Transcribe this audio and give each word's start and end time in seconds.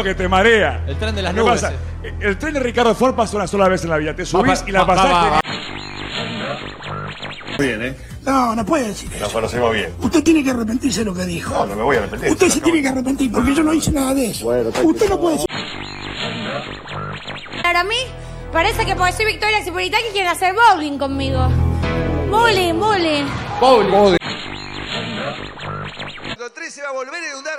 que 0.00 0.14
te 0.14 0.28
marea. 0.28 0.84
El 0.86 0.96
tren 0.96 1.14
de 1.14 1.22
las 1.22 1.34
¿Qué 1.34 1.40
nubes. 1.40 1.60
pasa? 1.60 1.74
eh. 2.04 2.14
El 2.20 2.38
tren 2.38 2.54
de 2.54 2.60
Ricardo 2.60 2.94
Ford 2.94 3.14
pasa 3.16 3.36
una 3.36 3.46
sola 3.48 3.66
vez 3.68 3.82
en 3.82 3.90
la 3.90 3.96
vida. 3.96 4.14
Te 4.14 4.24
subís 4.24 4.62
Va, 4.62 4.68
y 4.68 4.72
la 4.72 4.84
va, 4.84 4.94
va, 4.94 4.94
pasaste. 4.94 5.30
va, 5.30 5.40
Bien, 7.58 7.82
¿eh? 7.82 7.96
No, 8.24 8.54
no 8.54 8.64
puede 8.64 8.88
decir 8.88 9.10
eso. 9.12 9.24
Nos 9.24 9.32
conocemos 9.32 9.72
bien. 9.74 9.92
Usted 10.00 10.22
tiene 10.22 10.44
que 10.44 10.50
arrepentirse 10.50 11.00
de 11.00 11.04
lo 11.06 11.14
que 11.14 11.24
dijo. 11.24 11.52
No, 11.52 11.66
no 11.66 11.74
me 11.76 11.82
voy 11.82 11.96
a 11.96 11.98
arrepentir. 12.00 12.30
Usted 12.30 12.48
se 12.48 12.60
tiene 12.60 12.80
que 12.82 12.88
arrepentir 12.88 13.32
porque 13.32 13.54
yo 13.54 13.62
no 13.64 13.72
hice 13.74 13.90
nada 13.90 14.14
de 14.14 14.26
eso. 14.26 14.46
Usted 14.48 15.08
no 15.08 15.20
puede 15.20 15.34
decir. 15.36 15.48
Para 17.62 17.82
mí, 17.84 17.96
parece 18.52 18.84
que 18.86 18.94
porque 18.94 19.12
soy 19.12 19.26
Victoria 19.26 19.62
Cipolitaki 19.64 20.04
quieren 20.12 20.30
hacer 20.30 20.54
bowling 20.54 20.98
conmigo. 20.98 21.48
Bowling, 22.30 22.78
bowling. 22.78 23.26
El 26.24 26.52
3 26.52 26.74
se 26.74 26.82
va 26.82 26.88
a 26.88 26.92
volver 26.92 27.14
a 27.22 27.28
inundar 27.28 27.58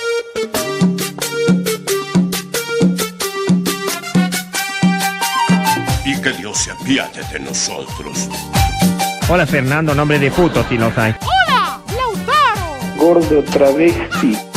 que 6.21 6.31
Dios 6.33 6.57
se 6.57 6.71
apiade 6.71 7.23
de 7.31 7.39
nosotros. 7.39 8.29
Hola 9.27 9.47
Fernando, 9.47 9.95
nombre 9.95 10.19
de 10.19 10.29
puto 10.29 10.63
si 10.69 10.77
los 10.77 10.95
hay. 10.97 11.15
¡Hola! 11.21 11.81
¡Lautaro! 11.95 12.95
Gordo 12.97 13.43
travesti. 13.43 14.50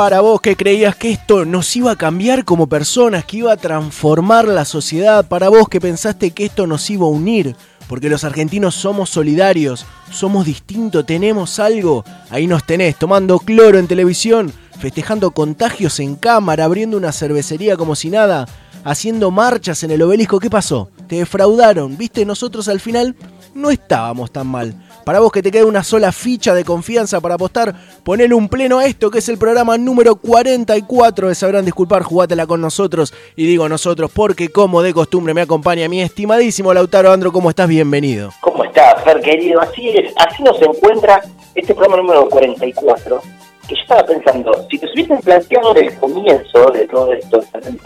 Para 0.00 0.22
vos 0.22 0.40
que 0.40 0.56
creías 0.56 0.96
que 0.96 1.10
esto 1.10 1.44
nos 1.44 1.76
iba 1.76 1.90
a 1.90 1.96
cambiar 1.96 2.46
como 2.46 2.66
personas, 2.66 3.26
que 3.26 3.36
iba 3.36 3.52
a 3.52 3.58
transformar 3.58 4.48
la 4.48 4.64
sociedad, 4.64 5.26
para 5.28 5.50
vos 5.50 5.68
que 5.68 5.78
pensaste 5.78 6.30
que 6.30 6.46
esto 6.46 6.66
nos 6.66 6.88
iba 6.88 7.04
a 7.04 7.10
unir, 7.10 7.54
porque 7.86 8.08
los 8.08 8.24
argentinos 8.24 8.74
somos 8.74 9.10
solidarios, 9.10 9.84
somos 10.10 10.46
distintos, 10.46 11.04
tenemos 11.04 11.58
algo, 11.58 12.02
ahí 12.30 12.46
nos 12.46 12.64
tenés 12.64 12.96
tomando 12.96 13.40
cloro 13.40 13.78
en 13.78 13.88
televisión, 13.88 14.50
festejando 14.78 15.32
contagios 15.32 16.00
en 16.00 16.16
cámara, 16.16 16.64
abriendo 16.64 16.96
una 16.96 17.12
cervecería 17.12 17.76
como 17.76 17.94
si 17.94 18.08
nada, 18.08 18.48
haciendo 18.84 19.30
marchas 19.30 19.82
en 19.82 19.90
el 19.90 20.00
obelisco, 20.00 20.40
¿qué 20.40 20.48
pasó? 20.48 20.88
Te 21.08 21.16
defraudaron, 21.16 21.98
viste, 21.98 22.24
nosotros 22.24 22.68
al 22.68 22.80
final 22.80 23.16
no 23.54 23.70
estábamos 23.70 24.32
tan 24.32 24.46
mal. 24.46 24.74
Para 25.10 25.18
vos 25.18 25.32
que 25.32 25.42
te 25.42 25.50
queda 25.50 25.66
una 25.66 25.82
sola 25.82 26.12
ficha 26.12 26.54
de 26.54 26.64
confianza 26.64 27.20
para 27.20 27.34
apostar, 27.34 27.74
ponele 28.04 28.32
un 28.32 28.48
pleno 28.48 28.78
a 28.78 28.86
esto, 28.86 29.10
que 29.10 29.18
es 29.18 29.28
el 29.28 29.38
programa 29.38 29.76
número 29.76 30.14
44 30.14 31.26
de 31.26 31.34
Sabrán 31.34 31.64
Disculpar, 31.64 32.04
jugátela 32.04 32.46
con 32.46 32.60
nosotros. 32.60 33.12
Y 33.34 33.44
digo 33.44 33.68
nosotros 33.68 34.12
porque 34.14 34.50
como 34.50 34.82
de 34.82 34.94
costumbre 34.94 35.34
me 35.34 35.40
acompaña 35.40 35.88
mi 35.88 36.00
estimadísimo 36.00 36.72
Lautaro 36.72 37.10
Andro, 37.10 37.32
¿cómo 37.32 37.50
estás? 37.50 37.66
Bienvenido. 37.66 38.30
¿Cómo 38.40 38.62
estás, 38.62 39.02
Fer, 39.02 39.20
querido? 39.20 39.60
Así 39.60 39.88
es, 39.88 40.12
así 40.14 40.44
nos 40.44 40.62
encuentra 40.62 41.20
este 41.56 41.74
programa 41.74 41.96
número 41.96 42.28
44, 42.28 43.20
que 43.66 43.74
yo 43.74 43.82
estaba 43.82 44.06
pensando, 44.06 44.64
si 44.70 44.78
nos 44.78 44.92
hubiesen 44.92 45.18
planteado 45.22 45.74
desde 45.74 45.88
el 45.88 45.98
comienzo 45.98 46.70
de 46.70 46.86
todo 46.86 47.12
esto, 47.12 47.42
Sabrán 47.50 47.78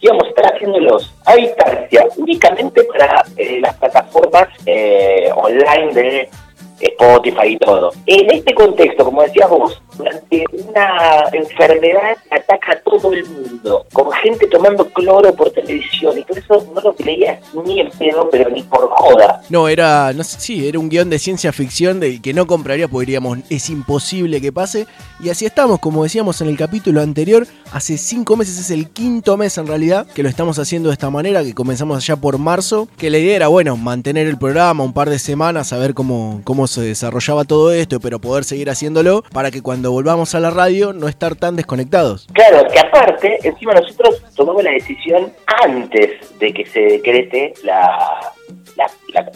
íbamos 0.00 0.24
a 0.24 0.28
estar 0.28 0.54
haciéndolos 0.54 1.14
a 1.24 1.34
distancia, 1.34 2.06
únicamente 2.16 2.82
para 2.84 3.24
eh, 3.36 3.60
las 3.60 3.74
plataformas 3.76 4.48
eh, 4.66 5.30
online 5.34 5.92
de 5.92 6.30
Spotify 6.80 7.48
y 7.48 7.58
todo. 7.58 7.92
En 8.06 8.30
este 8.30 8.54
contexto, 8.54 9.04
como 9.04 9.22
decías 9.22 9.48
vos, 9.48 9.80
durante 9.96 10.44
una 10.52 11.24
enfermedad 11.32 12.16
ataca 12.30 12.72
a 12.72 12.80
todo 12.80 13.12
el 13.12 13.24
mundo, 13.24 13.86
con 13.92 14.12
gente 14.12 14.46
tomando 14.48 14.86
cloro 14.90 15.34
por 15.34 15.50
televisión, 15.50 16.18
y 16.18 16.22
por 16.22 16.38
eso 16.38 16.66
no 16.74 16.80
lo 16.80 16.94
creías 16.94 17.40
ni 17.64 17.80
en 17.80 17.90
pedo, 17.90 18.28
pero 18.30 18.50
ni 18.50 18.62
por 18.62 18.88
joda. 18.90 19.42
No, 19.48 19.68
era, 19.68 20.12
sí, 20.22 20.68
era 20.68 20.78
un 20.78 20.88
guion 20.88 21.10
de 21.10 21.18
ciencia 21.18 21.52
ficción 21.52 22.00
del 22.00 22.20
que 22.20 22.34
no 22.34 22.46
compraría 22.46 22.88
porque 22.88 23.06
diríamos, 23.06 23.38
es 23.50 23.70
imposible 23.70 24.40
que 24.40 24.52
pase. 24.52 24.86
Y 25.20 25.30
así 25.30 25.46
estamos, 25.46 25.78
como 25.78 26.02
decíamos 26.02 26.40
en 26.40 26.48
el 26.48 26.56
capítulo 26.56 27.00
anterior, 27.00 27.46
hace 27.72 27.96
cinco 27.96 28.36
meses, 28.36 28.58
es 28.58 28.70
el 28.70 28.90
quinto 28.90 29.36
mes 29.36 29.56
en 29.58 29.66
realidad, 29.66 30.06
que 30.14 30.22
lo 30.22 30.28
estamos 30.28 30.58
haciendo 30.58 30.90
de 30.90 30.94
esta 30.94 31.10
manera, 31.10 31.42
que 31.42 31.54
comenzamos 31.54 31.96
allá 31.96 32.16
por 32.16 32.38
marzo, 32.38 32.88
que 32.98 33.10
la 33.10 33.18
idea 33.18 33.36
era, 33.36 33.48
bueno, 33.48 33.76
mantener 33.76 34.26
el 34.26 34.38
programa 34.38 34.84
un 34.84 34.92
par 34.92 35.08
de 35.08 35.18
semanas, 35.18 35.72
a 35.72 35.78
ver 35.78 35.94
cómo, 35.94 36.40
cómo 36.44 36.65
se 36.66 36.82
desarrollaba 36.82 37.44
todo 37.44 37.72
esto, 37.72 38.00
pero 38.00 38.20
poder 38.20 38.44
seguir 38.44 38.70
haciéndolo 38.70 39.22
para 39.32 39.50
que 39.50 39.62
cuando 39.62 39.92
volvamos 39.92 40.34
a 40.34 40.40
la 40.40 40.50
radio 40.50 40.92
no 40.92 41.08
estar 41.08 41.34
tan 41.34 41.56
desconectados. 41.56 42.26
Claro, 42.32 42.68
que 42.68 42.78
aparte, 42.78 43.38
encima 43.42 43.74
nosotros 43.74 44.22
tomamos 44.34 44.62
la 44.62 44.70
decisión 44.70 45.32
antes 45.64 46.38
de 46.38 46.52
que 46.52 46.66
se 46.66 46.80
decrete 46.80 47.54
la, 47.62 48.32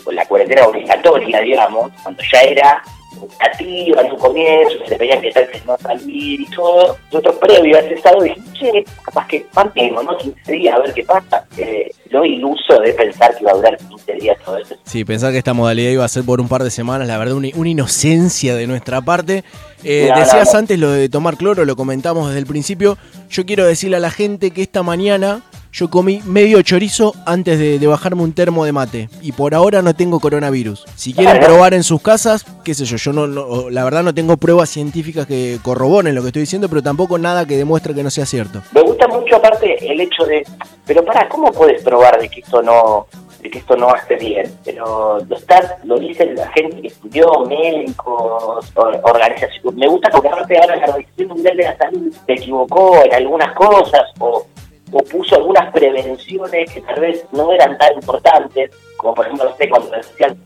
la, 0.07 0.25
cuarentena 0.27 0.67
obligatoria, 0.67 1.41
digamos, 1.41 1.93
cuando 2.03 2.23
ya 2.33 2.41
era 2.41 2.83
educativa 3.21 4.01
en 4.03 4.13
un 4.13 4.19
comienzo, 4.19 4.75
se 4.87 4.97
veían 4.97 5.21
que 5.21 5.31
tal 5.31 5.47
vez 5.47 5.65
no 5.67 5.77
salir 5.79 6.41
y 6.41 6.47
todo. 6.47 6.97
Nosotros 7.13 7.37
previo 7.41 7.77
a 7.77 7.81
ese 7.81 7.95
estado 7.95 8.23
dijimos, 8.23 8.53
che, 8.55 8.85
capaz 9.05 9.27
que 9.29 9.47
mantengo, 9.55 10.03
¿no? 10.03 10.17
15 10.17 10.53
días, 10.53 10.75
a 10.75 10.79
ver 10.81 10.93
qué 10.95 11.03
pasa. 11.05 11.45
Eh, 11.57 11.91
lo 12.11 12.25
iluso 12.25 12.79
de 12.85 12.93
pensar 12.93 13.35
que 13.37 13.43
iba 13.45 13.53
a 13.53 13.55
durar 13.55 13.77
15 13.77 14.13
días 14.15 14.37
todo 14.45 14.59
eso. 14.59 14.75
Sí, 14.85 15.05
pensar 15.05 15.33
que 15.33 15.39
esta 15.39 15.53
modalidad 15.55 15.91
iba 15.91 16.05
a 16.05 16.09
ser 16.09 16.25
por 16.25 16.41
un 16.41 16.49
par 16.49 16.63
de 16.65 16.71
semanas, 16.71 17.07
la 17.07 17.19
verdad, 17.19 17.35
una, 17.37 17.49
una 17.55 17.69
inocencia 17.69 18.55
de 18.57 18.67
nuestra 18.67 19.01
parte. 19.01 19.45
Eh, 19.85 20.07
No, 20.09 20.15
no, 20.15 20.21
decías 20.21 20.53
no. 20.53 20.59
antes 20.59 20.79
lo 20.79 20.91
de 20.91 21.09
tomar 21.09 21.37
cloro, 21.37 21.65
lo 21.65 21.77
comentamos 21.77 22.27
desde 22.29 22.41
el 22.41 22.47
principio. 22.47 22.99
Yo 23.31 23.47
quiero 23.47 23.67
decirle 23.67 23.97
a 23.97 24.01
la 24.01 24.11
gente 24.11 24.51
que 24.51 24.63
esta 24.63 24.83
mañana 24.83 25.43
yo 25.73 25.89
comí 25.89 26.21
medio 26.25 26.61
chorizo 26.63 27.15
antes 27.27 27.59
de, 27.59 27.79
de 27.79 27.87
bajarme 27.87 28.23
un 28.23 28.33
termo 28.33 28.65
de 28.65 28.73
mate. 28.73 29.09
Y 29.23 29.33
por 29.33 29.55
ahora 29.55 29.83
no 29.83 29.95
tengo 29.95 30.19
coronavirus. 30.21 30.85
Si 30.97 31.13
quieren 31.15 31.41
probar 31.41 31.75
en 31.75 31.83
sus 31.83 32.03
casas, 32.03 32.45
qué 32.65 32.75
sé 32.75 32.85
yo, 32.85 32.97
yo 32.97 33.13
no, 33.13 33.27
no- 33.27 33.71
la 33.71 33.85
verdad 33.85 34.03
no 34.03 34.13
tengo 34.15 34.37
pruebas 34.37 34.69
científicas 34.71 35.27
que 35.27 35.59
corroboren 35.63 36.15
lo 36.15 36.23
que 36.23 36.29
estoy 36.29 36.41
diciendo, 36.43 36.69
pero 36.69 36.83
tampoco 36.83 37.19
nada 37.19 37.47
que 37.47 37.57
demuestre 37.57 37.95
que 37.95 38.03
no 38.03 38.11
sea 38.11 38.27
cierto. 38.27 38.63
Me 38.73 38.83
gusta 38.83 39.07
mucho 39.09 39.37
aparte 39.37 39.77
el 39.93 40.01
hecho 40.01 40.25
de, 40.25 40.45
pero 40.87 41.05
para, 41.05 41.29
¿cómo 41.29 41.53
puedes 41.53 41.83
probar 41.83 42.21
de 42.21 42.29
que 42.29 42.41
esto 42.41 42.63
no 42.63 43.07
de 43.41 43.49
que 43.51 43.59
esto 43.61 43.75
no 43.75 43.89
hace 43.89 44.17
bien? 44.17 44.53
Pero 44.65 45.19
lo 45.27 45.37
está, 45.37 45.79
lo 45.85 45.99
dicen 45.99 46.35
la 46.35 46.49
gente 46.53 46.83
que 46.83 46.89
estudió, 46.89 47.27
médicos, 47.49 48.71
or- 48.75 49.01
organizaciones. 49.05 49.75
Me 49.79 49.89
gusta 49.89 50.11
porque 50.11 50.29
aparte 50.29 50.59
ahora 50.59 50.77
la 50.77 50.85
Organización 50.87 51.29
Mundial 51.29 51.57
de 51.57 51.63
la 51.65 51.77
Salud 51.79 52.13
se 52.27 52.33
equivocó 52.33 53.03
en 53.05 53.15
algunas 53.15 53.55
cosas 53.57 54.03
o, 54.19 54.47
o 54.93 54.99
puso 55.03 55.37
algunas 55.37 55.73
prevenciones 55.73 56.73
que 56.73 56.81
tal 56.83 57.01
vez 57.01 57.25
no 57.33 57.53
eran 57.53 57.77
tan 57.79 57.95
importantes, 57.95 58.71
como 58.97 59.15
por 59.15 59.25
ejemplo, 59.27 59.49
no 59.51 59.57
sé, 59.57 59.69
cuando 59.69 59.91
decían 59.91 60.39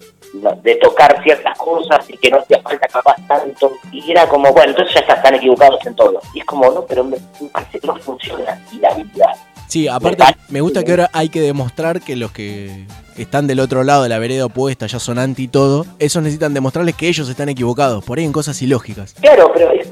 de 0.63 0.75
tocar 0.77 1.23
ciertas 1.23 1.57
cosas 1.57 2.05
y 2.11 2.17
que 2.17 2.31
no 2.31 2.39
hacía 2.39 2.61
falta 2.61 2.89
capaz 2.89 3.17
tanto. 3.29 3.73
Y 3.93 4.11
era 4.11 4.27
como, 4.29 4.53
bueno, 4.53 4.71
entonces 4.71 4.95
ya 4.95 5.01
está, 5.01 5.15
están 5.15 5.35
equivocados 5.35 5.79
en 5.87 5.95
todo. 5.95 6.21
Y 6.35 6.41
es 6.41 6.45
como, 6.45 6.71
no, 6.73 6.85
pero 6.85 7.05
me, 7.05 7.17
me 7.41 7.49
parece 7.49 7.79
que 7.79 7.87
no 7.87 7.97
funciona 7.97 8.53
así 8.67 8.79
la 8.79 8.95
vida. 8.95 9.33
Sí, 9.69 9.89
aparte 9.89 10.23
me 10.51 10.61
gusta 10.61 10.85
que 10.85 10.91
ahora 10.93 11.11
hay 11.13 11.31
que 11.31 11.41
demostrar 11.41 12.01
que 12.01 12.17
los 12.17 12.31
que 12.33 12.87
están 13.17 13.47
del 13.47 13.61
otro 13.61 13.83
lado 13.83 14.03
de 14.03 14.09
la 14.09 14.19
vereda 14.19 14.45
opuesta, 14.47 14.87
ya 14.87 14.99
son 14.99 15.19
anti 15.19 15.49
todo, 15.49 15.87
esos 15.99 16.23
necesitan 16.23 16.53
demostrarles 16.53 16.95
que 16.97 17.09
ellos 17.09 17.29
están 17.29 17.49
equivocados, 17.49 18.05
por 18.05 18.19
ahí 18.19 18.25
en 18.25 18.33
cosas 18.33 18.61
ilógicas. 18.61 19.15
Claro, 19.21 19.51
pero 19.55 19.71
es- 19.73 19.84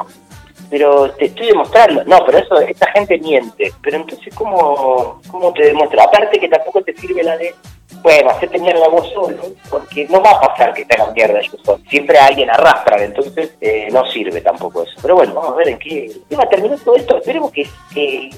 pero 0.72 1.10
te 1.12 1.26
estoy 1.26 1.48
demostrando. 1.48 2.02
No, 2.04 2.24
pero 2.24 2.38
eso, 2.38 2.58
esta 2.60 2.90
gente 2.92 3.18
miente. 3.18 3.70
Pero 3.82 3.98
entonces, 3.98 4.34
¿cómo, 4.34 5.20
cómo 5.30 5.52
te 5.52 5.66
demuestra? 5.66 6.04
Aparte 6.04 6.40
que 6.40 6.48
tampoco 6.48 6.80
te 6.80 6.96
sirve 6.96 7.22
la 7.22 7.36
de, 7.36 7.54
bueno, 8.02 8.30
hacerte 8.30 8.58
mierda 8.58 8.88
vos 8.88 9.06
solo, 9.12 9.36
porque 9.68 10.06
no 10.08 10.22
va 10.22 10.30
a 10.30 10.40
pasar 10.40 10.72
que 10.72 10.86
te 10.86 10.94
hagan 10.94 11.12
mierda 11.12 11.40
ellos 11.40 11.60
solos. 11.62 11.82
Siempre 11.90 12.16
alguien 12.16 12.48
arrastran, 12.48 13.02
entonces 13.02 13.54
eh, 13.60 13.88
no 13.92 14.06
sirve 14.06 14.40
tampoco 14.40 14.84
eso. 14.84 14.94
Pero 15.02 15.16
bueno, 15.16 15.34
vamos 15.34 15.52
a 15.52 15.56
ver 15.56 15.68
en 15.68 15.78
qué, 15.78 16.10
qué 16.26 16.36
va 16.36 16.44
a 16.44 16.48
terminar 16.48 16.78
todo 16.80 16.96
esto. 16.96 17.18
Esperemos 17.18 17.52
que 17.52 18.30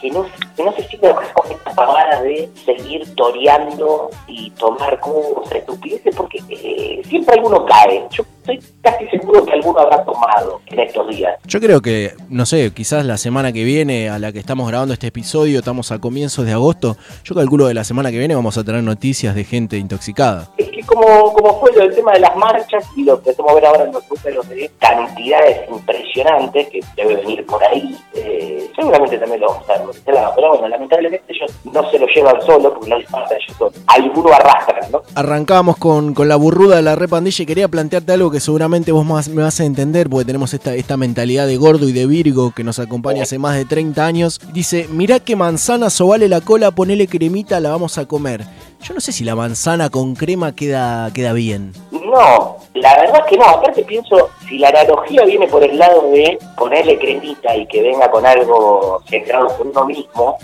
que 0.00 0.10
no, 0.10 0.26
que 0.56 0.64
no 0.64 0.72
se 0.74 0.86
siga 0.88 1.14
con 1.14 1.50
esta 1.50 1.70
pavada 1.74 2.22
de 2.22 2.48
seguir 2.64 3.14
toreando 3.14 4.10
y 4.26 4.50
tomar 4.50 4.98
cosas 5.00 5.56
estupideces, 5.56 6.14
porque 6.14 6.38
eh, 6.48 7.02
siempre 7.08 7.34
alguno 7.34 7.64
cae. 7.64 8.06
Yo 8.10 8.24
estoy 8.40 8.60
casi 8.82 9.06
seguro 9.08 9.44
que 9.44 9.52
alguno 9.52 9.80
habrá 9.80 10.04
tomado 10.04 10.60
en 10.66 10.80
estos 10.80 11.08
días. 11.08 11.38
Yo 11.44 11.60
creo 11.60 11.80
que, 11.80 12.14
no 12.28 12.46
sé, 12.46 12.72
quizás 12.72 13.04
la 13.04 13.18
semana 13.18 13.52
que 13.52 13.64
viene, 13.64 14.08
a 14.08 14.18
la 14.18 14.32
que 14.32 14.38
estamos 14.38 14.68
grabando 14.68 14.94
este 14.94 15.08
episodio, 15.08 15.58
estamos 15.58 15.92
a 15.92 15.98
comienzos 15.98 16.46
de 16.46 16.52
agosto, 16.52 16.96
yo 17.24 17.34
calculo 17.34 17.68
que 17.68 17.74
la 17.74 17.84
semana 17.84 18.10
que 18.10 18.18
viene 18.18 18.34
vamos 18.34 18.56
a 18.58 18.64
tener 18.64 18.82
noticias 18.82 19.34
de 19.34 19.44
gente 19.44 19.76
intoxicada. 19.76 20.50
Como, 20.86 21.32
como 21.32 21.60
fue 21.60 21.72
lo 21.72 21.80
del 21.82 21.94
tema 21.94 22.12
de 22.12 22.20
las 22.20 22.36
marchas 22.36 22.84
y 22.96 23.04
lo 23.04 23.20
que 23.22 23.30
a 23.30 23.54
ver 23.54 23.66
ahora 23.66 23.84
en 23.84 23.92
los 23.92 24.02
números 24.10 24.48
de 24.48 24.70
cantidades 24.78 25.68
impresionantes 25.68 26.68
que 26.68 26.80
debe 26.96 27.16
venir 27.16 27.44
por 27.46 27.62
ahí, 27.64 27.96
eh, 28.14 28.70
seguramente 28.74 29.18
también 29.18 29.40
lo 29.40 29.48
vamos 29.48 29.68
a 29.68 29.78
ver 29.78 29.90
este. 29.90 30.12
Pero 30.34 30.48
bueno, 30.48 30.68
lamentablemente 30.68 31.24
ellos 31.28 31.52
no 31.64 31.90
se 31.90 31.98
lo 31.98 32.06
llevan 32.06 32.40
solo 32.42 32.72
porque 32.74 32.90
no 32.90 32.96
a 32.96 33.00
ellos 33.00 33.56
solos. 33.58 33.74
Alguno 33.86 34.32
arrastran, 34.32 34.90
¿no? 34.90 35.02
Arrancamos 35.14 35.76
con, 35.76 36.14
con 36.14 36.28
la 36.28 36.36
burruda 36.36 36.76
de 36.76 36.82
la 36.82 36.94
repandilla 36.94 37.42
y 37.42 37.46
quería 37.46 37.68
plantearte 37.68 38.12
algo 38.12 38.30
que 38.30 38.40
seguramente 38.40 38.92
vos 38.92 39.04
más, 39.04 39.28
me 39.28 39.42
vas 39.42 39.60
a 39.60 39.64
entender 39.64 40.08
porque 40.08 40.26
tenemos 40.26 40.54
esta, 40.54 40.74
esta 40.74 40.96
mentalidad 40.96 41.46
de 41.46 41.56
gordo 41.56 41.88
y 41.88 41.92
de 41.92 42.06
virgo 42.06 42.52
que 42.54 42.64
nos 42.64 42.78
acompaña 42.78 43.22
hace 43.22 43.38
más 43.38 43.56
de 43.56 43.64
30 43.64 44.04
años. 44.04 44.40
Dice, 44.52 44.86
mirá 44.90 45.20
que 45.20 45.36
manzana 45.36 45.88
vale 46.06 46.28
la 46.28 46.40
cola, 46.40 46.70
ponele 46.70 47.06
cremita, 47.06 47.60
la 47.60 47.70
vamos 47.70 47.98
a 47.98 48.06
comer. 48.06 48.44
Yo 48.82 48.94
no 48.94 49.00
sé 49.00 49.12
si 49.12 49.24
la 49.24 49.34
manzana 49.34 49.90
con 49.90 50.14
crema 50.14 50.54
queda, 50.54 51.10
queda 51.12 51.32
bien. 51.32 51.72
No, 51.90 52.56
la 52.74 52.96
verdad 53.00 53.22
es 53.24 53.30
que 53.30 53.36
no. 53.36 53.44
Aparte 53.44 53.82
pienso, 53.82 54.30
si 54.48 54.58
la 54.58 54.68
analogía 54.68 55.24
viene 55.24 55.48
por 55.48 55.64
el 55.64 55.76
lado 55.78 56.10
de 56.10 56.38
ponerle 56.56 56.98
cremita 56.98 57.56
y 57.56 57.66
que 57.66 57.82
venga 57.82 58.10
con 58.10 58.24
algo 58.24 59.02
centrado 59.08 59.48
por 59.56 59.66
uno 59.66 59.86
mismo, 59.86 60.38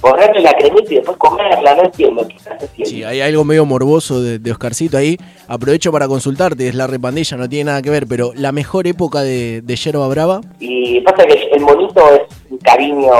ponerle 0.00 0.40
la 0.42 0.54
cremita 0.54 0.92
y 0.92 0.96
después 0.96 1.16
comerla, 1.16 1.74
no 1.74 1.84
entiendo 1.84 2.26
qué 2.28 2.36
estás 2.36 2.62
haciendo. 2.62 2.88
Sí, 2.88 3.02
hay 3.02 3.20
algo 3.20 3.44
medio 3.44 3.66
morboso 3.66 4.22
de, 4.22 4.38
de 4.38 4.52
Oscarcito 4.52 4.96
ahí. 4.96 5.16
Aprovecho 5.48 5.90
para 5.90 6.06
consultarte, 6.06 6.68
es 6.68 6.74
la 6.74 6.86
repandilla, 6.86 7.36
no 7.36 7.48
tiene 7.48 7.64
nada 7.64 7.82
que 7.82 7.90
ver, 7.90 8.06
pero 8.06 8.32
la 8.34 8.52
mejor 8.52 8.86
época 8.86 9.22
de, 9.22 9.60
de 9.62 9.76
Yerba 9.76 10.06
Brava. 10.08 10.40
Y 10.60 11.00
pasa 11.00 11.24
que 11.26 11.48
el 11.52 11.60
monito 11.62 12.00
es 12.14 12.47
un 12.58 12.60
cariño 12.60 13.12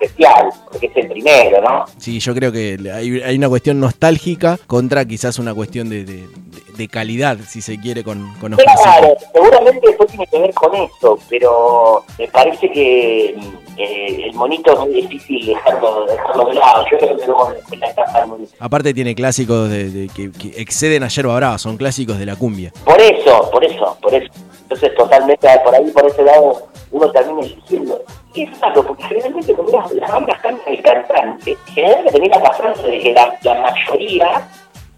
especial, 0.00 0.50
porque 0.70 0.86
es 0.86 0.96
el 0.96 1.08
primero, 1.08 1.60
¿no? 1.62 1.84
Sí, 1.98 2.18
yo 2.18 2.34
creo 2.34 2.50
que 2.52 2.76
hay, 2.92 3.20
hay 3.22 3.36
una 3.36 3.48
cuestión 3.48 3.78
nostálgica 3.80 4.58
contra 4.66 5.04
quizás 5.04 5.38
una 5.38 5.54
cuestión 5.54 5.88
de, 5.88 6.04
de- 6.04 6.28
de 6.76 6.88
calidad, 6.88 7.36
si 7.46 7.60
se 7.60 7.78
quiere, 7.78 8.02
con, 8.02 8.32
con 8.40 8.54
Oscarcito. 8.54 8.82
Claro, 8.82 9.14
seguramente 9.34 9.86
después 9.86 10.08
tiene 10.08 10.26
que 10.26 10.38
ver 10.38 10.54
con 10.54 10.74
eso, 10.74 11.18
pero 11.28 12.04
me 12.18 12.26
parece 12.28 12.70
que 12.72 13.30
eh, 13.76 14.22
el 14.24 14.32
monito 14.34 14.72
es 14.72 14.78
muy 14.78 15.02
difícil 15.02 15.44
dejarlo, 15.46 16.06
dejarlo 16.06 16.46
de 16.46 16.54
lado. 16.54 16.84
Yo 16.90 16.96
creo 16.98 17.16
que 17.18 17.26
luego 17.26 17.52
en 17.70 17.80
la 18.14 18.26
monito. 18.26 18.52
Aparte 18.58 18.94
tiene 18.94 19.14
clásicos 19.14 19.68
de, 19.68 19.90
de- 19.90 20.08
que, 20.08 20.32
que 20.32 20.58
exceden 20.60 21.02
a 21.02 21.08
Yerba 21.08 21.36
Brava, 21.36 21.58
son 21.58 21.76
clásicos 21.76 22.18
de 22.18 22.24
la 22.24 22.36
cumbia. 22.36 22.72
Por 22.84 22.98
eso, 22.98 23.50
por 23.50 23.62
eso, 23.62 23.98
por 24.00 24.14
eso. 24.14 24.32
Entonces, 24.62 24.94
totalmente 24.94 25.48
por 25.62 25.74
ahí, 25.74 25.90
por 25.90 26.06
ese 26.06 26.22
lado, 26.22 26.66
uno 26.90 27.10
termina 27.10 27.40
eligiendo. 27.40 28.02
Y 28.34 28.44
es 28.44 28.60
raro, 28.60 28.86
porque 28.86 29.04
generalmente 29.04 29.54
cuando 29.54 29.90
las, 29.94 30.12
bandas 30.12 30.40
cambian 30.40 30.68
el 30.68 30.82
cantante, 30.82 31.56
generalmente 31.66 32.12
tenés 32.12 32.30
la 32.30 32.42
pasante 32.42 32.90
de 32.90 32.98
que 33.00 33.12
la, 33.12 33.38
la 33.42 33.54
mayoría 33.60 34.48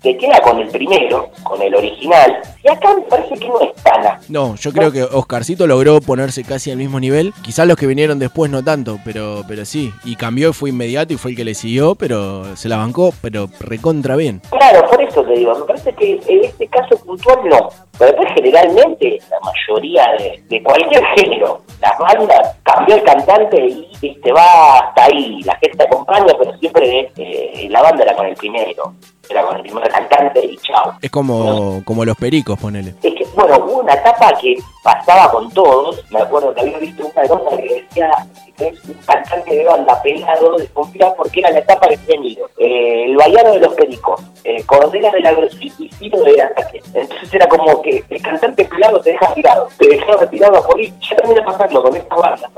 se 0.02 0.16
queda 0.16 0.40
con 0.40 0.58
el 0.58 0.68
primero, 0.68 1.30
con 1.44 1.62
el 1.62 1.74
original, 1.74 2.42
y 2.64 2.68
acá 2.68 2.94
me 2.94 3.02
parece 3.02 3.34
que 3.36 3.48
no 3.48 3.60
es 3.60 3.74
tan 3.82 4.04
así. 4.04 4.32
No, 4.32 4.56
yo 4.56 4.72
creo 4.72 4.90
que 4.90 5.04
Oscarcito 5.04 5.66
logró 5.66 6.00
ponerse 6.00 6.42
casi 6.42 6.72
al 6.72 6.76
mismo 6.76 6.98
nivel. 6.98 7.32
Quizás 7.42 7.68
los 7.68 7.76
que 7.76 7.86
vinieron 7.86 8.18
después 8.18 8.50
no 8.50 8.64
tanto, 8.64 8.98
pero, 9.04 9.42
pero 9.46 9.64
sí. 9.64 9.92
Y 10.04 10.16
cambió 10.16 10.50
y 10.50 10.52
fue 10.52 10.70
inmediato 10.70 11.12
y 11.12 11.16
fue 11.16 11.30
el 11.30 11.36
que 11.36 11.44
le 11.44 11.54
siguió, 11.54 11.94
pero 11.94 12.56
se 12.56 12.68
la 12.68 12.78
bancó, 12.78 13.14
pero 13.22 13.48
recontra 13.60 14.16
bien. 14.16 14.42
Claro, 14.50 14.88
por 14.88 15.00
eso 15.00 15.22
te 15.22 15.34
digo, 15.34 15.56
me 15.56 15.64
parece 15.66 15.92
que 15.92 16.20
en 16.26 16.44
este 16.44 16.66
caso 16.66 16.96
puntual 17.04 17.38
no. 17.44 17.68
Pero 17.98 18.10
después 18.10 18.28
generalmente 18.34 19.20
la 19.30 19.38
mayoría 19.40 20.04
de, 20.18 20.42
de 20.48 20.62
cualquier 20.64 21.04
género, 21.16 21.62
las 21.82 21.98
bandas 21.98 22.56
cambió 22.62 22.94
el 22.94 23.02
cantante 23.02 23.56
y 24.00 24.14
te 24.22 24.32
va 24.32 24.78
hasta 24.78 25.04
ahí, 25.04 25.42
la 25.42 25.56
gente 25.56 25.82
acompaña, 25.82 26.32
pero 26.38 26.56
siempre 26.58 27.12
eh, 27.16 27.66
la 27.70 27.82
banda 27.82 28.04
era 28.04 28.14
con 28.14 28.26
el 28.26 28.36
primero, 28.36 28.94
era 29.32 29.42
con 29.42 29.56
el 29.56 29.62
primer 29.62 29.88
cantante 29.88 30.44
y 30.44 30.56
chao. 30.58 30.94
Es 31.00 31.10
como, 31.10 31.82
como 31.84 32.04
los 32.04 32.16
pericos, 32.16 32.58
ponele. 32.58 32.94
Es 33.02 33.14
que, 33.14 33.26
bueno, 33.34 33.56
hubo 33.64 33.80
una 33.80 33.94
etapa 33.94 34.32
que 34.40 34.56
pasaba 34.82 35.30
con 35.30 35.50
todos, 35.50 36.04
me 36.10 36.20
acuerdo 36.20 36.54
que 36.54 36.60
había 36.60 36.78
visto 36.78 37.06
una 37.06 37.24
nota 37.24 37.56
que 37.56 37.82
decía 37.82 38.10
es 38.58 38.84
un 38.84 38.94
cantante 39.06 39.54
de 39.54 39.64
banda 39.64 40.00
pelado, 40.02 40.56
desconfía 40.56 41.12
porque 41.14 41.40
era 41.40 41.50
la 41.50 41.58
etapa 41.58 41.88
que 41.88 41.98
ido. 42.22 42.48
Eh, 42.58 43.06
el 43.06 43.16
Bayano 43.16 43.52
de 43.52 43.60
los 43.60 43.74
Pericos, 43.74 44.20
eh, 44.44 44.62
Cordera 44.64 45.10
del 45.10 45.26
Agrosí 45.26 45.72
y 45.78 45.88
Ciro 45.88 46.22
de 46.22 46.42
Ataque. 46.42 46.82
Entonces 46.94 47.34
era 47.34 47.48
como 47.48 47.80
que 47.82 48.04
el 48.08 48.22
cantante 48.22 48.64
pelado 48.64 49.00
te 49.00 49.12
deja 49.12 49.34
tirado, 49.34 49.68
te 49.78 49.88
deja 49.88 50.16
retirado 50.16 50.56
a 50.58 50.66
morir. 50.66 50.92
Ya 51.00 51.16
termina 51.16 51.44
pasando 51.44 51.82
con 51.82 51.96
esta 51.96 52.14
banda. 52.14 52.50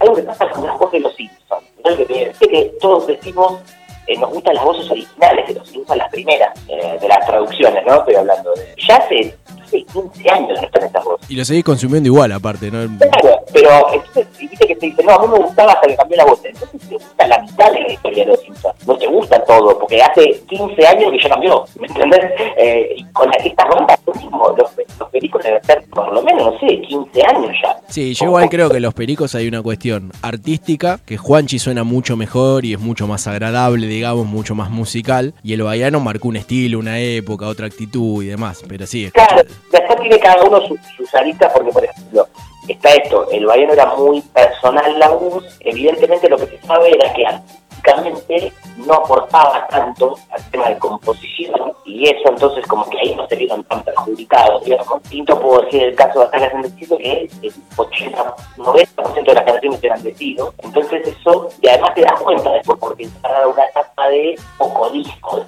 Algo 0.00 0.14
que 0.14 0.22
pasa 0.22 0.48
con 0.50 0.66
las 0.66 0.78
voces 0.78 0.92
de 0.92 1.00
los 1.00 1.16
Simpsons. 1.16 1.64
¿no? 1.84 1.96
Que, 1.96 2.32
que 2.38 2.72
todos 2.80 3.06
decimos 3.06 3.60
eh, 4.06 4.18
nos 4.18 4.30
gustan 4.30 4.54
las 4.54 4.64
voces 4.64 4.90
originales 4.90 5.48
de 5.48 5.54
los 5.54 5.68
Simpsons, 5.68 5.98
las 5.98 6.10
primeras, 6.10 6.58
eh, 6.68 6.98
de 7.00 7.08
las 7.08 7.26
traducciones, 7.26 7.84
¿no? 7.86 7.96
Estoy 7.96 8.14
hablando 8.14 8.54
de... 8.54 8.74
Ya 8.86 8.96
hace, 8.96 9.36
hace 9.66 9.82
15 9.84 10.30
años 10.30 10.62
están 10.62 10.84
estas 10.84 11.04
voces. 11.04 11.30
Y 11.30 11.34
lo 11.36 11.44
seguís 11.44 11.64
consumiendo 11.64 12.06
igual, 12.06 12.32
aparte, 12.32 12.70
¿no? 12.70 12.86
Claro, 12.98 13.40
pero 13.52 13.70
entonces, 13.92 14.26
viste 14.38 14.66
que 14.66 14.76
te 14.76 14.86
dicen, 14.86 15.06
no, 15.06 15.12
a 15.14 15.22
mí 15.22 15.28
me 15.32 15.38
gustaba 15.38 15.72
hasta 15.72 15.86
que 15.88 15.96
cambió 15.96 16.16
la 16.16 16.24
voz. 16.24 16.40
Entonces 16.44 16.80
te 16.88 16.94
gusta 16.94 17.26
la 17.26 17.38
mitad 17.42 17.72
de 17.72 17.80
la 17.80 17.92
historia 17.92 18.24
de 18.24 18.30
los 18.30 18.40
Simpsons. 18.40 18.86
No 18.86 18.96
te 18.96 19.06
gusta 19.06 19.44
todo, 19.44 19.78
porque 19.78 20.00
hace 20.02 20.40
15 20.48 20.86
años 20.86 21.10
que 21.12 21.18
ya 21.22 21.28
cambió, 21.28 21.64
¿me 21.80 21.86
entendés? 21.86 22.20
Eh, 22.56 22.94
y 22.96 23.04
con 23.12 23.28
estas 23.34 23.68
bandas, 23.68 23.98
lo 24.06 24.14
mismo, 24.14 24.54
los, 24.56 24.70
los 24.98 25.10
películas 25.10 25.46
deben 25.46 25.64
ser 25.64 25.84
por 25.90 26.12
lo 26.12 26.22
menos, 26.22 26.54
no 26.54 26.58
sé, 26.60 26.80
15 26.80 27.22
años 27.22 27.50
ya. 27.62 27.76
Sí, 27.88 28.14
yo 28.14 28.26
igual 28.26 28.48
creo 28.48 28.70
que 28.70 28.80
los 28.80 28.94
pericos 28.94 29.34
hay 29.34 29.48
una 29.48 29.62
cuestión 29.62 30.12
artística, 30.22 31.00
que 31.04 31.16
Juanchi 31.16 31.58
suena 31.58 31.84
mucho 31.84 32.16
mejor 32.16 32.64
y 32.64 32.74
es 32.74 32.80
mucho 32.80 33.06
más 33.06 33.26
agradable, 33.26 33.86
digamos, 33.86 34.26
mucho 34.26 34.54
más 34.54 34.70
musical. 34.70 35.34
Y 35.42 35.52
el 35.54 35.62
Baiano 35.62 36.00
marcó 36.00 36.28
un 36.28 36.36
estilo, 36.36 36.78
una 36.78 36.98
época, 37.00 37.46
otra 37.46 37.66
actitud 37.66 38.22
y 38.22 38.26
demás. 38.26 38.62
Pero 38.68 38.86
sí, 38.86 39.10
Claro, 39.12 39.42
después 39.72 40.00
tiene 40.00 40.18
cada 40.18 40.42
uno 40.44 40.60
su- 40.66 40.78
sus 40.96 41.14
aristas, 41.14 41.52
porque 41.54 41.72
por 41.72 41.84
ejemplo, 41.84 42.28
está 42.68 42.90
esto, 42.94 43.28
el 43.30 43.46
Bayano 43.46 43.72
era 43.74 43.86
muy 43.94 44.20
personal 44.20 44.98
la 44.98 45.08
voz, 45.10 45.44
evidentemente 45.60 46.28
lo 46.28 46.36
que 46.36 46.46
se 46.46 46.60
sabe 46.66 46.90
era 46.94 47.12
que 47.12 47.24
no 48.76 48.94
aportaba 48.94 49.66
tanto 49.68 50.16
al 50.30 50.50
tema 50.50 50.68
de 50.68 50.78
composición, 50.78 51.72
y 51.84 52.04
eso 52.08 52.28
entonces 52.28 52.66
como 52.66 52.88
que 52.90 52.98
ahí 52.98 53.14
no 53.14 53.26
se 53.28 53.36
vieron 53.36 53.62
tan 53.64 53.82
perjudicados, 53.84 54.64
digamos. 54.64 55.02
Tinto 55.04 55.40
puedo 55.40 55.62
decir 55.62 55.84
el 55.84 55.94
caso 55.94 56.20
de 56.20 56.24
Ataques 56.26 56.52
en 56.52 56.62
Decido, 56.62 56.98
que 56.98 57.28
el 57.42 57.52
80-90% 57.76 59.24
de 59.24 59.34
las 59.34 59.44
canciones 59.44 59.84
eran 59.84 60.02
de 60.02 60.16
entonces 60.58 61.06
eso, 61.06 61.48
y 61.60 61.68
además 61.68 61.94
te 61.94 62.02
das 62.02 62.20
cuenta 62.20 62.50
después, 62.52 62.78
porque 62.78 63.04
entrada 63.04 63.48
una 63.48 63.64
etapa 63.64 64.08
de 64.08 64.38
poco 64.58 64.90
disco, 64.90 65.44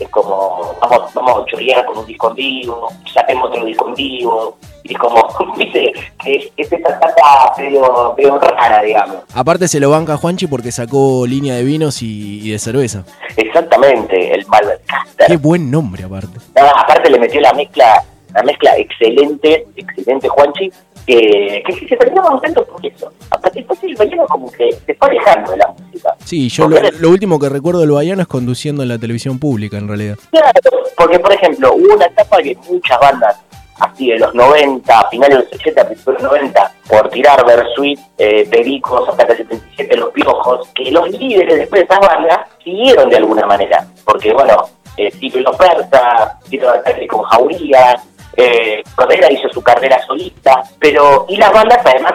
es 0.00 0.08
como, 0.08 0.74
vamos, 0.80 1.14
vamos 1.14 1.42
a 1.42 1.44
chorear 1.46 1.84
con 1.86 1.98
un 1.98 2.06
disco 2.06 2.28
en 2.30 2.34
vivo, 2.34 2.88
saquemos 3.12 3.50
otro 3.50 3.64
disco 3.64 3.88
en 3.88 3.94
vivo, 3.94 4.56
y 4.84 4.92
es 4.92 4.98
como, 4.98 5.26
viste, 5.56 5.92
es, 6.26 6.52
es 6.56 6.72
esta 6.72 6.90
etapa 6.90 7.54
medio, 7.58 8.14
medio 8.16 8.38
rara, 8.38 8.82
digamos. 8.82 9.16
aparte 9.34 9.66
se 9.66 9.80
lo 9.80 9.90
banca 9.90 10.16
Juanchi 10.16 10.46
porque 10.46 10.70
sacó 10.70 11.26
línea 11.26 11.54
de 11.56 11.64
vinos 11.64 12.02
y, 12.02 12.40
y 12.46 12.50
de 12.50 12.58
cerveza. 12.58 13.04
Exactamente, 13.36 14.32
el 14.32 14.46
Malcaster. 14.46 15.26
Qué 15.26 15.36
buen 15.36 15.70
nombre, 15.70 16.04
aparte. 16.04 16.38
Aparte 16.54 17.10
le 17.10 17.18
metió 17.18 17.40
la 17.40 17.52
mezcla, 17.54 18.04
la 18.34 18.42
mezcla 18.42 18.76
excelente, 18.76 19.66
excelente 19.74 20.28
Juanchi, 20.28 20.70
que, 21.06 21.62
que 21.66 21.88
se 21.88 21.96
terminó 21.96 22.22
contento 22.22 22.64
por 22.66 22.84
eso. 22.84 23.10
Aparte 23.30 23.60
después 23.60 23.82
el 23.82 23.94
bailado 23.96 24.26
como 24.28 24.50
que 24.52 24.70
se 24.86 24.94
fue 24.94 25.08
alejando 25.08 25.50
de 25.52 25.56
la 25.58 25.68
música. 25.68 26.14
Sí, 26.24 26.48
yo 26.48 26.68
lo, 26.68 26.78
lo 26.80 27.10
último 27.10 27.38
que 27.38 27.48
recuerdo 27.48 27.80
del 27.80 27.90
Baiano 27.90 28.22
es 28.22 28.28
conduciendo 28.28 28.82
en 28.82 28.88
la 28.90 28.98
televisión 28.98 29.38
pública, 29.38 29.78
en 29.78 29.88
realidad. 29.88 30.16
Claro, 30.30 30.60
porque 30.96 31.18
por 31.18 31.32
ejemplo, 31.32 31.74
hubo 31.74 31.94
una 31.94 32.06
etapa 32.06 32.42
que 32.42 32.56
muchas 32.68 32.98
bandas, 33.00 33.36
así 33.80 34.10
de 34.10 34.18
los 34.18 34.34
90, 34.34 35.08
finales 35.10 35.38
de 35.38 35.44
los 35.44 35.52
80, 35.54 35.86
principios 35.86 36.16
de 36.16 36.22
los 36.22 36.32
90, 36.32 36.72
por 36.88 37.08
tirar 37.10 37.44
Versuit, 37.44 37.98
eh, 38.18 38.46
Pericos, 38.50 39.08
hasta 39.08 39.24
el 39.24 39.36
77, 39.36 39.96
Los 39.96 40.10
Piojos, 40.10 40.68
que 40.74 40.90
los 40.90 41.10
líderes 41.10 41.58
después 41.58 41.80
de 41.80 41.94
esas 41.94 42.06
bandas 42.06 42.40
siguieron 42.62 43.08
de 43.08 43.16
alguna 43.16 43.46
manera. 43.46 43.86
Porque 44.04 44.32
bueno, 44.32 44.68
eh, 44.96 45.12
los 45.34 45.56
Persa, 45.56 46.38
ataque 46.74 47.06
con 47.06 47.22
Jauría, 47.22 48.00
eh, 48.36 48.82
Cordera 48.94 49.32
hizo 49.32 49.48
su 49.48 49.62
carrera 49.62 50.00
solista, 50.06 50.62
pero, 50.78 51.26
y 51.28 51.36
las 51.36 51.52
bandas 51.52 51.80
además 51.84 52.14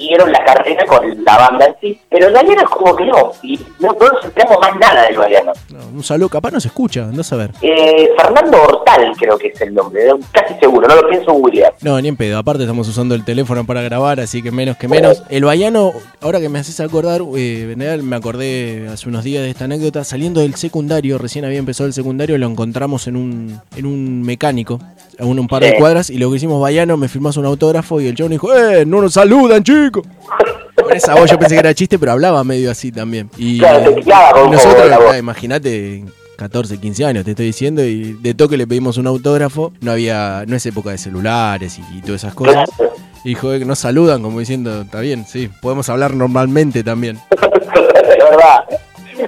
siguieron 0.00 0.32
la 0.32 0.42
carrera 0.44 0.84
con 0.86 1.24
la 1.24 1.36
banda 1.36 1.66
en 1.66 1.74
sí, 1.80 2.00
pero 2.08 2.28
el 2.28 2.32
Baiano 2.32 2.62
es 2.62 2.68
como 2.68 2.96
que 2.96 3.04
no, 3.04 3.32
y 3.42 3.58
no, 3.78 3.88
no 3.88 4.06
nos 4.08 4.60
más 4.60 4.76
nada 4.80 5.06
del 5.06 5.16
Baiano. 5.16 5.52
No, 5.68 5.78
un 5.94 6.02
saludo, 6.02 6.28
capaz 6.28 6.50
no 6.50 6.60
se 6.60 6.68
escucha, 6.68 7.04
andás 7.04 7.32
a 7.32 7.36
ver. 7.36 7.50
Eh, 7.60 8.10
Fernando 8.16 8.62
Hortal 8.62 9.12
creo 9.18 9.36
que 9.38 9.48
es 9.48 9.60
el 9.60 9.74
nombre, 9.74 10.02
casi 10.32 10.54
seguro, 10.54 10.88
no 10.88 10.96
lo 10.96 11.08
pienso 11.08 11.32
googlear. 11.32 11.74
No, 11.82 12.00
ni 12.00 12.08
en 12.08 12.16
pedo. 12.16 12.38
Aparte 12.38 12.62
estamos 12.62 12.88
usando 12.88 13.14
el 13.14 13.24
teléfono 13.24 13.64
para 13.66 13.82
grabar, 13.82 14.20
así 14.20 14.42
que 14.42 14.50
menos 14.50 14.76
que 14.76 14.88
menos. 14.88 15.22
El 15.28 15.44
Baiano, 15.44 15.92
ahora 16.20 16.40
que 16.40 16.48
me 16.48 16.58
haces 16.58 16.80
acordar, 16.80 17.20
eh, 17.36 17.74
me 18.02 18.16
acordé 18.16 18.88
hace 18.90 19.08
unos 19.08 19.24
días 19.24 19.42
de 19.42 19.50
esta 19.50 19.64
anécdota. 19.64 20.04
Saliendo 20.04 20.40
del 20.40 20.54
secundario, 20.54 21.18
recién 21.18 21.44
había 21.44 21.58
empezado 21.58 21.86
el 21.86 21.92
secundario, 21.92 22.38
lo 22.38 22.46
encontramos 22.46 23.06
en 23.06 23.16
un, 23.16 23.60
en 23.76 23.86
un 23.86 24.22
mecánico, 24.22 24.80
a 25.18 25.24
un, 25.24 25.38
un 25.38 25.48
par 25.48 25.62
de 25.62 25.76
cuadras, 25.76 26.08
y 26.08 26.16
lo 26.16 26.30
que 26.30 26.36
hicimos 26.36 26.60
Baiano, 26.60 26.96
me 26.96 27.08
firmás 27.08 27.36
un 27.36 27.44
autógrafo 27.44 28.00
y 28.00 28.08
el 28.08 28.14
chabón 28.14 28.32
dijo, 28.32 28.54
¡eh! 28.56 28.86
¡No 28.86 29.02
nos 29.02 29.14
saludan, 29.14 29.62
chicos! 29.62 29.89
Con 29.90 30.92
esa 30.92 31.14
voz 31.14 31.30
yo 31.30 31.38
pensé 31.38 31.54
que 31.54 31.60
era 31.60 31.74
chiste, 31.74 31.98
pero 31.98 32.12
hablaba 32.12 32.42
medio 32.44 32.70
así 32.70 32.90
también. 32.92 33.30
Y, 33.36 33.58
Claro, 33.58 33.94
tiraba 33.94 34.32
con 34.32 34.48
y 34.48 34.50
nosotros, 34.52 34.90
ah, 35.10 35.18
imagínate, 35.18 36.04
14, 36.36 36.78
15 36.78 37.04
años, 37.04 37.24
te 37.24 37.32
estoy 37.32 37.46
diciendo, 37.46 37.84
y 37.84 38.14
de 38.14 38.34
toque 38.34 38.56
le 38.56 38.66
pedimos 38.66 38.96
un 38.96 39.06
autógrafo. 39.06 39.72
No 39.80 39.92
había, 39.92 40.44
no 40.46 40.56
es 40.56 40.64
época 40.66 40.90
de 40.90 40.98
celulares 40.98 41.78
y, 41.78 41.98
y 41.98 42.00
todas 42.00 42.24
esas 42.24 42.34
cosas. 42.34 42.68
Claro. 42.76 42.94
Y 43.24 43.30
dijo 43.30 43.50
que 43.50 43.64
nos 43.64 43.78
saludan 43.78 44.22
como 44.22 44.40
diciendo, 44.40 44.82
está 44.82 45.00
bien, 45.00 45.26
sí, 45.26 45.50
podemos 45.60 45.88
hablar 45.90 46.14
normalmente 46.14 46.82
también. 46.82 47.18
de 47.30 48.24
verdad. 48.24 48.64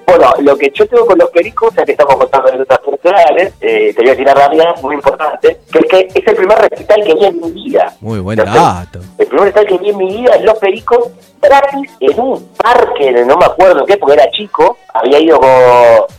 Bueno, 0.07 0.33
lo 0.41 0.57
que 0.57 0.71
yo 0.75 0.87
tengo 0.87 1.07
con 1.07 1.19
los 1.19 1.31
pericos, 1.31 1.75
ya 1.75 1.85
que 1.85 1.93
estamos 1.93 2.17
contando 2.17 2.49
anécdotas 2.49 2.79
personales, 2.79 3.55
eh, 3.61 3.93
te 3.95 4.03
voy 4.03 4.11
a 4.11 4.17
tirar 4.17 4.37
rápida, 4.37 4.75
muy 4.83 4.95
importante, 4.95 5.61
que 5.71 5.79
es 5.79 5.87
que 5.87 6.09
es 6.15 6.27
el 6.27 6.37
primer 6.37 6.59
recital 6.59 7.05
que 7.05 7.15
vi 7.15 7.25
en 7.25 7.41
mi 7.41 7.51
vida. 7.51 7.93
Muy 8.01 8.21
buen 8.21 8.39
dato. 8.39 9.01
El 9.19 9.27
primer 9.27 9.53
recital 9.53 9.67
que 9.67 9.79
vi 9.79 9.91
en 9.91 9.97
mi 9.97 10.17
vida 10.17 10.35
es 10.37 10.45
Los 10.45 10.59
Pericos, 10.59 11.09
gratis, 11.41 11.91
en 12.01 12.21
un 12.21 12.49
parque, 12.57 13.13
no 13.25 13.37
me 13.37 13.45
acuerdo 13.45 13.85
qué, 13.85 13.97
porque 13.97 14.15
era 14.15 14.31
chico, 14.31 14.79
había 14.95 15.19
ido 15.21 15.39
con, 15.41 15.51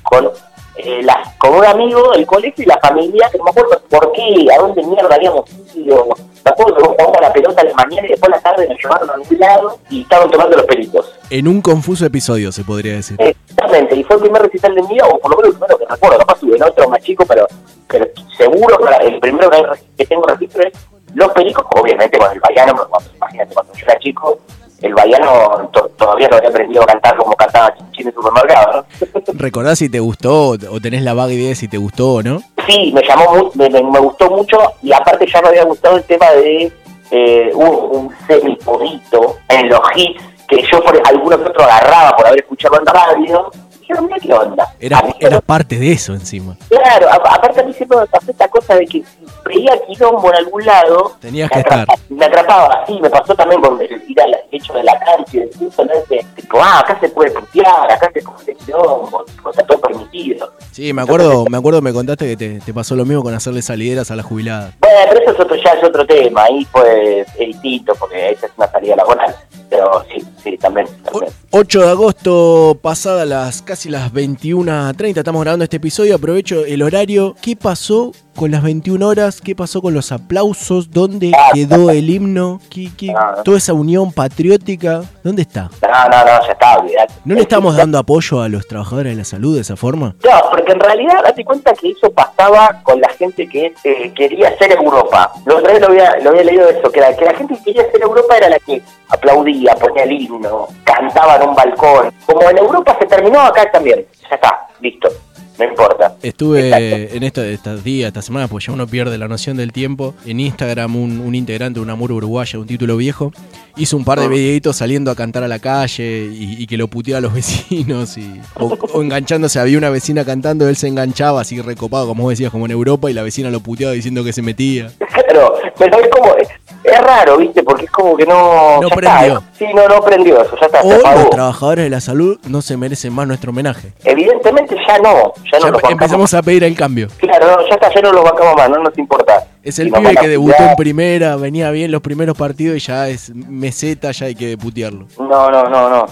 con, 0.03 0.31
eh, 0.77 1.01
las- 1.03 1.35
con 1.37 1.53
un 1.55 1.65
amigo 1.65 2.11
del 2.11 2.25
colegio 2.25 2.63
y 2.63 2.67
la 2.67 2.79
familia, 2.79 3.29
que 3.31 3.37
no 3.37 3.43
me 3.45 3.51
acuerdo 3.51 3.81
por 3.89 4.11
qué, 4.13 4.47
a 4.53 4.61
dónde 4.61 4.83
mierda 4.83 5.15
habíamos 5.15 5.49
ido. 5.75 6.07
Me 6.43 6.51
acuerdo 6.51 6.75
que 6.75 6.83
jugamos 6.83 7.17
a 7.17 7.21
la 7.21 7.33
pelota 7.33 7.63
la 7.63 7.73
mañana 7.73 8.07
y 8.07 8.11
después 8.11 8.31
a 8.33 8.35
la 8.35 8.41
tarde 8.41 8.67
nos 8.67 8.77
llevaron 8.77 9.09
a 9.09 9.13
un 9.13 9.39
lado 9.39 9.79
y 9.89 10.01
estaban 10.01 10.29
tomando 10.29 10.57
los 10.57 10.65
pericos. 10.65 11.13
En 11.29 11.47
un 11.47 11.61
confuso 11.61 12.05
episodio, 12.05 12.51
se 12.51 12.63
podría 12.63 12.93
decir. 12.95 13.17
Exactamente, 13.19 13.95
y 13.95 14.03
fue 14.03 14.17
el 14.17 14.21
primer 14.23 14.41
recital 14.41 14.75
de 14.75 14.81
mi 14.81 14.93
vida, 14.95 15.07
o 15.07 15.19
por 15.19 15.31
lo 15.31 15.37
menos 15.37 15.53
el 15.53 15.59
primero 15.59 15.77
que 15.77 15.85
recuerdo, 15.85 16.17
capaz 16.19 16.39
tuve 16.39 16.55
en 16.57 16.63
otro 16.63 16.89
más 16.89 17.01
chico, 17.01 17.25
pero, 17.25 17.47
pero 17.87 18.07
seguro 18.37 18.77
que 18.77 19.07
el 19.07 19.19
primero 19.19 19.49
que, 19.97 20.05
tengo 20.05 20.23
registro 20.23 20.63
es 20.67 20.73
Los 21.13 21.31
Pericos, 21.31 21.65
obviamente 21.79 22.17
con 22.17 22.31
el 22.31 22.39
Baiano, 22.39 22.87
imagínate 23.15 23.53
cuando 23.53 23.73
yo 23.73 23.85
era 23.87 23.99
chico, 23.99 24.39
el 24.83 24.93
Baiano 24.93 25.69
to- 25.71 25.89
todavía 25.97 26.27
no 26.27 26.37
había 26.37 26.49
aprendido 26.49 26.83
a 26.83 26.85
cantar 26.85 27.15
como 27.17 27.33
cantaba 27.35 27.73
Chinchín 27.75 28.07
en 28.09 28.13
supermercado, 28.13 28.85
¿no? 29.01 29.21
¿Recordás 29.39 29.79
si 29.79 29.89
te 29.89 29.99
gustó 29.99 30.49
o 30.49 30.79
tenés 30.81 31.01
la 31.01 31.13
vaga 31.15 31.33
idea 31.33 31.49
de 31.49 31.55
si 31.55 31.67
te 31.67 31.77
gustó 31.77 32.15
o 32.15 32.21
no? 32.23 32.41
Sí, 32.67 32.91
me 32.93 33.01
llamó, 33.07 33.49
me- 33.55 33.69
me 33.69 33.99
gustó 33.99 34.29
mucho 34.29 34.57
y 34.83 34.93
aparte 34.93 35.25
ya 35.25 35.41
me 35.41 35.47
había 35.49 35.63
gustado 35.65 35.97
el 35.97 36.03
tema 36.03 36.29
de 36.31 36.71
eh, 37.11 37.51
un, 37.53 37.67
un 37.67 38.15
semipodito 38.27 39.37
en 39.49 39.69
los 39.69 39.79
hits 39.95 40.21
que 40.47 40.61
yo 40.71 40.81
por 40.83 40.99
alguno 41.07 41.37
que 41.41 41.49
otro 41.49 41.63
agarraba 41.63 42.15
por 42.15 42.27
haber 42.27 42.39
escuchado 42.41 42.77
en 42.79 42.85
radio. 42.85 43.51
Y 43.83 43.91
dije, 43.93 44.01
mira 44.01 44.17
qué 44.21 44.33
onda. 44.33 44.67
Era, 44.79 44.99
A 44.99 45.03
mí 45.03 45.13
era 45.19 45.41
parte 45.41 45.77
de 45.77 45.91
eso 45.91 46.13
encima. 46.13 46.55
Claro, 46.69 47.09
a- 47.09 47.15
aparte 47.35 47.59
a 47.59 47.63
mí 47.63 47.73
siempre 47.73 47.97
me 47.99 48.05
pasó 48.07 48.31
esta 48.31 48.47
cosa 48.47 48.75
de 48.75 48.85
que 48.85 49.03
veía 49.45 49.73
quilombo 49.87 50.29
en 50.29 50.35
algún 50.37 50.65
lado, 50.65 51.15
Tenías 51.19 51.49
que 51.51 51.59
estar. 51.59 51.87
me 52.09 52.25
atrapaba, 52.25 52.85
sí, 52.87 52.97
me 53.01 53.09
pasó 53.09 53.35
también 53.35 53.61
con 53.61 53.79
el 53.81 54.03
ir 54.07 54.21
al 54.21 54.35
hecho 54.51 54.73
de 54.73 54.83
la 54.83 54.97
cancha 54.99 55.31
y 55.33 55.39
del 55.39 55.49
¿no? 55.59 55.93
De, 56.09 56.25
tipo, 56.35 56.59
ah, 56.61 56.79
acá 56.79 56.97
se 56.99 57.09
puede 57.09 57.31
putear, 57.31 57.91
acá 57.91 58.09
se 58.13 58.21
puede 58.21 58.55
quilombo, 58.55 59.23
tipo, 59.25 59.49
está 59.49 59.63
todo 59.65 59.79
permitido. 59.81 60.51
Sí, 60.71 60.91
me 60.93 61.01
acuerdo, 61.01 61.45
me 61.49 61.57
acuerdo, 61.57 61.81
me 61.81 61.91
contaste 61.93 62.25
que 62.25 62.37
te, 62.37 62.59
te 62.59 62.73
pasó 62.73 62.95
lo 62.95 63.05
mismo 63.05 63.21
con 63.23 63.33
hacerle 63.33 63.61
salideras 63.61 64.09
a 64.11 64.15
la 64.15 64.23
jubilada. 64.23 64.71
Bueno, 64.79 64.95
pero 65.09 65.21
eso 65.21 65.31
es 65.33 65.39
otro, 65.39 65.55
ya 65.57 65.71
es 65.71 65.83
otro 65.83 66.05
tema, 66.05 66.43
ahí 66.43 66.65
fue 66.71 67.25
distinto, 67.37 67.93
porque 67.99 68.31
esa 68.31 68.45
es 68.47 68.51
una 68.57 68.67
salida 68.71 68.95
laboral, 68.95 69.35
pero 69.69 70.03
sí, 70.11 70.23
sí, 70.43 70.57
también. 70.57 70.87
también. 71.03 71.31
8 71.51 71.81
de 71.81 71.89
agosto, 71.89 72.77
pasada 72.81 73.25
las 73.25 73.61
casi 73.73 73.89
las 73.89 74.13
21.30, 74.13 75.17
estamos 75.17 75.41
grabando 75.41 75.63
este 75.63 75.77
episodio, 75.77 76.13
aprovecho 76.13 76.63
el 76.63 76.83
horario. 76.83 77.35
¿Qué 77.41 77.55
pasó 77.55 78.11
con 78.35 78.51
las 78.51 78.61
21 78.61 79.07
horas? 79.07 79.41
¿Qué 79.41 79.55
pasó 79.55 79.81
con 79.81 79.95
los 79.95 80.11
aplausos? 80.11 80.91
¿Dónde 80.91 81.31
quedó 81.55 81.89
el 81.89 82.07
himno? 82.07 82.61
¿Qué, 82.69 82.91
qué- 82.95 83.15
toda 83.43 83.57
esa 83.57 83.73
unión 83.73 84.11
patriótica? 84.11 85.01
¿Dónde 85.23 85.41
está? 85.41 85.71
No, 85.81 85.89
no, 86.09 86.19
no, 86.19 86.45
ya 86.45 86.51
está, 86.51 86.77
olvidate. 86.77 87.13
¿No 87.25 87.33
le 87.33 87.41
estamos 87.41 87.75
dando 87.75 87.97
apoyo 87.97 88.41
a 88.41 88.49
los 88.49 88.67
trabajadores 88.67 89.13
de 89.13 89.17
la 89.17 89.23
salud 89.25 89.55
de 89.55 89.61
esa 89.61 89.75
forma? 89.75 90.15
No, 90.23 90.49
porque 90.51 90.71
en 90.71 90.79
realidad 90.79 91.23
date 91.23 91.43
cuenta 91.43 91.73
que 91.73 91.89
eso 91.91 92.11
pasaba 92.11 92.79
con 92.83 93.01
la 93.01 93.09
gente 93.09 93.49
que 93.49 93.73
eh, 93.83 94.11
quería 94.15 94.55
ser 94.59 94.71
Europa. 94.73 95.31
Otra 95.47 95.71
vez 95.73 95.81
lo 95.81 95.87
había, 95.87 96.15
lo 96.19 96.29
había 96.29 96.43
leído 96.43 96.69
eso, 96.69 96.91
que 96.91 96.99
la, 96.99 97.15
que 97.15 97.25
la 97.25 97.33
gente 97.33 97.55
que 97.57 97.63
quería 97.63 97.91
ser 97.91 98.03
Europa 98.03 98.37
era 98.37 98.49
la 98.49 98.59
que 98.59 98.83
aplaudía, 99.09 99.75
ponía 99.75 100.03
el 100.03 100.11
himno, 100.11 100.67
cantaba 100.83 101.35
en 101.37 101.49
un 101.49 101.55
balcón. 101.55 102.11
Como 102.25 102.49
en 102.49 102.57
Europa 102.57 102.97
se 102.99 103.05
terminó, 103.05 103.39
acá 103.41 103.62
también. 103.71 104.05
Ya 104.29 104.35
está, 104.35 104.67
listo, 104.81 105.09
no 105.57 105.65
importa. 105.65 106.15
Estuve 106.21 107.15
en 107.15 107.23
esto, 107.23 107.43
estos 107.43 107.83
días, 107.83 108.07
esta 108.07 108.21
semana, 108.21 108.47
pues 108.47 108.65
ya 108.65 108.73
uno 108.73 108.87
pierde 108.87 109.17
la 109.17 109.27
noción 109.27 109.57
del 109.57 109.71
tiempo. 109.71 110.13
En 110.25 110.39
Instagram, 110.39 110.95
un, 110.95 111.19
un 111.19 111.35
integrante 111.35 111.79
de 111.79 111.83
una 111.83 111.93
Amor 111.93 112.11
Uruguaya, 112.11 112.57
un 112.59 112.65
título 112.65 112.97
viejo, 112.97 113.31
hizo 113.77 113.97
un 113.97 114.05
par 114.05 114.19
de 114.19 114.27
videitos 114.27 114.77
saliendo 114.77 115.11
a 115.11 115.15
cantar 115.15 115.43
a 115.43 115.47
la 115.47 115.59
calle 115.59 116.29
y, 116.33 116.55
y 116.61 116.67
que 116.67 116.77
lo 116.77 116.87
puteaba 116.87 117.19
a 117.19 117.21
los 117.21 117.33
vecinos. 117.35 118.17
Y, 118.17 118.41
o, 118.55 118.67
o 118.67 119.01
enganchándose, 119.01 119.59
había 119.59 119.77
una 119.77 119.89
vecina 119.89 120.25
cantando, 120.25 120.67
él 120.67 120.75
se 120.75 120.87
enganchaba 120.87 121.41
así 121.41 121.61
recopado, 121.61 122.07
como 122.07 122.23
vos 122.23 122.31
decías, 122.31 122.51
como 122.51 122.65
en 122.65 122.71
Europa, 122.71 123.11
y 123.11 123.13
la 123.13 123.23
vecina 123.23 123.49
lo 123.49 123.59
puteaba 123.59 123.93
diciendo 123.93 124.23
que 124.23 124.33
se 124.33 124.41
metía. 124.41 124.91
Claro, 124.97 125.55
pero 125.77 125.99
es 125.99 126.07
como, 126.09 126.35
es, 126.83 126.99
raro, 127.01 127.37
¿viste? 127.37 127.63
Porque 127.63 127.85
es 127.85 127.91
como 127.91 128.15
que 128.15 128.25
no... 128.25 128.81
No 128.81 128.89
ya 128.89 128.95
prendió. 128.95 129.37
Está, 129.37 129.43
sí, 129.57 129.65
no, 129.73 129.87
no 129.87 130.01
prendió 130.01 130.41
eso, 130.41 130.55
ya 130.59 130.65
está, 130.67 130.81
Hoy 130.81 131.01
los 131.15 131.29
trabajadores 131.29 131.85
de 131.85 131.89
la 131.89 132.01
salud 132.01 132.39
no 132.47 132.61
se 132.61 132.77
merecen 132.77 133.13
más 133.13 133.27
nuestro 133.27 133.51
homenaje. 133.51 133.93
Evidentemente 134.03 134.75
ya 134.87 134.97
no, 134.99 135.33
ya 135.51 135.59
no 135.59 135.65
Ya 135.65 135.71
los 135.71 135.83
empezamos 135.83 136.33
a 136.33 136.41
pedir 136.41 136.63
el 136.63 136.75
cambio. 136.75 137.07
Claro, 137.17 137.47
no, 137.47 137.67
ya 137.67 137.75
está, 137.75 137.93
ya 137.93 138.01
no 138.01 138.11
los 138.11 138.23
bancamos 138.23 138.55
más, 138.55 138.69
no 138.69 138.77
nos 138.77 138.97
importa. 138.97 139.45
Es 139.63 139.79
el 139.79 139.87
Si 139.87 139.93
pibe 139.93 140.15
que 140.15 140.27
debutó 140.27 140.63
en 140.63 140.75
primera, 140.75 141.35
venía 141.37 141.71
bien 141.71 141.91
los 141.91 142.01
primeros 142.01 142.37
partidos 142.37 142.77
y 142.77 142.79
ya 142.79 143.07
es 143.07 143.33
meseta, 143.33 144.11
ya 144.11 144.25
hay 144.25 144.35
que 144.35 144.57
putearlo. 144.57 145.07
No, 145.17 145.49
no, 145.49 145.63
no, 145.63 145.89
no. 145.89 146.05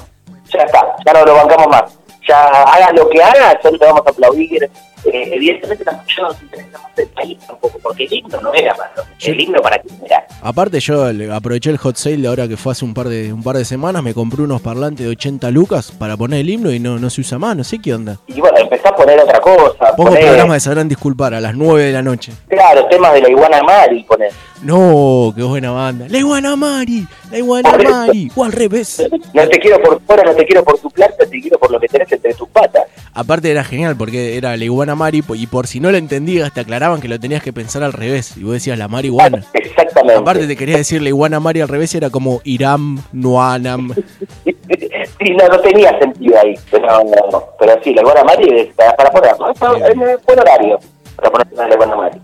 Ya 0.53 0.63
está, 0.63 0.95
ya 1.05 1.13
no 1.13 1.25
lo 1.25 1.35
bancamos 1.35 1.67
más. 1.67 1.83
Ya 2.27 2.45
haga 2.45 2.91
lo 2.93 3.09
que 3.09 3.21
haga, 3.21 3.59
solo 3.61 3.77
te 3.77 3.85
vamos 3.85 4.03
a 4.05 4.09
aplaudir. 4.09 4.69
Eh, 5.05 5.29
evidentemente 5.33 5.83
tampoco 5.83 6.09
nos 6.21 6.41
interesa 6.41 6.77
más 6.77 6.91
el 6.97 7.07
país 7.07 7.37
tampoco, 7.47 7.79
porque 7.81 8.03
el 8.05 8.13
himno 8.13 8.41
no 8.41 8.53
era 8.53 8.75
para 8.75 8.91
el 9.19 9.39
himno 9.39 9.61
para 9.61 9.79
quién 9.79 9.95
era. 10.05 10.25
Aparte 10.41 10.79
yo 10.79 11.05
aproveché 11.33 11.69
el 11.69 11.77
hot 11.77 11.95
sale 11.95 12.17
de 12.17 12.27
ahora 12.27 12.47
que 12.47 12.57
fue 12.57 12.71
hace 12.71 12.85
un 12.85 12.93
par 12.93 13.07
de 13.09 13.33
un 13.33 13.43
par 13.43 13.57
de 13.57 13.65
semanas, 13.65 14.03
me 14.03 14.13
compré 14.13 14.43
unos 14.43 14.61
parlantes 14.61 15.05
de 15.05 15.11
80 15.11 15.49
lucas 15.51 15.91
para 15.91 16.17
poner 16.17 16.41
el 16.41 16.49
himno 16.49 16.71
y 16.71 16.79
no, 16.79 16.99
no 16.99 17.09
se 17.09 17.21
usa 17.21 17.39
más, 17.39 17.55
no 17.55 17.63
sé 17.63 17.79
qué 17.79 17.93
onda. 17.93 18.17
Y 18.27 18.39
bueno, 18.39 18.57
empezó 18.59 18.89
a 18.89 18.95
poner 18.95 19.19
otra 19.19 19.39
cosa. 19.39 19.95
Pongo 19.95 20.09
poner, 20.09 20.25
programas 20.25 20.55
de 20.55 20.59
sabrán 20.59 20.87
disculpar 20.87 21.33
a 21.33 21.41
las 21.41 21.55
9 21.55 21.85
de 21.85 21.91
la 21.91 22.01
noche. 22.01 22.31
Claro, 22.47 22.85
temas 22.87 23.13
de 23.13 23.21
la 23.21 23.29
iguana 23.29 23.63
Mari, 23.63 24.03
poner. 24.03 24.31
No, 24.61 25.33
qué 25.35 25.41
buena 25.41 25.71
banda. 25.71 26.05
La 26.07 26.17
iguana 26.19 26.55
Mari, 26.55 27.07
la 27.31 27.37
iguana 27.39 27.77
Mari, 27.77 28.31
o 28.35 28.43
al 28.43 28.51
revés. 28.51 29.03
No 29.33 29.47
te 29.47 29.59
quiero 29.59 29.81
por 29.81 29.99
fuera, 30.01 30.23
no 30.23 30.35
te 30.35 30.45
quiero 30.45 30.63
por 30.63 30.77
tu 30.79 30.89
plata, 30.91 31.25
te 31.25 31.41
quiero 31.41 31.57
por 31.57 31.71
lo 31.71 31.79
que 31.79 31.87
tenés 31.87 32.11
entre 32.11 32.33
tus 32.35 32.47
patas. 32.49 32.83
Aparte 33.13 33.51
era 33.51 33.63
genial 33.63 33.95
porque 33.97 34.37
era 34.37 34.55
la 34.55 34.63
iguana 34.63 34.90
Mari 34.95 35.23
y 35.35 35.47
por 35.47 35.67
si 35.67 35.79
no 35.79 35.91
lo 35.91 35.97
entendías 35.97 36.53
te 36.53 36.61
aclaraban 36.61 37.01
que 37.01 37.07
lo 37.07 37.19
tenías 37.19 37.43
que 37.43 37.53
pensar 37.53 37.83
al 37.83 37.93
revés 37.93 38.37
y 38.37 38.43
vos 38.43 38.53
decías 38.53 38.77
la 38.77 38.87
marihuana. 38.87 39.43
Exactamente. 39.53 40.19
Aparte 40.21 40.47
te 40.47 40.55
quería 40.55 40.77
decir 40.77 41.01
la 41.01 41.09
iguana 41.09 41.39
Mari 41.39 41.61
al 41.61 41.67
revés 41.67 41.93
era 41.95 42.09
como 42.09 42.41
Iram, 42.43 43.01
Nuanam. 43.11 43.93
Sí, 45.23 45.35
no, 45.35 45.47
no 45.49 45.59
tenía 45.59 45.99
sentido 45.99 46.35
ahí. 46.41 46.55
Pero, 46.71 46.87
pero 47.59 47.79
sí, 47.83 47.93
la 47.93 48.01
iguana 48.01 48.23
Mari 48.23 48.59
es 48.59 48.73
para, 48.73 48.95
para 48.95 49.11
poner. 49.11 49.33
Es 49.85 49.95
un 49.95 49.99
buen 50.25 50.39
horario 50.39 50.79
para. 51.29 51.41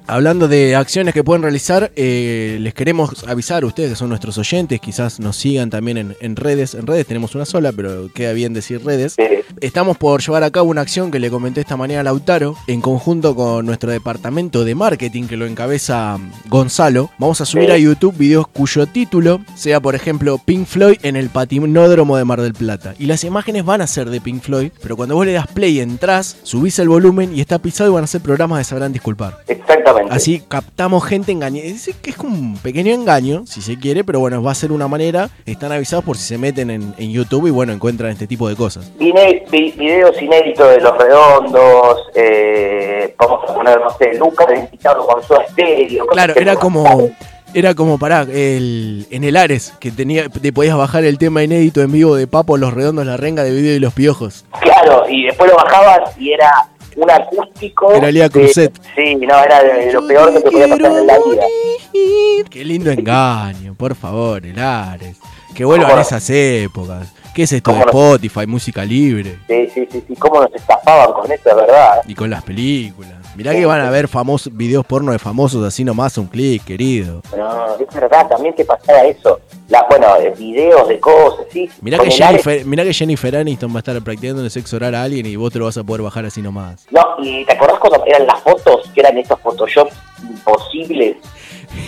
Hablando 0.08 0.48
de 0.48 0.76
acciones 0.76 1.14
que 1.14 1.24
pueden 1.24 1.42
realizar, 1.44 1.92
eh, 1.96 2.58
les 2.62 2.74
queremos 2.74 3.26
avisar 3.28 3.64
a 3.64 3.66
ustedes 3.68 3.92
que 3.92 3.96
son 3.96 4.10
nuestros 4.10 4.38
oyentes, 4.38 4.80
quizás 4.80 5.20
nos 5.20 5.36
sigan 5.36 5.70
también 5.70 5.98
en, 5.98 6.16
en 6.22 6.36
redes. 6.36 6.74
En 6.74 6.88
redes 6.88 7.06
tenemos 7.06 7.36
una 7.36 7.46
sola, 7.46 7.72
pero 7.72 8.10
queda 8.14 8.34
bien 8.34 8.54
decir 8.54 8.84
redes. 8.84 9.16
Estamos 9.62 9.98
por 9.98 10.22
llevar 10.22 10.44
a 10.44 10.52
cabo 10.52 10.70
una 10.70 10.82
acción 10.82 11.12
que 11.12 11.20
le 11.20 11.30
comenté 11.30 11.62
esta 11.62 11.78
mañana 11.78 12.02
a 12.02 12.04
Lautaro, 12.06 12.56
en 12.68 12.82
conjunto 12.82 13.36
con 13.36 13.66
nuestro 13.66 13.92
departamento 13.92 14.64
de 14.64 14.76
marketing 14.76 15.24
que 15.28 15.38
lo 15.38 15.46
encabeza 15.46 16.18
Gonzalo. 16.50 17.10
Vamos 17.18 17.42
a 17.42 17.46
subir 17.46 17.66
Sí. 17.68 17.72
a 17.72 17.78
YouTube 17.78 18.16
videos 18.18 18.48
cuyo 18.48 18.86
título 18.88 19.42
sea, 19.56 19.80
por 19.82 19.96
ejemplo, 19.96 20.38
Pink 20.44 20.66
Floyd 20.66 20.98
en 21.04 21.16
el 21.16 21.30
patinódromo 21.30 22.16
de 22.18 22.24
Mar 22.26 22.42
del 22.42 22.54
Plata. 22.54 22.94
Y 22.98 23.06
las 23.08 23.24
imágenes 23.24 23.66
van 23.66 23.82
a 23.82 23.88
ser 23.88 24.10
de 24.10 24.22
Pink 24.22 24.42
Floyd, 24.42 24.72
pero 24.82 24.96
cuando 24.96 25.16
vos 25.16 25.26
le 25.26 25.34
das 25.34 25.48
play, 25.48 25.80
entras, 25.80 26.38
subís 26.44 26.80
el 26.80 26.88
volumen 26.90 27.36
y 27.36 27.42
está 27.42 27.60
pisado 27.60 27.90
y 27.90 27.94
van 27.94 28.04
a 28.04 28.08
ser 28.08 28.22
programas 28.22 28.60
de 28.60 28.64
Sabrán 28.64 28.87
Disculpar. 28.94 29.38
Exactamente. 29.48 30.14
Así 30.14 30.44
captamos 30.48 31.04
gente 31.06 31.32
engañada. 31.32 31.68
Es 31.68 31.90
que 32.02 32.10
es 32.12 32.16
como 32.16 32.36
un 32.36 32.58
pequeño 32.58 32.94
engaño, 32.94 33.44
si 33.46 33.62
se 33.62 33.78
quiere, 33.78 34.04
pero 34.04 34.20
bueno, 34.20 34.42
va 34.44 34.52
a 34.52 34.56
ser 34.56 34.72
una 34.72 34.88
manera. 34.88 35.30
Están 35.46 35.72
avisados 35.72 36.04
por 36.06 36.18
si 36.18 36.24
se 36.24 36.38
meten 36.38 36.70
en, 36.70 36.94
en 36.98 37.12
YouTube 37.12 37.48
y 37.48 37.52
bueno, 37.52 37.74
encuentran 37.74 38.12
este 38.12 38.28
tipo 38.28 38.48
de 38.50 38.56
cosas. 38.56 38.92
Vine- 38.98 39.44
vi- 39.52 39.72
videos 39.72 40.22
inéditos 40.22 40.70
de 40.70 40.82
Los 40.82 40.98
Redondos, 40.98 41.98
eh, 42.16 43.16
vamos 43.18 43.50
a 43.50 43.54
poner, 43.54 43.80
no 43.80 43.90
sé, 43.98 44.14
Lucas 44.18 44.48
invitado 44.56 45.06
con 45.06 45.24
su 45.24 45.34
estéreo. 45.36 46.06
Claro, 46.08 46.34
era 46.36 46.56
como. 46.56 47.10
Era 47.54 47.74
como, 47.74 47.98
pará, 47.98 48.24
el, 48.30 49.08
en 49.10 49.24
el 49.24 49.38
Ares, 49.38 49.74
que 49.80 49.90
tenía, 49.90 50.28
te 50.28 50.52
podías 50.52 50.76
bajar 50.78 51.06
el 51.06 51.18
tema 51.18 51.44
inédito 51.44 51.82
en 51.82 51.92
vivo 51.94 52.14
de 52.16 52.28
Papo, 52.28 52.58
Los 52.58 52.74
Redondos, 52.74 53.06
La 53.06 53.16
Renga, 53.16 53.44
de 53.44 53.52
Video 53.52 53.74
y 53.74 53.80
Los 53.80 53.94
Piojos. 53.94 54.44
Claro, 54.60 55.06
y 55.10 55.24
después 55.26 55.50
lo 55.50 55.56
bajabas 55.56 56.16
y 56.20 56.34
era 56.34 56.52
un 56.98 57.12
acústico. 57.12 57.94
Era 57.94 58.12
Lía 58.12 58.30
Cruzet. 58.30 58.74
Sí, 58.96 59.16
no, 59.16 59.44
era 59.44 59.64
de 59.64 59.94
lo 59.94 60.06
peor 60.06 60.34
que 60.34 60.42
te 60.42 60.52
podía 60.52 60.68
pasar 60.68 60.92
en 60.92 61.08
la 61.08 61.18
vida. 61.20 61.44
Qué 62.50 62.66
lindo 62.66 62.92
engaño, 62.92 63.76
por 63.76 63.96
favor, 63.96 64.46
el 64.46 64.60
Ares. 64.60 65.18
Que 65.56 65.64
vuelvan 65.64 66.00
esas 66.00 66.30
épocas. 66.30 67.14
¿Qué 67.34 67.44
es 67.44 67.52
esto 67.52 67.72
de. 67.72 67.80
Spotify, 67.82 68.48
música 68.48 68.84
libre? 68.84 69.38
Sí, 69.48 69.70
sí, 69.74 69.88
sí, 69.92 70.04
sí, 70.08 70.16
cómo 70.16 70.42
nos 70.42 70.54
estafaban 70.54 71.14
con 71.14 71.32
eso, 71.32 71.50
de 71.50 71.56
verdad. 71.56 72.02
Y 72.08 72.16
con 72.16 72.30
las 72.30 72.44
películas. 72.44 73.14
Mirá 73.38 73.54
que 73.54 73.68
van 73.68 73.82
a 73.82 73.92
ver 73.92 74.08
famosos 74.08 74.52
videos 74.58 74.84
porno 74.84 75.12
de 75.12 75.20
famosos 75.20 75.64
así 75.64 75.84
nomás, 75.84 76.18
un 76.18 76.26
clic, 76.26 76.66
querido. 76.66 77.22
No, 77.38 77.76
es 77.76 77.94
verdad, 77.94 78.28
también 78.28 78.56
te 78.56 78.66
pasaba 78.66 79.04
eso. 79.04 79.40
La, 79.70 79.86
bueno, 79.88 80.08
eh, 80.20 80.34
videos 80.36 80.88
de 80.88 81.00
cosas, 81.00 81.46
sí. 81.52 81.70
Mirá 81.82 82.00
que, 82.00 82.10
Jennifer, 82.10 82.66
mirá 82.66 82.84
que 82.84 82.94
Jennifer 82.94 83.36
Aniston 83.36 83.72
va 83.72 83.76
a 83.76 83.80
estar 83.80 84.02
practicando 84.02 84.44
el 84.44 84.50
sexo 84.50 84.78
oral 84.78 84.96
a 84.96 85.04
alguien 85.04 85.28
y 85.28 85.36
vos 85.36 85.54
te 85.54 85.60
lo 85.60 85.66
vas 85.66 85.78
a 85.78 85.84
poder 85.84 86.02
bajar 86.02 86.26
así 86.26 86.42
nomás. 86.42 86.88
No, 86.90 87.02
y 87.20 87.46
¿te 87.46 87.54
acordás 87.54 87.78
cuando 87.78 88.04
eran 88.08 88.26
las 88.26 88.40
fotos, 88.42 88.90
que 88.96 89.02
eran 89.02 89.16
estos 89.20 89.40
Photoshop 89.40 89.90
imposibles? 90.28 91.18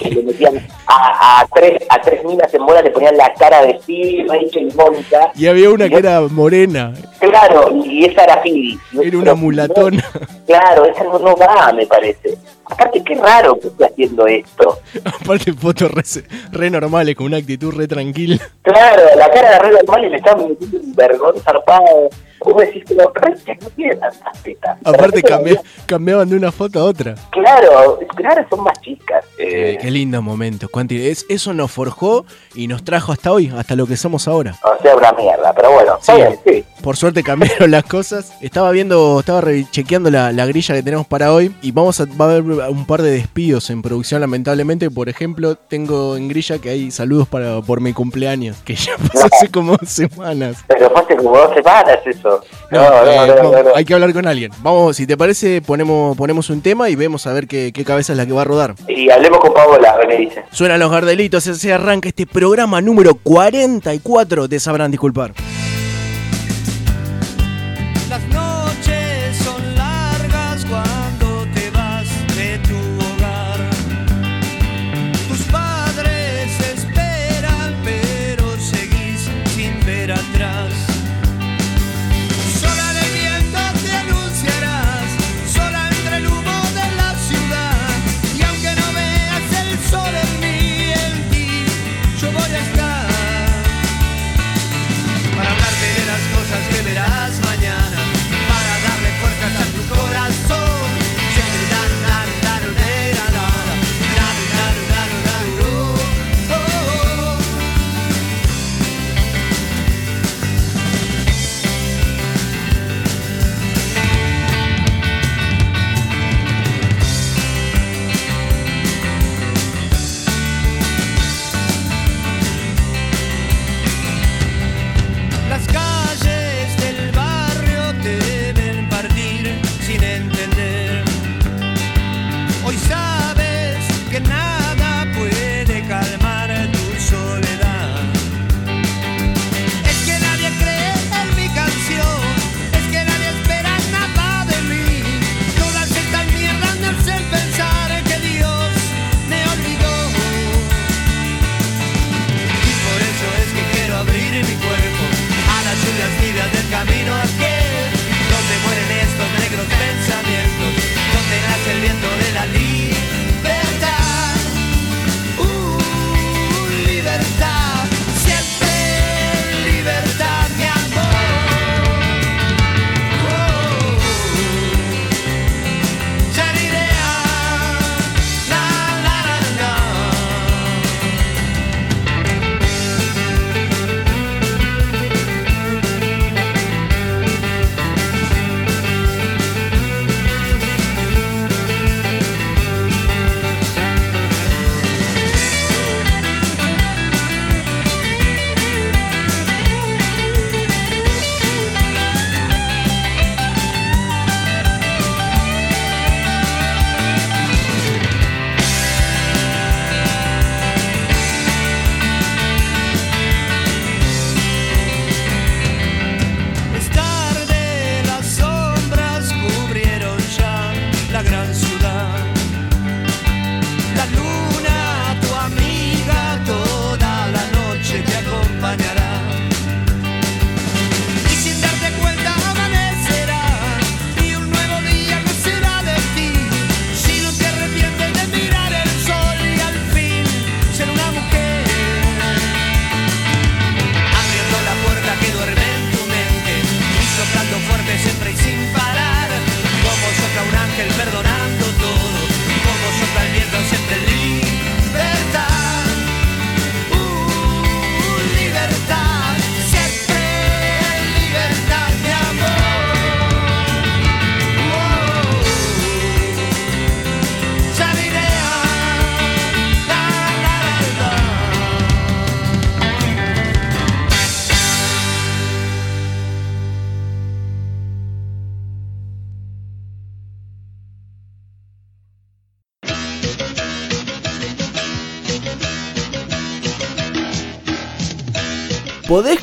Que 0.02 0.10
le 0.10 0.24
metían 0.24 0.56
a, 0.88 1.42
a 1.42 1.48
tres 1.54 1.82
a 1.90 2.00
tres 2.02 2.24
minas 2.24 2.54
en 2.54 2.66
bola, 2.66 2.82
le 2.82 2.92
ponían 2.92 3.16
la 3.18 3.34
cara 3.34 3.62
de 3.66 3.80
Steve, 3.82 4.26
Rachel 4.28 4.70
y 4.72 4.76
Mónica. 4.76 5.32
Y 5.36 5.48
había 5.48 5.70
una 5.70 5.90
que 5.90 5.96
era 5.98 6.22
morena, 6.22 6.94
Claro, 7.20 7.70
y 7.86 8.06
esa 8.06 8.24
era 8.24 8.42
Phoebe. 8.42 8.78
era 9.08 9.18
una 9.18 9.34
mulatona. 9.36 10.04
Claro, 10.48 10.86
esa 10.86 11.04
no, 11.04 11.20
no 11.20 11.36
va, 11.36 11.72
me 11.74 11.86
parece. 11.86 12.38
Aparte, 12.66 13.04
qué 13.04 13.16
raro 13.16 13.60
que 13.60 13.68
esté 13.68 13.86
haciendo 13.86 14.28
esto. 14.28 14.78
Aparte 15.22 15.54
fotos 15.54 15.92
re, 15.92 16.04
re 16.52 16.70
normales, 16.70 17.16
con 17.16 17.26
una 17.28 17.38
actitud 17.38 17.74
re 17.76 17.88
tranquila. 17.88 18.38
Claro, 18.62 19.02
la 19.18 19.30
cara 19.32 19.52
de 19.54 19.60
Red 19.60 19.72
normal 19.86 20.06
y 20.06 20.10
le 20.10 20.18
está 20.18 20.36
metiendo 20.36 20.78
un 20.80 20.96
vergón 20.96 21.36
zarpado. 21.42 22.10
Vos 22.42 22.56
decís 22.58 22.86
que 22.86 22.94
los 22.96 23.08
reyes 23.16 23.58
no 23.62 23.70
tienen 23.72 24.00
tantas 24.00 24.44
tetas. 24.44 24.78
Aparte 24.86 25.22
Pero 25.22 25.40
cambi- 25.40 25.60
cambiaban 25.88 26.30
de 26.30 26.38
una 26.38 26.52
foto 26.54 26.80
a 26.80 26.84
otra. 26.86 27.16
Claro, 27.32 28.00
claro, 28.16 28.46
son 28.50 28.64
más 28.64 28.80
chicas. 28.82 29.26
Eh, 29.40 29.78
qué 29.82 29.90
lindo 29.90 30.22
momento. 30.22 30.68
Cuanti, 30.70 31.08
es- 31.08 31.26
eso 31.30 31.54
nos 31.54 31.72
forjó 31.72 32.26
y 32.54 32.68
nos 32.68 32.84
trajo 32.84 33.12
hasta 33.14 33.32
hoy, 33.32 33.52
hasta 33.58 33.76
lo 33.76 33.88
que 33.88 33.96
somos 33.98 34.28
ahora. 34.28 34.56
O 34.64 34.82
sea, 34.82 34.96
una 34.96 35.12
mierda, 35.14 35.54
pero 35.54 35.72
bueno, 35.72 35.98
Sí. 36.02 36.12
bien, 36.14 36.40
sí. 36.46 36.64
Por 36.84 36.98
suerte 36.98 37.24
cambiaron 37.24 37.72
las 37.72 37.84
cosas. 37.86 38.34
Estaba 38.42 38.72
viendo, 38.72 39.20
estaba 39.20 39.42
chequeando 39.72 40.10
la, 40.12 40.32
la 40.32 40.46
grilla 40.46 40.76
que 40.76 40.84
tenemos 40.84 41.08
para 41.08 41.34
hoy 41.34 41.54
y 41.62 41.72
vamos 41.72 42.00
a, 42.02 42.06
va 42.06 42.26
a 42.26 42.30
haber 42.32 42.44
un 42.44 42.86
par 42.86 43.02
de 43.02 43.12
despidos 43.12 43.70
en 43.70 43.82
producción, 43.82 44.22
lamentablemente. 44.22 44.90
Por 44.92 45.08
ejemplo, 45.10 45.56
tengo 45.56 46.18
en 46.18 46.28
grilla 46.28 46.58
que 46.60 46.70
hay 46.70 46.92
saludos 46.92 47.28
para 47.28 47.62
por 47.62 47.80
mi 47.82 47.94
cumpleaños, 47.94 48.58
que 48.66 48.76
ya 48.76 48.94
pasó 49.14 49.28
hace 49.32 49.50
como 49.50 49.78
dos 49.78 49.90
semanas. 49.90 50.58
Pero 50.68 50.90
fue 50.90 51.02
hace 51.02 51.16
como 51.16 51.38
dos 51.38 51.54
semanas 51.54 52.00
eso. 52.06 52.42
No, 52.72 52.82
No, 52.82 52.90
no, 53.06 53.12
eh, 53.12 53.28
no, 53.42 53.52
no. 53.64 53.70
hay 53.76 53.86
que 53.86 53.94
hablar 53.94 54.12
con 54.14 54.28
alguien. 54.28 54.52
Vamos, 54.62 54.98
si 54.98 55.08
te 55.08 55.16
parece, 55.18 55.62
ponemos, 55.62 56.16
ponemos 56.18 56.50
un 56.50 56.62
tema 56.62 56.90
y 56.90 56.96
vemos 56.96 57.26
a 57.28 57.34
ver 57.34 57.48
qué, 57.48 57.72
qué 57.74 57.84
cabeza 57.86 58.14
es 58.14 58.18
la 58.18 58.26
que 58.26 58.34
va 58.34 58.42
a 58.42 58.46
rodar. 58.46 58.76
Y 58.88 59.10
hablemos 59.10 59.39
dice. 60.18 60.46
Suenan 60.52 60.80
los 60.80 60.92
gardelitos, 60.92 61.44
se 61.44 61.74
arranca 61.74 62.10
este 62.10 62.26
programa 62.26 62.82
número 62.82 63.16
44, 63.16 64.50
te 64.50 64.60
sabrán 64.60 64.92
disculpar. 64.92 65.34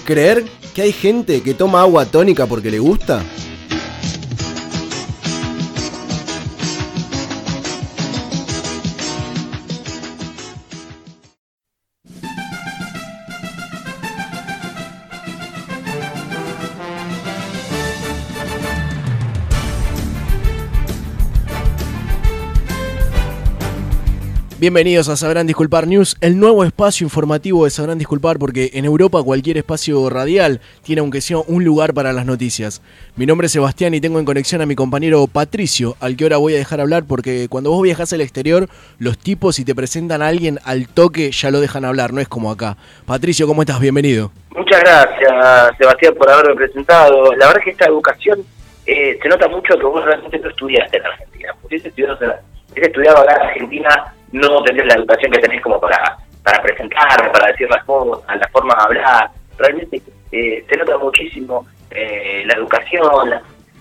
Creer 0.06 0.44
que 0.74 0.82
hay 0.82 0.92
gente 0.92 1.42
que 1.42 1.52
toma 1.52 1.82
agua 1.82 2.06
tónica 2.06 2.46
porque 2.46 2.70
le 2.70 2.78
gusta? 2.78 3.22
Bienvenidos 24.66 25.08
a 25.08 25.14
Sabrán 25.14 25.46
Disculpar 25.46 25.86
News, 25.86 26.16
el 26.20 26.40
nuevo 26.40 26.64
espacio 26.64 27.04
informativo 27.04 27.62
de 27.62 27.70
Sabrán 27.70 27.98
Disculpar 27.98 28.36
porque 28.36 28.70
en 28.74 28.84
Europa 28.84 29.22
cualquier 29.22 29.58
espacio 29.58 30.10
radial 30.10 30.60
tiene 30.82 31.02
aunque 31.02 31.20
sea 31.20 31.36
un 31.46 31.62
lugar 31.62 31.94
para 31.94 32.12
las 32.12 32.26
noticias. 32.26 32.82
Mi 33.14 33.26
nombre 33.26 33.46
es 33.46 33.52
Sebastián 33.52 33.94
y 33.94 34.00
tengo 34.00 34.18
en 34.18 34.24
conexión 34.24 34.62
a 34.62 34.66
mi 34.66 34.74
compañero 34.74 35.28
Patricio, 35.32 35.94
al 36.00 36.16
que 36.16 36.24
ahora 36.24 36.38
voy 36.38 36.54
a 36.54 36.58
dejar 36.58 36.80
hablar 36.80 37.04
porque 37.06 37.46
cuando 37.48 37.70
vos 37.70 37.80
viajas 37.80 38.12
al 38.12 38.22
exterior, 38.22 38.66
los 38.98 39.18
tipos 39.18 39.54
si 39.54 39.64
te 39.64 39.72
presentan 39.72 40.20
a 40.20 40.26
alguien 40.26 40.58
al 40.64 40.88
toque 40.88 41.30
ya 41.30 41.52
lo 41.52 41.60
dejan 41.60 41.84
hablar, 41.84 42.12
no 42.12 42.20
es 42.20 42.26
como 42.26 42.50
acá. 42.50 42.76
Patricio, 43.06 43.46
¿cómo 43.46 43.62
estás? 43.62 43.78
Bienvenido. 43.78 44.32
Muchas 44.50 44.80
gracias, 44.80 45.76
Sebastián, 45.78 46.14
por 46.18 46.28
haberme 46.28 46.56
presentado. 46.56 47.32
La 47.36 47.46
verdad 47.46 47.58
es 47.58 47.64
que 47.66 47.70
esta 47.70 47.86
educación 47.86 48.40
eh, 48.84 49.16
se 49.22 49.28
nota 49.28 49.46
mucho 49.46 49.78
que 49.78 49.86
vos 49.86 50.04
realmente 50.04 50.40
no 50.40 50.50
estudiaste 50.50 50.98
en 50.98 51.06
Argentina. 51.06 51.54
Porque 51.62 51.78
si 51.78 51.86
estudiado, 51.86 52.18
estudiado 52.74 53.18
acá 53.18 53.36
en 53.36 53.42
Argentina, 53.42 54.12
no 54.36 54.62
tenés 54.62 54.86
la 54.86 54.94
educación 54.94 55.32
que 55.32 55.38
tenés 55.38 55.62
como 55.62 55.80
para, 55.80 56.16
para 56.42 56.62
presentarme, 56.62 57.30
para 57.30 57.46
decir 57.46 57.68
las 57.70 57.82
cosas, 57.84 58.38
la 58.38 58.48
forma 58.48 58.74
de 58.74 58.82
hablar. 58.82 59.30
Realmente 59.56 60.02
eh, 60.30 60.64
se 60.68 60.76
nota 60.76 60.98
muchísimo 60.98 61.66
eh, 61.90 62.42
la 62.46 62.54
educación. 62.54 63.34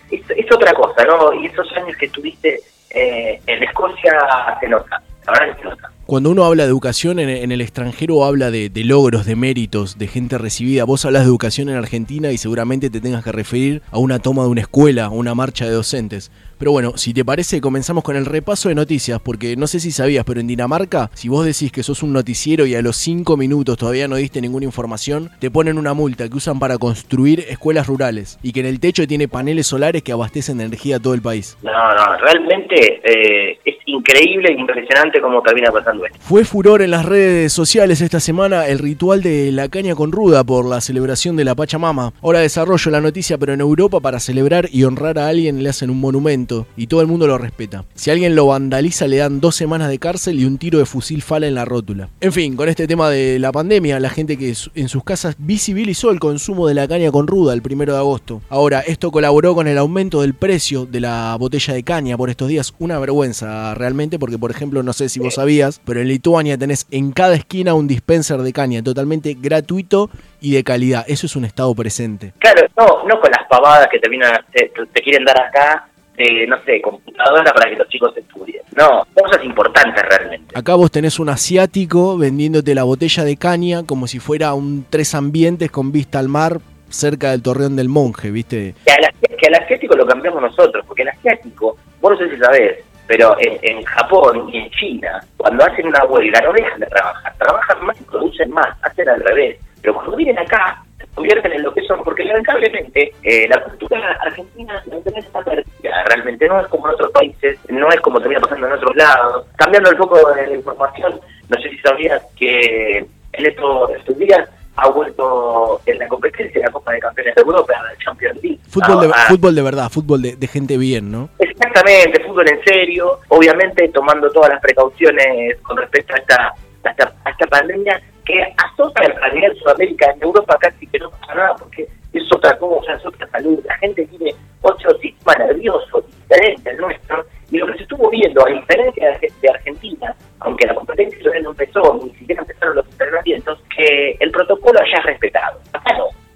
Es, 0.09 0.21
es, 0.29 0.51
otra 0.51 0.73
cosa, 0.73 1.03
¿no? 1.03 1.33
Y 1.33 1.47
esos 1.47 1.69
años 1.75 1.97
que 1.97 2.05
estuviste 2.05 2.59
eh, 2.91 3.41
en 3.45 3.63
Escocia 3.63 4.57
se 4.59 4.67
nota, 4.69 5.01
la 5.25 5.33
verdad 5.33 5.55
que 5.55 5.61
se 5.61 5.69
nota. 5.69 5.91
Cuando 6.05 6.29
uno 6.29 6.45
habla 6.45 6.65
de 6.65 6.69
educación 6.69 7.17
en, 7.17 7.51
el 7.51 7.61
extranjero 7.61 8.25
habla 8.25 8.51
de, 8.51 8.69
de, 8.69 8.83
logros, 8.83 9.25
de 9.25 9.35
méritos, 9.35 9.97
de 9.97 10.05
gente 10.05 10.37
recibida. 10.37 10.83
Vos 10.83 11.03
hablas 11.03 11.23
de 11.23 11.29
educación 11.29 11.67
en 11.67 11.77
Argentina 11.77 12.31
y 12.31 12.37
seguramente 12.37 12.91
te 12.91 13.01
tengas 13.01 13.23
que 13.23 13.31
referir 13.31 13.81
a 13.89 13.97
una 13.97 14.19
toma 14.19 14.43
de 14.43 14.49
una 14.49 14.61
escuela, 14.61 15.05
a 15.05 15.09
una 15.09 15.33
marcha 15.33 15.65
de 15.65 15.71
docentes. 15.71 16.31
Pero 16.57 16.71
bueno, 16.71 16.95
si 16.95 17.13
te 17.13 17.25
parece, 17.25 17.59
comenzamos 17.59 18.03
con 18.03 18.15
el 18.15 18.25
repaso 18.25 18.69
de 18.69 18.75
noticias, 18.75 19.19
porque 19.19 19.55
no 19.57 19.67
sé 19.67 19.79
si 19.79 19.91
sabías, 19.91 20.23
pero 20.25 20.39
en 20.39 20.47
Dinamarca, 20.47 21.09
si 21.13 21.27
vos 21.27 21.45
decís 21.45 21.71
que 21.71 21.83
sos 21.83 22.01
un 22.01 22.13
noticiero 22.13 22.65
y 22.65 22.75
a 22.75 22.81
los 22.81 22.95
5 22.95 23.35
minutos 23.35 23.77
todavía 23.77 24.07
no 24.07 24.15
diste 24.15 24.39
ninguna 24.39 24.65
información, 24.65 25.31
te 25.39 25.51
ponen 25.51 25.77
una 25.77 25.93
multa 25.93 26.29
que 26.29 26.37
usan 26.37 26.59
para 26.59 26.77
construir 26.77 27.41
escuelas 27.49 27.87
rurales 27.87 28.39
y 28.41 28.53
que 28.53 28.61
en 28.61 28.67
el 28.67 28.79
techo 28.79 29.05
tiene 29.05 29.27
paneles 29.27 29.67
solares 29.67 30.01
que 30.01 30.13
abastecen 30.13 30.59
de 30.59 30.65
energía 30.65 30.97
a 30.97 30.99
todo 30.99 31.13
el 31.13 31.21
país. 31.21 31.57
No, 31.61 31.71
no, 31.71 32.17
realmente 32.19 33.01
eh, 33.03 33.59
es 33.65 33.75
increíble 33.85 34.51
e 34.51 34.59
impresionante 34.59 35.19
cómo 35.19 35.41
termina 35.41 35.71
pasando 35.71 35.94
Fue 36.19 36.43
furor 36.43 36.81
en 36.81 36.91
las 36.91 37.05
redes 37.05 37.53
sociales 37.53 38.01
esta 38.01 38.19
semana 38.19 38.67
el 38.67 38.79
ritual 38.79 39.21
de 39.21 39.51
la 39.51 39.69
caña 39.69 39.95
con 39.95 40.11
ruda 40.11 40.43
por 40.43 40.65
la 40.65 40.81
celebración 40.81 41.35
de 41.35 41.45
la 41.45 41.55
Pachamama. 41.55 42.13
Ahora 42.21 42.39
desarrollo 42.39 42.91
la 42.91 43.01
noticia, 43.01 43.37
pero 43.37 43.53
en 43.53 43.61
Europa 43.61 43.99
para 43.99 44.19
celebrar 44.19 44.67
y 44.71 44.83
honrar 44.83 45.19
a 45.19 45.27
alguien 45.27 45.61
le 45.61 45.69
hacen 45.69 45.89
un 45.89 45.99
monumento 45.99 46.67
y 46.75 46.87
todo 46.87 47.01
el 47.01 47.07
mundo 47.07 47.27
lo 47.27 47.37
respeta. 47.37 47.85
Si 47.93 48.09
alguien 48.09 48.35
lo 48.35 48.47
vandaliza 48.47 49.07
le 49.07 49.17
dan 49.17 49.39
dos 49.39 49.55
semanas 49.55 49.89
de 49.89 49.99
cárcel 49.99 50.39
y 50.39 50.45
un 50.45 50.57
tiro 50.57 50.79
de 50.79 50.85
fusil 50.85 51.21
fala 51.21 51.47
en 51.47 51.55
la 51.55 51.65
rótula. 51.65 52.09
En 52.21 52.31
fin, 52.31 52.55
con 52.55 52.69
este 52.69 52.87
tema 52.87 53.09
de 53.09 53.39
la 53.39 53.51
pandemia, 53.51 53.99
la 53.99 54.09
gente 54.09 54.37
que 54.37 54.53
en 54.75 54.89
sus 54.89 55.03
casas 55.03 55.35
visibilizó 55.37 56.11
el 56.11 56.19
consumo 56.19 56.67
de 56.67 56.73
la 56.73 56.87
caña 56.87 57.11
con 57.11 57.27
ruda 57.27 57.53
el 57.53 57.61
primero 57.61 57.93
de 57.93 57.99
agosto. 57.99 58.41
Ahora, 58.49 58.81
esto 58.81 59.11
colaboró 59.11 59.55
con 59.55 59.67
el 59.67 59.77
aumento 59.77 60.21
del 60.21 60.33
precio 60.33 60.85
de 60.85 61.01
la 61.01 61.35
botella 61.39 61.73
de 61.73 61.83
caña 61.83 62.17
por 62.17 62.29
estos 62.29 62.47
días. 62.47 62.73
Una 62.79 62.99
vergüenza 62.99 63.73
realmente, 63.75 64.19
porque 64.19 64.37
por 64.37 64.51
ejemplo, 64.51 64.83
no 64.83 64.93
sé 64.93 65.09
si 65.09 65.19
vos 65.19 65.35
sabías, 65.35 65.79
pero 65.85 66.01
en 66.01 66.07
Lituania 66.07 66.57
tenés 66.57 66.87
en 66.91 67.11
cada 67.11 67.35
esquina 67.35 67.73
un 67.73 67.87
dispenser 67.87 68.39
de 68.39 68.53
caña 68.53 68.83
totalmente 68.83 69.35
gratuito 69.39 70.09
y 70.41 70.53
de 70.53 70.63
calidad. 70.63 71.05
Eso 71.07 71.25
es 71.25 71.35
un 71.35 71.45
estado 71.45 71.73
presente. 71.75 72.33
Claro, 72.39 72.67
no, 72.77 73.03
no 73.07 73.19
con 73.21 73.31
las 73.31 73.47
pavadas 73.47 73.87
que 73.91 73.99
te, 73.99 74.09
vienen 74.09 74.29
te, 74.51 74.71
te 74.91 75.01
quieren 75.01 75.23
dar 75.23 75.41
acá 75.41 75.87
de, 76.17 76.47
no 76.47 76.57
sé, 76.63 76.81
computadora 76.81 77.51
para 77.53 77.69
que 77.69 77.75
los 77.75 77.87
chicos 77.89 78.15
estudien. 78.15 78.61
No, 78.75 79.05
cosas 79.13 79.43
importantes 79.43 80.03
realmente. 80.03 80.57
Acá 80.57 80.75
vos 80.75 80.91
tenés 80.91 81.19
un 81.19 81.29
asiático 81.29 82.17
vendiéndote 82.17 82.75
la 82.75 82.83
botella 82.83 83.23
de 83.23 83.37
caña 83.37 83.83
como 83.85 84.07
si 84.07 84.19
fuera 84.19 84.53
un 84.53 84.85
tres 84.89 85.15
ambientes 85.15 85.71
con 85.71 85.91
vista 85.91 86.19
al 86.19 86.29
mar 86.29 86.59
cerca 86.89 87.31
del 87.31 87.41
torreón 87.41 87.75
del 87.75 87.89
monje, 87.89 88.31
¿viste? 88.31 88.75
Que 88.85 88.91
al, 88.91 89.13
que 89.37 89.47
al 89.47 89.55
asiático 89.55 89.95
lo 89.95 90.05
cambiamos 90.05 90.41
nosotros, 90.41 90.85
porque 90.87 91.01
el 91.03 91.09
asiático, 91.09 91.77
vos 92.01 92.11
no 92.11 92.17
sé 92.17 92.33
si 92.33 92.37
sabés, 92.37 92.83
pero 93.07 93.35
en, 93.39 93.59
en, 93.61 93.83
Japón 93.83 94.49
y 94.51 94.57
en 94.57 94.69
China, 94.71 95.21
cuando 95.37 95.63
hacen 95.63 95.87
una 95.87 96.03
huelga 96.05 96.41
no 96.41 96.53
dejan 96.53 96.79
de 96.79 96.87
trabajar, 96.87 97.33
trabajan 97.37 97.85
más 97.85 98.01
y 98.01 98.03
producen 98.05 98.51
más, 98.51 98.67
hacen 98.81 99.09
al 99.09 99.21
revés. 99.21 99.59
Pero 99.81 99.93
cuando 99.93 100.17
vienen 100.17 100.39
acá, 100.39 100.83
se 100.97 101.05
convierten 101.13 101.51
en 101.53 101.63
lo 101.63 101.73
que 101.73 101.81
son, 101.81 102.03
porque 102.03 102.23
lamentablemente 102.23 103.13
eh, 103.23 103.47
la 103.47 103.61
cultura 103.63 104.17
argentina 104.21 104.81
está 105.15 105.41
perdida, 105.43 106.03
realmente 106.07 106.47
no 106.47 106.59
es 106.59 106.67
como 106.67 106.87
en 106.87 106.95
otros 106.95 107.11
países, 107.11 107.59
no 107.69 107.89
es 107.89 107.99
como 108.01 108.19
termina 108.19 108.41
pasando 108.41 108.67
en 108.67 108.73
otros 108.73 108.95
lados. 108.95 109.45
Cambiando 109.55 109.91
el 109.91 109.97
foco 109.97 110.33
de 110.33 110.47
la 110.47 110.55
información, 110.55 111.19
no 111.49 111.61
sé 111.61 111.69
si 111.69 111.77
sabías 111.79 112.23
que 112.35 112.97
en 112.97 113.45
estos, 113.45 113.91
estos 113.91 114.17
días 114.17 114.49
ha 114.77 114.89
vuelto 114.89 115.81
en 115.85 115.99
la 115.99 116.07
competencia 116.07 116.59
de 116.59 116.67
la 116.67 116.71
Copa 116.71 116.91
de 116.91 116.99
Campeones 116.99 117.35
de 117.35 117.41
Europa, 117.41 117.73
la 117.73 117.97
Champions 118.03 118.41
League. 118.43 118.54
Fútbol, 118.75 119.07
de, 119.07 119.11
ah, 119.13 119.25
fútbol 119.29 119.55
de 119.55 119.61
verdad, 119.61 119.89
fútbol 119.89 120.21
de, 120.21 120.35
de, 120.35 120.47
gente 120.47 120.77
bien, 120.77 121.09
¿no? 121.09 121.29
Exactamente, 121.39 122.21
fútbol 122.25 122.49
en 122.49 122.61
serio, 122.65 123.19
obviamente 123.29 123.87
tomando 123.87 124.29
todas 124.31 124.49
las 124.49 124.61
precauciones 124.61 125.57
con 125.61 125.77
respecto 125.77 126.13
a 126.13 126.17
esta, 126.17 126.53
a 126.83 126.89
esta, 126.89 127.15
a 127.23 127.29
esta 127.29 127.47
pandemia 127.47 128.01
que 128.25 128.53
azota 128.57 129.01
a 129.21 129.29
nivel 129.29 129.55
Sudamérica, 129.59 130.11
en 130.11 130.23
Europa 130.23 130.57
casi 130.59 130.87
que 130.87 130.99
no 130.99 131.09
pasa 131.11 131.35
nada 131.35 131.55
porque 131.55 131.87
es 132.11 132.23
otra 132.33 132.57
cosa, 132.57 132.93
es 132.93 133.05
otra 133.05 133.25
salud. 133.29 133.59
La 133.65 133.77
gente 133.77 134.05
tiene 134.07 134.35
otro 134.61 134.97
sistema 134.99 135.35
nervioso 135.35 136.01
diferente 136.01 136.69
al 136.69 136.77
nuestro 136.77 137.25
y 137.51 137.57
lo 137.57 137.67
que 137.67 137.73
se 137.77 137.83
estuvo 137.83 138.09
viendo, 138.09 138.45
a 138.45 138.49
diferencia 138.49 139.19
de 139.19 139.49
Argentina, 139.49 140.15
aunque 140.39 140.65
la 140.65 140.75
competencia 140.75 141.19
todavía 141.19 141.43
no 141.43 141.51
empezó, 141.51 141.99
ni 142.03 142.09
siquiera 142.15 142.41
empezaron 142.41 142.75
los 142.75 142.85
entrenamientos, 142.87 143.59
que 143.75 144.17
el 144.19 144.31
protocolo 144.31 144.79
haya 144.79 145.01
respetado. 145.03 145.59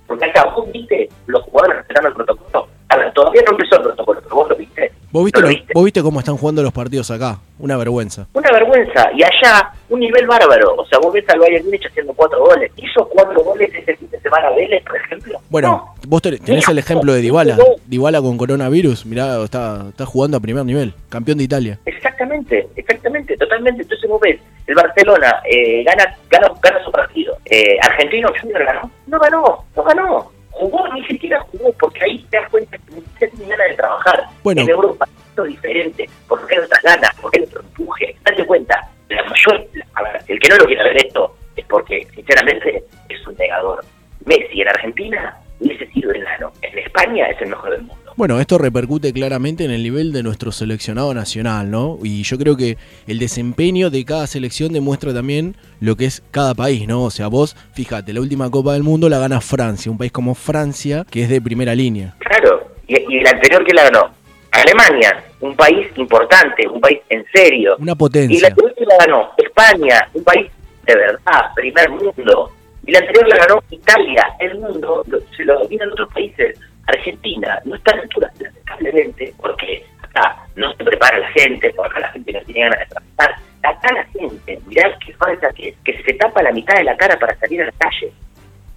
Porque 0.09 0.25
acá 0.25 0.51
vos 0.55 0.69
viste 0.71 1.07
los 1.27 1.43
jugadores 1.43 1.77
respetando 1.77 2.09
el 2.09 2.15
protocolo. 2.15 2.67
A 2.89 3.11
todavía 3.13 3.43
no 3.45 3.51
empezó 3.51 3.75
el 3.75 3.83
vos 5.11 5.25
viste. 5.25 5.41
¿Vos 5.41 5.41
viste, 5.41 5.41
lo, 5.41 5.47
viste? 5.47 5.73
¿Vos 5.73 5.83
viste 5.85 6.01
cómo 6.01 6.19
están 6.19 6.37
jugando 6.37 6.63
los 6.63 6.73
partidos 6.73 7.11
acá? 7.11 7.39
Una 7.59 7.77
vergüenza. 7.77 8.27
Una 8.33 8.51
vergüenza. 8.51 9.09
Y 9.15 9.23
allá, 9.23 9.71
un 9.89 9.99
nivel 9.99 10.25
bárbaro. 10.27 10.75
O 10.77 10.85
sea, 10.85 10.99
vos 10.99 11.11
ves 11.13 11.27
al 11.29 11.39
Bayern 11.39 11.65
Múnich 11.65 11.85
haciendo 11.85 12.13
cuatro 12.13 12.39
goles. 12.39 12.71
¿Hizo 12.77 13.07
cuatro 13.09 13.41
goles 13.43 13.69
ese 13.73 13.95
fin 13.95 14.09
de 14.09 14.19
semana 14.19 14.49
Vélez, 14.51 14.83
por 14.83 14.97
ejemplo? 14.97 15.39
Bueno, 15.49 15.67
no. 15.69 15.95
vos 16.07 16.21
tenés 16.21 16.41
Mira, 16.47 16.61
el 16.69 16.77
ejemplo 16.77 17.13
de 17.13 17.21
Dybala. 17.21 17.57
Dybala 17.85 18.21
con 18.21 18.37
coronavirus. 18.37 19.05
Mirá, 19.05 19.43
está, 19.43 19.87
está 19.89 20.05
jugando 20.05 20.37
a 20.37 20.39
primer 20.39 20.65
nivel. 20.65 20.93
Campeón 21.09 21.37
de 21.37 21.43
Italia. 21.43 21.79
Exactamente, 21.85 22.67
exactamente, 22.75 23.35
totalmente. 23.37 23.83
Entonces 23.83 24.09
vos 24.09 24.21
ves, 24.21 24.39
el 24.67 24.75
Barcelona 24.75 25.41
eh, 25.49 25.83
gana, 25.83 26.15
gana, 26.29 26.51
gana 26.61 26.83
su 26.83 26.91
partido. 26.91 27.37
Eh, 27.45 27.77
Argentino 27.81 28.29
Junior 28.39 28.63
ganó. 28.63 28.91
No 29.07 29.19
ganó, 29.19 29.65
no 29.75 29.83
ganó. 29.83 30.38
Jugó, 30.59 30.85
ni 30.89 31.05
siquiera 31.05 31.39
jugó, 31.39 31.71
porque 31.79 32.03
ahí 32.03 32.17
te 32.29 32.37
das 32.37 32.49
cuenta 32.49 32.77
que 32.77 32.95
usted 32.95 33.29
tiene 33.29 33.55
ganas 33.55 33.69
de 33.69 33.75
trabajar. 33.75 34.23
Bueno. 34.43 34.61
En 34.61 34.69
Europa 34.69 35.07
es 35.37 35.43
diferente, 35.45 36.09
porque 36.27 36.57
hay 36.57 36.63
otras 36.65 36.83
ganas, 36.83 37.11
porque 37.21 37.39
hay 37.39 37.45
otro 37.45 37.61
empuje. 37.61 38.15
Date 38.25 38.45
cuenta, 38.45 38.89
la 39.07 39.23
mayor, 39.23 39.65
a 39.93 40.03
ver, 40.03 40.21
el 40.27 40.37
que 40.37 40.49
no 40.49 40.57
lo 40.57 40.65
quiera 40.65 40.83
ver 40.83 40.97
esto 40.97 41.33
es 41.55 41.65
porque, 41.65 42.05
sinceramente, 42.13 42.83
es 43.07 43.25
un 43.25 43.35
negador. 43.35 43.85
Messi 44.25 44.61
en 44.61 44.67
Argentina 44.67 45.37
hubiese 45.61 45.87
sido 45.93 46.11
enano. 46.11 46.51
En 46.61 46.77
España 46.77 47.27
es 47.27 47.41
el 47.41 47.51
mejor 47.51 47.71
del 47.71 47.83
mundo. 47.83 48.08
Bueno, 48.19 48.41
esto 48.41 48.57
repercute 48.57 49.13
claramente 49.13 49.63
en 49.63 49.71
el 49.71 49.81
nivel 49.81 50.11
de 50.11 50.23
nuestro 50.23 50.51
seleccionado 50.51 51.13
nacional, 51.13 51.71
¿no? 51.71 51.99
Y 52.03 52.23
yo 52.23 52.37
creo 52.37 52.57
que 52.57 52.75
el 53.07 53.17
desempeño 53.17 53.89
de 53.89 54.03
cada 54.03 54.27
selección 54.27 54.73
demuestra 54.73 55.13
también 55.13 55.55
lo 55.79 55.95
que 55.95 56.03
es 56.03 56.21
cada 56.29 56.53
país, 56.53 56.85
¿no? 56.85 57.05
O 57.05 57.11
sea, 57.11 57.27
vos, 57.29 57.55
fíjate, 57.71 58.11
la 58.11 58.19
última 58.19 58.51
Copa 58.51 58.73
del 58.73 58.83
Mundo 58.83 59.07
la 59.07 59.19
gana 59.19 59.39
Francia, 59.39 59.89
un 59.89 59.97
país 59.97 60.11
como 60.11 60.35
Francia, 60.35 61.05
que 61.09 61.23
es 61.23 61.29
de 61.29 61.39
primera 61.39 61.73
línea. 61.73 62.15
Claro, 62.19 62.73
y, 62.89 62.95
y 63.09 63.19
el 63.19 63.27
anterior 63.27 63.63
que 63.63 63.73
la 63.73 63.83
ganó, 63.83 64.09
Alemania, 64.51 65.23
un 65.39 65.55
país 65.55 65.87
importante, 65.95 66.67
un 66.67 66.81
país 66.81 66.99
en 67.07 67.23
serio. 67.33 67.77
Una 67.79 67.95
potencia. 67.95 68.37
Y 68.37 68.41
la 68.41 68.49
anterior 68.49 68.75
que 68.75 68.85
la 68.85 68.97
ganó 68.97 69.29
España, 69.37 70.09
un 70.13 70.23
país 70.25 70.51
de 70.85 70.93
verdad, 70.93 71.53
primer 71.55 71.89
mundo. 71.89 72.51
Y 72.85 72.91
la 72.91 72.99
anterior 72.99 73.29
la 73.29 73.37
ganó 73.37 73.63
Italia, 73.69 74.25
el 74.39 74.59
mundo, 74.59 75.05
lo, 75.07 75.19
se 75.37 75.45
lo 75.45 75.57
dominan 75.59 75.89
otros 75.93 76.13
países. 76.13 76.59
Argentina 76.89 77.59
no 77.65 77.75
está 77.75 77.91
a 77.91 77.95
la 77.97 78.01
altura, 78.03 78.31
lamentablemente, 78.39 79.33
porque 79.37 79.85
acá 80.01 80.37
no 80.55 80.73
se 80.73 80.83
prepara 80.83 81.19
la 81.19 81.29
gente, 81.31 81.71
porque 81.75 81.91
acá 81.91 81.99
la 82.01 82.11
gente 82.11 82.33
no 82.33 82.41
tiene 82.41 82.61
ganas 82.61 82.79
de 82.79 82.85
trabajar. 82.85 83.35
Acá 83.63 83.93
la 83.93 84.05
gente, 84.05 84.59
mirá 84.67 84.97
qué 85.05 85.13
falta 85.13 85.51
que, 85.53 85.75
que 85.83 86.03
se 86.03 86.13
tapa 86.13 86.41
la 86.43 86.51
mitad 86.51 86.75
de 86.75 86.83
la 86.83 86.95
cara 86.97 87.17
para 87.19 87.37
salir 87.39 87.61
a 87.61 87.65
la 87.65 87.73
calle. 87.73 88.11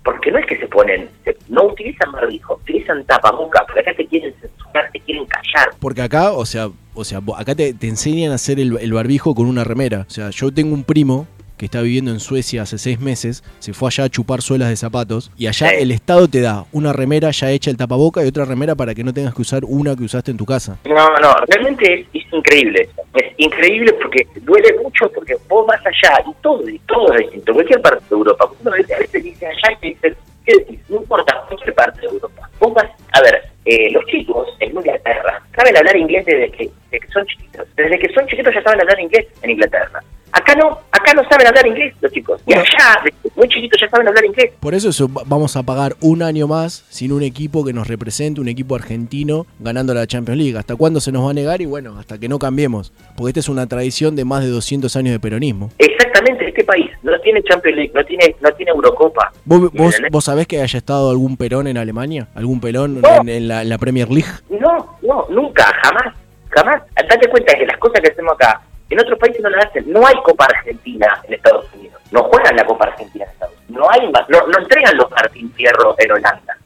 porque 0.04 0.32
no 0.32 0.38
es 0.38 0.46
que 0.46 0.58
se 0.58 0.66
ponen, 0.66 1.08
no 1.48 1.66
utilizan 1.66 2.10
barbijo, 2.10 2.54
utilizan 2.54 3.04
tapabocas, 3.04 3.62
porque 3.66 3.80
acá 3.80 3.94
te 3.94 4.06
quieren 4.06 4.34
censurar, 4.40 4.90
te 4.92 5.00
quieren 5.00 5.24
callar. 5.26 5.70
Porque 5.78 6.02
acá, 6.02 6.32
o 6.32 6.44
sea, 6.44 6.68
o 6.94 7.04
sea, 7.04 7.20
acá 7.36 7.54
te, 7.54 7.72
te 7.72 7.86
enseñan 7.86 8.32
a 8.32 8.34
hacer 8.34 8.58
el 8.58 8.92
barbijo 8.92 9.34
con 9.34 9.46
una 9.46 9.62
remera. 9.62 10.04
O 10.08 10.10
sea, 10.10 10.30
yo 10.30 10.52
tengo 10.52 10.74
un 10.74 10.82
primo 10.82 11.28
que 11.56 11.66
está 11.66 11.80
viviendo 11.82 12.10
en 12.10 12.20
Suecia 12.20 12.62
hace 12.62 12.78
seis 12.78 13.00
meses, 13.00 13.44
se 13.58 13.72
fue 13.72 13.88
allá 13.88 14.04
a 14.04 14.08
chupar 14.08 14.42
suelas 14.42 14.68
de 14.68 14.76
zapatos 14.76 15.30
y 15.36 15.46
allá 15.46 15.70
el 15.70 15.90
Estado 15.90 16.28
te 16.28 16.40
da 16.40 16.64
una 16.72 16.92
remera 16.92 17.30
ya 17.30 17.50
hecha 17.50 17.70
el 17.70 17.76
tapaboca 17.76 18.24
y 18.24 18.28
otra 18.28 18.44
remera 18.44 18.74
para 18.74 18.94
que 18.94 19.04
no 19.04 19.12
tengas 19.12 19.34
que 19.34 19.42
usar 19.42 19.62
una 19.64 19.96
que 19.96 20.04
usaste 20.04 20.30
en 20.30 20.36
tu 20.36 20.46
casa. 20.46 20.78
No, 20.84 21.08
no, 21.18 21.34
realmente 21.48 22.00
es, 22.00 22.06
es 22.12 22.32
increíble. 22.32 22.88
Es 23.14 23.32
increíble 23.36 23.92
porque 23.94 24.26
duele 24.42 24.74
mucho 24.82 25.10
porque 25.14 25.36
vos 25.48 25.66
vas 25.66 25.80
allá 25.86 26.24
y 26.26 26.42
todo, 26.42 26.68
y 26.68 26.78
todo 26.80 27.12
es 27.14 27.20
distinto. 27.20 27.52
Cualquier 27.54 27.80
parte 27.80 28.04
de 28.08 28.16
Europa. 28.16 28.50
Uno 28.60 28.72
a 28.72 28.76
veces 28.76 28.96
a 28.96 28.98
veces 28.98 29.22
dice 29.22 29.46
allá 29.46 29.72
y 29.72 29.76
te 29.76 29.86
dicen, 29.88 30.16
¿qué 30.44 30.54
decís? 30.58 30.80
No 30.88 30.96
importa, 30.96 31.44
cualquier 31.48 31.74
parte 31.74 32.00
de 32.00 32.06
Europa. 32.06 32.50
Vos 32.58 32.74
vas, 32.74 32.90
a 33.12 33.20
ver, 33.22 33.42
eh, 33.64 33.90
los 33.92 34.04
chicos 34.06 34.48
en 34.60 34.76
Inglaterra 34.76 35.42
saben 35.56 35.76
hablar 35.76 35.96
inglés 35.96 36.24
desde 36.24 36.50
que, 36.50 36.70
desde 36.90 37.06
que 37.06 37.12
son 37.12 37.26
chiquitos. 37.26 37.66
Desde 37.76 37.98
que 37.98 38.12
son 38.12 38.26
chiquitos 38.26 38.54
ya 38.54 38.62
saben 38.62 38.80
hablar 38.80 39.00
inglés 39.00 39.26
en 39.42 39.50
Inglaterra. 39.50 40.02
Acá 40.32 40.54
no, 40.54 40.78
acá 40.90 41.12
no 41.14 41.22
saben 41.28 41.46
hablar 41.46 41.66
inglés 41.66 41.94
los 42.00 42.10
chicos. 42.12 42.40
Y 42.46 42.54
allá, 42.54 43.02
muy 43.36 43.48
chiquitos 43.48 43.78
ya 43.80 43.88
saben 43.88 44.08
hablar 44.08 44.24
inglés. 44.24 44.52
Por 44.60 44.74
eso, 44.74 44.88
eso 44.88 45.06
va- 45.12 45.22
vamos 45.26 45.56
a 45.56 45.62
pagar 45.62 45.94
un 46.00 46.22
año 46.22 46.46
más 46.48 46.84
sin 46.88 47.12
un 47.12 47.22
equipo 47.22 47.64
que 47.64 47.72
nos 47.72 47.86
represente, 47.88 48.40
un 48.40 48.48
equipo 48.48 48.74
argentino 48.74 49.46
ganando 49.58 49.92
la 49.94 50.06
Champions 50.06 50.38
League. 50.40 50.56
¿Hasta 50.58 50.74
cuándo 50.76 51.00
se 51.00 51.12
nos 51.12 51.26
va 51.26 51.30
a 51.30 51.34
negar? 51.34 51.60
Y 51.60 51.66
bueno, 51.66 51.98
hasta 51.98 52.18
que 52.18 52.28
no 52.28 52.38
cambiemos. 52.38 52.92
Porque 53.16 53.30
esta 53.30 53.40
es 53.40 53.48
una 53.50 53.66
tradición 53.66 54.16
de 54.16 54.24
más 54.24 54.42
de 54.42 54.48
200 54.50 54.94
años 54.96 55.12
de 55.12 55.20
peronismo. 55.20 55.70
Exactamente, 55.78 56.48
este 56.48 56.64
país 56.64 56.90
no 57.02 57.12
tiene 57.20 57.42
Champions 57.42 57.76
League, 57.76 57.92
no 57.94 58.04
tiene, 58.04 58.34
no 58.40 58.50
tiene 58.52 58.72
Eurocopa. 58.72 59.32
¿Vos, 59.44 59.70
vos, 60.10 60.24
sabés 60.24 60.46
que 60.46 60.62
haya 60.62 60.78
estado 60.78 61.10
algún 61.10 61.36
Perón 61.36 61.66
en 61.66 61.76
Alemania? 61.76 62.28
¿Algún 62.34 62.60
Perón 62.60 63.00
No. 63.02 63.08
en, 63.20 63.28
en 63.28 63.48
la, 63.48 63.62
en 63.62 63.68
la 63.68 63.76
Premier 63.78 64.08
League? 64.10 64.30
No, 64.48 64.96
no, 65.02 65.26
nunca, 65.30 65.64
jamás, 65.82 66.14
jamás. 66.50 66.82
Date 66.96 67.28
cuenta 67.28 67.54
que 67.58 67.66
las 67.66 67.76
cosas 67.78 68.00
que 68.00 68.10
hacemos 68.12 68.32
acá, 68.34 68.62
en 68.92 69.00
otros 69.00 69.18
países 69.18 69.40
no 69.42 69.50
las 69.50 69.66
hacen. 69.66 69.90
No 69.92 70.06
hay 70.06 70.14
Copa 70.22 70.46
Argentina 70.46 71.20
en 71.24 71.34
Estados 71.34 71.66
Unidos. 71.74 72.00
No 72.10 72.24
juegan 72.24 72.56
la 72.56 72.64
Copa 72.64 72.84
Argentina 72.84 73.24
en 73.24 73.30
Estados 73.30 73.54
Unidos. 73.68 73.76
No 73.78 73.90
hay 73.90 74.12
no, 74.28 74.58
entregan 74.58 74.96
los 74.96 75.10
Martín 75.10 75.52
Fierro 75.54 75.94
en 75.98 76.12
Holanda. 76.12 76.56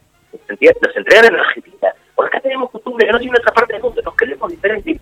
Los 0.48 0.96
entregan 0.96 1.34
en 1.34 1.40
Argentina. 1.40 1.88
Porque 2.14 2.36
acá 2.36 2.40
tenemos 2.40 2.70
costumbre 2.70 3.06
que 3.06 3.12
no 3.12 3.18
tiene 3.18 3.38
otra 3.38 3.52
parte 3.52 3.74
del 3.74 3.82
mundo. 3.82 4.00
Nos 4.02 4.16
creemos 4.16 4.50
diferentes. 4.50 5.00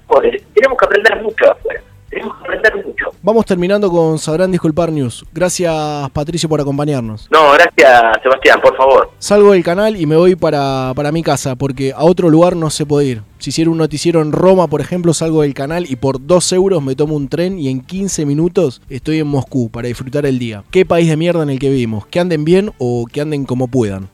Tenemos 0.55 0.79
que 0.79 0.85
aprender 0.85 1.23
mucho 1.23 1.51
afuera. 1.51 1.81
Tenemos 2.15 2.37
que 2.37 2.45
aprender 2.45 2.87
mucho. 2.87 3.07
Vamos 3.23 3.45
terminando 3.45 3.91
con 3.91 4.21
Sabrán 4.21 4.53
Disculpar 4.53 4.93
News. 4.93 5.25
Gracias, 5.33 5.75
Patricio, 6.11 6.49
por 6.49 6.61
acompañarnos. 6.61 7.29
No, 7.33 7.53
gracias, 7.53 8.23
Sebastián, 8.23 8.61
por 8.63 8.77
favor. 8.77 9.11
Salgo 9.19 9.51
del 9.51 9.65
canal 9.65 9.97
y 10.01 10.07
me 10.07 10.15
voy 10.15 10.37
para, 10.37 10.93
para 10.95 11.11
mi 11.11 11.25
casa, 11.25 11.57
porque 11.57 11.93
a 11.93 12.05
otro 12.05 12.31
lugar 12.31 12.55
no 12.55 12.71
se 12.71 12.87
puede 12.87 13.07
ir. 13.07 13.23
Si 13.39 13.51
hiciera 13.51 13.69
un 13.69 13.79
noticiero 13.79 14.23
en 14.23 14.31
Roma, 14.31 14.69
por 14.69 14.81
ejemplo, 14.81 15.13
salgo 15.13 15.43
del 15.43 15.55
canal 15.55 15.87
y 15.91 15.97
por 15.97 16.25
2 16.25 16.53
euros 16.53 16.83
me 16.83 16.95
tomo 16.95 17.17
un 17.17 17.29
tren 17.29 17.59
y 17.59 17.69
en 17.69 17.81
15 17.81 18.27
minutos 18.27 18.81
estoy 18.89 19.19
en 19.19 19.27
Moscú 19.27 19.71
para 19.71 19.89
disfrutar 19.89 20.25
el 20.25 20.39
día. 20.39 20.63
¿Qué 20.71 20.87
país 20.87 21.09
de 21.09 21.17
mierda 21.17 21.43
en 21.43 21.51
el 21.51 21.59
que 21.59 21.71
vivimos? 21.71 22.07
Que 22.07 22.21
anden 22.21 22.45
bien 22.45 22.73
o 22.79 23.07
que 23.13 23.21
anden 23.21 23.45
como 23.45 23.67
puedan. 23.67 24.14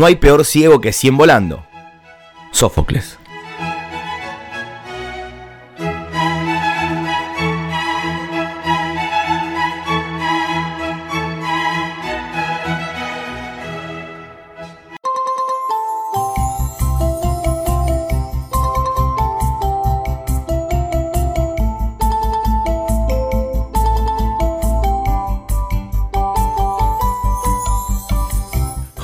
No 0.00 0.06
hay 0.06 0.16
peor 0.16 0.46
ciego 0.46 0.80
que 0.80 0.94
cien 0.94 1.18
volando. 1.18 1.66
Sófocles. 2.52 3.19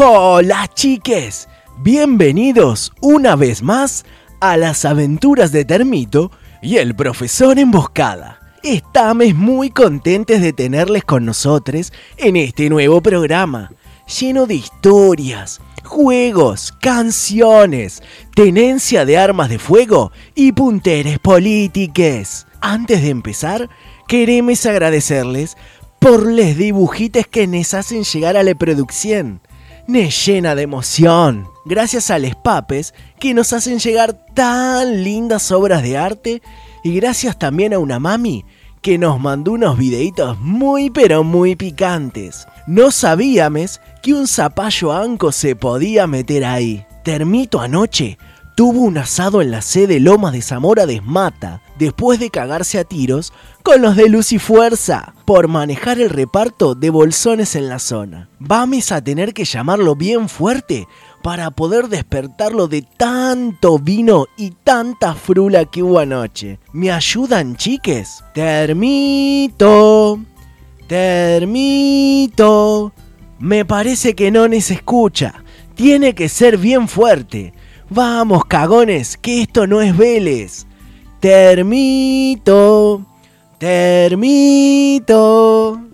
Hola 0.08 0.70
chiques, 0.72 1.48
bienvenidos 1.78 2.92
una 3.00 3.34
vez 3.34 3.60
más 3.60 4.04
a 4.38 4.56
las 4.56 4.84
aventuras 4.84 5.50
de 5.50 5.64
Termito 5.64 6.30
y 6.62 6.76
el 6.76 6.94
profesor 6.94 7.58
Emboscada. 7.58 8.38
Estamos 8.62 9.34
muy 9.34 9.70
contentes 9.70 10.40
de 10.40 10.52
tenerles 10.52 11.02
con 11.02 11.24
nosotros 11.24 11.92
en 12.18 12.36
este 12.36 12.70
nuevo 12.70 13.00
programa. 13.00 13.72
lleno 14.20 14.46
de 14.46 14.54
historias, 14.54 15.60
juegos, 15.82 16.72
canciones, 16.80 18.00
tenencia 18.36 19.04
de 19.04 19.18
armas 19.18 19.48
de 19.48 19.58
fuego 19.58 20.12
y 20.36 20.52
punteres 20.52 21.18
políticos. 21.18 22.46
Antes 22.60 23.02
de 23.02 23.08
empezar, 23.08 23.68
queremos 24.06 24.66
agradecerles 24.66 25.56
por 25.98 26.30
les 26.30 26.56
dibujitos 26.56 27.26
que 27.26 27.48
nos 27.48 27.74
hacen 27.74 28.04
llegar 28.04 28.36
a 28.36 28.44
la 28.44 28.54
producción. 28.54 29.40
Nos 29.88 30.26
llena 30.26 30.56
de 30.56 30.62
emoción. 30.62 31.46
Gracias 31.64 32.10
a 32.10 32.18
les 32.18 32.34
papes 32.34 32.92
que 33.20 33.34
nos 33.34 33.52
hacen 33.52 33.78
llegar 33.78 34.14
tan 34.34 35.04
lindas 35.04 35.52
obras 35.52 35.82
de 35.84 35.96
arte 35.96 36.42
y 36.82 36.96
gracias 36.96 37.38
también 37.38 37.72
a 37.72 37.78
una 37.78 38.00
mami 38.00 38.44
que 38.82 38.98
nos 38.98 39.20
mandó 39.20 39.52
unos 39.52 39.78
videitos 39.78 40.40
muy 40.40 40.90
pero 40.90 41.22
muy 41.22 41.54
picantes. 41.54 42.48
No 42.66 42.90
sabíamos 42.90 43.80
que 44.02 44.12
un 44.12 44.26
zapallo 44.26 44.92
anco 44.92 45.30
se 45.30 45.54
podía 45.54 46.08
meter 46.08 46.44
ahí. 46.44 46.84
Termito 47.04 47.60
anoche 47.60 48.18
tuvo 48.56 48.80
un 48.80 48.98
asado 48.98 49.40
en 49.40 49.52
la 49.52 49.62
sede 49.62 50.00
Lomas 50.00 50.32
de 50.32 50.42
Zamora 50.42 50.86
de 50.86 51.00
después 51.78 52.18
de 52.18 52.30
cagarse 52.30 52.78
a 52.78 52.84
tiros 52.84 53.32
con 53.62 53.82
los 53.82 53.96
de 53.96 54.08
Luz 54.08 54.32
y 54.32 54.38
Fuerza, 54.38 55.14
por 55.24 55.48
manejar 55.48 56.00
el 56.00 56.10
reparto 56.10 56.74
de 56.74 56.90
bolsones 56.90 57.56
en 57.56 57.68
la 57.68 57.78
zona. 57.78 58.28
Vamos 58.38 58.92
a 58.92 59.02
tener 59.02 59.34
que 59.34 59.44
llamarlo 59.44 59.96
bien 59.96 60.28
fuerte 60.28 60.86
para 61.22 61.50
poder 61.50 61.88
despertarlo 61.88 62.68
de 62.68 62.82
tanto 62.82 63.78
vino 63.78 64.26
y 64.36 64.50
tanta 64.50 65.14
frula 65.14 65.64
que 65.64 65.82
hubo 65.82 65.98
anoche. 65.98 66.60
¿Me 66.72 66.92
ayudan, 66.92 67.56
chiques? 67.56 68.22
Termito. 68.32 70.20
Termito. 70.86 72.92
Me 73.38 73.64
parece 73.64 74.14
que 74.14 74.30
no 74.30 74.46
nos 74.46 74.70
escucha. 74.70 75.42
Tiene 75.74 76.14
que 76.14 76.28
ser 76.28 76.58
bien 76.58 76.88
fuerte. 76.88 77.52
Vamos, 77.90 78.44
cagones, 78.46 79.16
que 79.16 79.42
esto 79.42 79.66
no 79.66 79.80
es 79.80 79.96
Vélez. 79.96 80.66
Termito. 81.26 83.00
Termito. 83.58 85.10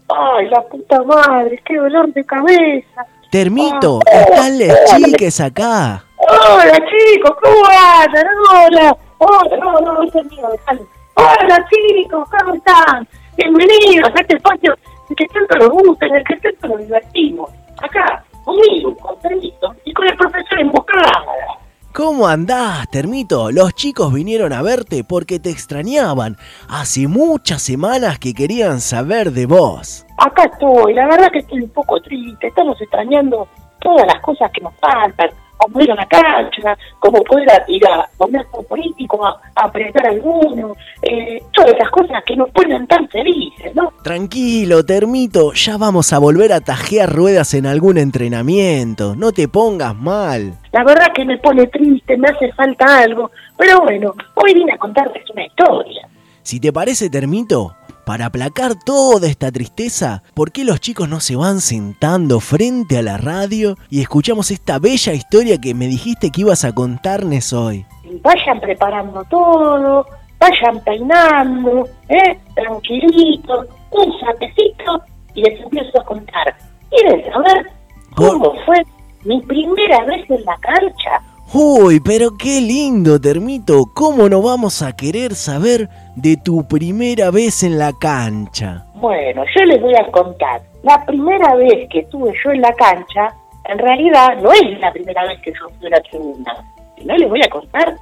Ay, 0.07 0.51
la 0.51 0.61
puta 0.61 1.03
madre, 1.05 1.59
qué 1.65 1.79
dolor 1.79 2.13
de 2.13 2.23
cabeza. 2.23 3.07
Termito, 3.31 4.01
están 4.05 4.59
las 4.59 4.95
chiques 4.95 5.41
acá. 5.41 6.05
Hola 6.19 6.79
chicos, 6.85 7.35
¿cómo 7.43 7.65
andan? 7.99 8.27
Hola. 8.51 8.95
Hola, 9.17 9.57
no, 9.57 9.81
no, 9.81 10.03
es 10.03 10.15
mío, 10.15 10.51
dejalo. 10.53 10.87
Hola 11.15 11.67
chicos, 11.71 12.29
¿cómo 12.29 12.55
están? 12.55 13.09
Bienvenidos 13.39 14.11
a 14.15 14.21
este 14.21 14.37
espacio 14.37 14.75
que 15.17 15.27
tanto 15.29 15.57
nos 15.57 15.71
gusta, 15.71 16.09
en 16.09 16.17
el 16.17 16.25
que 16.25 16.37
tanto 16.37 16.69
nos 16.69 16.79
divertimos. 16.81 17.51
Acá, 17.83 18.23
conmigo, 18.45 18.95
con 18.99 19.19
Termito 19.21 19.75
y 19.87 19.95
con 19.95 20.07
el 20.09 20.15
profesor 20.15 20.61
emboscada. 20.61 21.25
¿Cómo 21.95 22.27
andás, 22.27 22.89
Termito? 22.89 23.51
Los 23.51 23.75
chicos 23.75 24.15
vinieron 24.15 24.55
a 24.55 24.63
verte 24.63 25.05
porque 25.05 25.39
te 25.39 25.51
extrañaban. 25.51 26.39
Hace 26.67 27.07
muchas 27.07 27.61
semanas 27.61 28.19
que 28.19 28.33
querían 28.33 28.81
saber 28.81 29.31
de 29.31 29.45
vos. 29.45 30.07
Acá 30.17 30.45
estoy, 30.45 30.95
la 30.95 31.07
verdad 31.07 31.31
que 31.31 31.41
estoy 31.41 31.61
un 31.61 31.69
poco 31.69 32.01
triste, 32.01 32.47
estamos 32.47 32.81
extrañando 32.81 33.47
todas 33.83 34.07
las 34.07 34.23
cosas 34.23 34.51
que 34.53 34.63
nos 34.63 34.73
faltan, 34.77 35.29
como 35.63 35.81
ir 35.81 35.93
a 35.93 35.95
la 35.95 36.07
cancha, 36.07 36.77
como 36.99 37.23
poder 37.23 37.63
ir 37.69 37.87
a 37.87 38.09
comer 38.17 38.47
con 38.51 38.65
político, 38.65 39.25
a, 39.25 39.41
a 39.55 39.67
apretar 39.67 40.07
a 40.07 40.11
alguno, 40.11 40.75
eh, 41.03 41.43
todas 41.53 41.75
esas 41.75 41.91
cosas 41.91 42.23
que 42.25 42.37
nos 42.37 42.51
ponen 42.51 42.87
tan 42.87 43.09
felices, 43.09 43.75
¿no? 43.75 43.93
Tranquilo, 44.03 44.85
Termito, 44.85 45.53
ya 45.53 45.77
vamos 45.77 46.13
a 46.13 46.19
volver 46.19 46.53
a 46.53 46.61
tajear 46.61 47.11
ruedas 47.13 47.55
en 47.55 47.67
algún 47.67 47.99
entrenamiento. 47.99 49.15
No 49.17 49.33
te 49.33 49.49
pongas 49.49 49.95
mal. 49.95 50.55
La 50.73 50.85
verdad 50.85 51.13
que 51.15 51.25
me 51.25 51.39
pone 51.39 51.67
triste, 51.69 52.17
me 52.17 52.29
hace 52.29 52.53
falta 52.53 52.99
algo, 52.99 53.31
pero 53.57 53.81
bueno, 53.83 54.15
hoy 54.35 54.55
vine 54.55 54.73
a 54.73 54.79
contarles 54.79 55.29
una 55.31 55.47
historia. 55.47 56.09
Si 56.43 56.59
te 56.59 56.73
parece, 56.73 57.09
Termito, 57.09 57.77
para 58.05 58.27
aplacar 58.27 58.75
toda 58.85 59.29
esta 59.29 59.51
tristeza, 59.53 60.23
¿por 60.35 60.53
qué 60.53 60.65
los 60.65 60.81
chicos 60.81 61.09
no 61.09 61.21
se 61.21 61.37
van 61.37 61.61
sentando 61.61 62.41
frente 62.41 62.99
a 62.99 63.03
la 63.03 63.17
radio 63.17 63.77
y 63.91 64.01
escuchamos 64.01 64.51
esta 64.51 64.79
bella 64.79 65.13
historia 65.13 65.59
que 65.61 65.75
me 65.75 65.87
dijiste 65.87 66.31
que 66.31 66.41
ibas 66.43 66.65
a 66.65 66.75
contarnos 66.75 67.53
hoy? 67.53 67.87
Vayan 68.23 68.61
preparando 68.61 69.25
todo, 69.31 70.07
vayan 70.39 70.83
peinando, 70.85 71.89
¿eh? 72.09 72.39
tranquilitos, 72.55 73.67
un 73.91 74.13
sapecito 74.21 75.03
y 75.35 75.43
les 75.43 75.61
empiezo 75.61 76.01
a 76.01 76.05
contar. 76.05 76.57
¿Quieren 76.91 77.33
saber 77.33 77.71
cómo 78.15 78.53
fue 78.67 78.85
mi 79.25 79.41
primera 79.43 80.05
vez 80.05 80.29
en 80.29 80.45
la 80.45 80.57
cancha? 80.59 81.23
Uy, 81.55 82.01
pero 82.01 82.37
qué 82.39 82.61
lindo, 82.63 83.21
Termito. 83.21 83.85
¿Cómo 83.95 84.29
no 84.29 84.41
vamos 84.41 84.81
a 84.81 84.93
querer 84.97 85.35
saber 85.35 85.89
de 86.17 86.37
tu 86.37 86.67
primera 86.67 87.31
vez 87.31 87.63
en 87.63 87.79
la 87.79 87.93
cancha? 87.93 88.87
Bueno, 88.95 89.45
yo 89.57 89.65
les 89.65 89.81
voy 89.81 89.95
a 89.95 90.11
contar. 90.11 90.63
La 90.83 91.05
primera 91.05 91.55
vez 91.55 91.89
que 91.91 92.01
estuve 92.01 92.33
yo 92.45 92.51
en 92.51 92.61
la 92.61 92.73
cancha, 92.75 93.35
en 93.65 93.79
realidad 93.79 94.37
no 94.43 94.53
es 94.53 94.79
la 94.81 94.93
primera 94.93 95.27
vez 95.27 95.41
que 95.43 95.53
yo 95.53 95.69
fui 95.79 95.87
a 95.87 95.91
la 95.91 96.01
tribuna. 96.03 96.65
No 97.05 97.17
les 97.17 97.29
voy 97.29 97.41
a 97.43 97.49
contar 97.49 97.97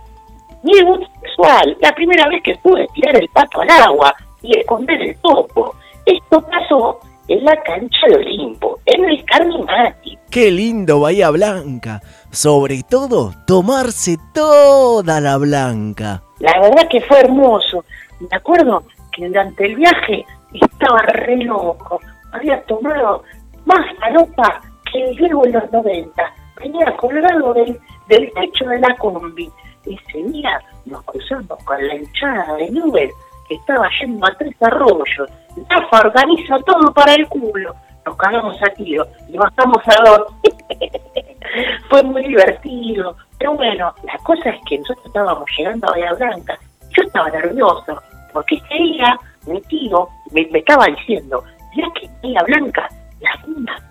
mi 0.62 0.74
debut 0.74 1.02
sexual, 1.22 1.76
la 1.80 1.92
primera 1.94 2.28
vez 2.28 2.42
que 2.42 2.54
pude 2.56 2.86
tirar 2.94 3.16
el 3.16 3.28
pato 3.28 3.60
al 3.62 3.70
agua 3.70 4.14
y 4.42 4.58
esconder 4.58 5.00
el 5.00 5.16
topo. 5.16 5.74
Esto 6.04 6.40
pasó 6.42 6.98
en 7.28 7.44
la 7.44 7.56
cancha 7.62 8.06
de 8.08 8.16
Olimpo, 8.16 8.78
en 8.86 9.04
el 9.04 9.24
Carminati. 9.24 10.18
Qué 10.30 10.50
lindo 10.50 11.00
Bahía 11.00 11.30
Blanca. 11.30 12.00
Sobre 12.30 12.82
todo, 12.82 13.32
tomarse 13.46 14.16
toda 14.34 15.20
la 15.20 15.36
blanca. 15.38 16.22
La 16.40 16.58
verdad 16.60 16.88
que 16.88 17.00
fue 17.02 17.20
hermoso. 17.20 17.84
Me 18.20 18.36
acuerdo 18.36 18.84
que 19.12 19.26
durante 19.26 19.66
el 19.66 19.76
viaje 19.76 20.24
estaba 20.52 20.98
re 21.02 21.36
loco. 21.38 22.00
Había 22.32 22.62
tomado 22.64 23.24
más 23.64 23.86
falopa 23.98 24.60
que 24.92 25.10
el 25.10 25.16
Diego 25.16 25.46
en 25.46 25.52
los 25.52 25.72
90. 25.72 26.34
Venía 26.56 26.96
colgado 26.96 27.54
del, 27.54 27.78
del 28.08 28.32
techo 28.32 28.66
de 28.66 28.78
la 28.78 28.94
combi. 28.96 29.50
Ese 29.86 30.22
día 30.24 30.60
nos 30.84 31.02
cruzamos 31.04 31.62
con 31.64 31.86
la 31.86 31.94
hinchada 31.94 32.54
de 32.56 32.70
Nubel 32.70 33.10
que 33.48 33.54
estaba 33.54 33.88
yendo 34.00 34.26
a 34.26 34.34
tres 34.36 34.54
arroyos. 34.60 35.28
Rafa 35.68 36.06
organiza 36.06 36.58
todo 36.66 36.92
para 36.92 37.14
el 37.14 37.26
culo. 37.28 37.74
Nos 38.04 38.16
cagamos 38.16 38.56
a 38.62 38.72
tiro 38.74 39.06
y 39.28 39.36
bajamos 39.36 39.82
a 39.86 40.04
dos. 40.04 40.26
Fue 41.88 42.02
muy 42.02 42.22
divertido. 42.22 43.16
Pero 43.38 43.54
bueno, 43.54 43.94
la 44.04 44.18
cosa 44.18 44.50
es 44.50 44.60
que 44.66 44.78
nosotros 44.78 45.06
estábamos 45.06 45.50
llegando 45.56 45.88
a 45.88 45.90
Bahía 45.92 46.12
Blanca. 46.12 46.58
Yo 46.90 47.02
estaba 47.02 47.30
nervioso, 47.30 48.00
porque 48.32 48.56
ese 48.56 48.74
día 48.82 49.18
mi 49.46 49.60
tío 49.62 50.08
me, 50.32 50.46
me 50.50 50.58
estaba 50.58 50.86
diciendo, 50.86 51.42
ya 51.76 51.84
que 51.94 52.06
en 52.06 52.12
Bahía 52.22 52.42
Blanca 52.46 52.88
las 53.20 53.48
minas 53.48 53.82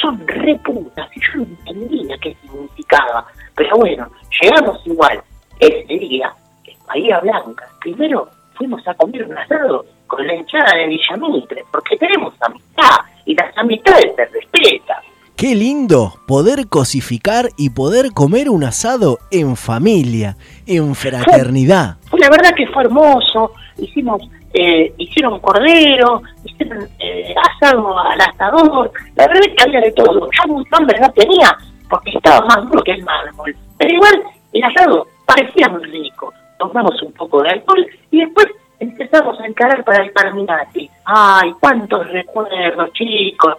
son 0.00 0.26
re 0.26 0.54
putas, 0.64 1.08
y 1.14 1.20
yo 1.20 1.38
no 1.38 1.44
entendía 1.44 2.16
qué 2.18 2.36
significaba. 2.42 3.26
Pero 3.54 3.76
bueno, 3.76 4.08
llegamos 4.40 4.80
igual 4.86 5.22
ese 5.58 5.98
día 5.98 6.32
en 6.64 6.86
Bahía 6.86 7.20
Blanca. 7.20 7.66
Primero 7.80 8.28
fuimos 8.54 8.86
a 8.86 8.94
comer 8.94 9.24
un 9.24 9.36
asado 9.36 9.84
con 10.06 10.26
la 10.26 10.34
hinchada 10.34 10.76
de 10.76 10.86
Villamitre, 10.86 11.64
porque 11.72 11.96
tenemos 11.96 12.34
amistad, 12.40 12.96
y 13.24 13.34
las 13.34 13.56
amistades 13.56 14.14
se 14.14 14.24
respetan. 14.26 14.98
Qué 15.36 15.54
lindo 15.54 16.14
poder 16.26 16.68
cosificar 16.68 17.50
y 17.58 17.70
poder 17.70 18.12
comer 18.12 18.48
un 18.48 18.64
asado 18.64 19.18
en 19.30 19.56
familia, 19.56 20.36
en 20.66 20.94
fraternidad. 20.94 21.98
Fue 22.08 22.20
la 22.20 22.30
verdad 22.30 22.54
que 22.56 22.66
fue 22.68 22.84
hermoso. 22.84 23.52
Hicimos, 23.78 24.22
eh, 24.54 24.92
hicieron 24.98 25.38
cordero, 25.40 26.22
hicieron 26.44 26.88
eh, 26.98 27.34
asado 27.50 27.98
al 27.98 28.20
asador. 28.20 28.90
La 29.14 29.26
verdad 29.26 29.42
es 29.46 29.54
que 29.54 29.62
había 29.64 29.80
de 29.80 29.92
todo. 29.92 30.28
Yo 30.30 30.52
mucha 30.52 30.76
hambre 30.76 30.98
no 31.00 31.10
tenía 31.12 31.56
porque 31.88 32.10
estaba 32.10 32.44
más 32.46 32.68
duro 32.68 32.82
que 32.82 32.92
el 32.92 33.04
mármol. 33.04 33.56
Pero 33.78 33.94
igual 33.94 34.22
el 34.52 34.64
asado 34.64 35.06
parecía 35.24 35.68
muy 35.68 35.84
rico. 35.84 36.32
Tomamos 36.58 37.00
un 37.02 37.12
poco 37.12 37.42
de 37.42 37.50
alcohol 37.50 37.86
y 38.10 38.20
después 38.20 38.46
empezamos 38.78 39.38
a 39.40 39.46
encarar 39.46 39.84
para 39.84 40.04
el 40.04 40.12
Carminati. 40.12 40.88
Ay, 41.04 41.52
cuántos 41.60 42.06
recuerdos, 42.08 42.92
chicos. 42.92 43.56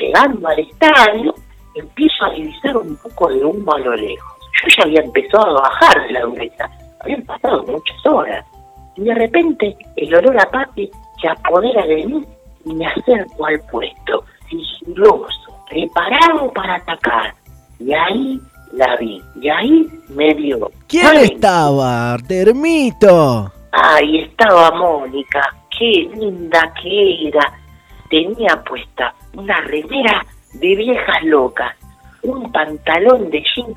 Llegando 0.00 0.48
al 0.48 0.58
estadio, 0.58 1.34
empiezo 1.74 2.24
a 2.24 2.30
divisar 2.30 2.76
un 2.76 2.96
poco 2.96 3.28
de 3.28 3.44
humo 3.44 3.74
a 3.74 3.78
lo 3.78 3.94
lejos. 3.94 4.32
Yo 4.62 4.68
ya 4.76 4.84
había 4.84 5.00
empezado 5.00 5.58
a 5.58 5.62
bajar 5.62 6.06
de 6.06 6.12
la 6.12 6.20
dureza. 6.22 6.70
Habían 7.00 7.22
pasado 7.22 7.62
muchas 7.64 8.06
horas. 8.06 8.44
Y 8.96 9.04
de 9.04 9.14
repente 9.14 9.76
el 9.96 10.14
olor 10.14 10.38
a 10.40 10.50
papi 10.50 10.90
se 11.20 11.28
apodera 11.28 11.86
de 11.86 12.06
mí 12.06 12.24
y 12.64 12.74
me 12.74 12.86
acerco 12.86 13.46
al 13.46 13.60
puesto, 13.70 14.24
sigiloso, 14.48 15.64
preparado 15.68 16.52
para 16.52 16.76
atacar. 16.76 17.34
Y 17.78 17.92
ahí 17.92 18.40
la 18.72 18.96
vi. 18.96 19.22
Y 19.40 19.48
ahí 19.48 19.88
me 20.10 20.34
vio. 20.34 20.70
¿Quién 20.88 21.06
Ay, 21.06 21.24
estaba, 21.32 22.16
Termito? 22.26 23.50
Ahí 23.72 24.18
estaba 24.20 24.70
Mónica, 24.72 25.40
qué 25.76 26.10
linda 26.14 26.72
que 26.80 27.28
era. 27.28 27.52
Tenía 28.10 28.62
puesta 28.68 29.14
una 29.34 29.58
remera 29.62 30.24
de 30.54 30.76
viejas 30.76 31.22
locas, 31.24 31.74
un 32.22 32.52
pantalón 32.52 33.30
de 33.30 33.42
jean 33.54 33.74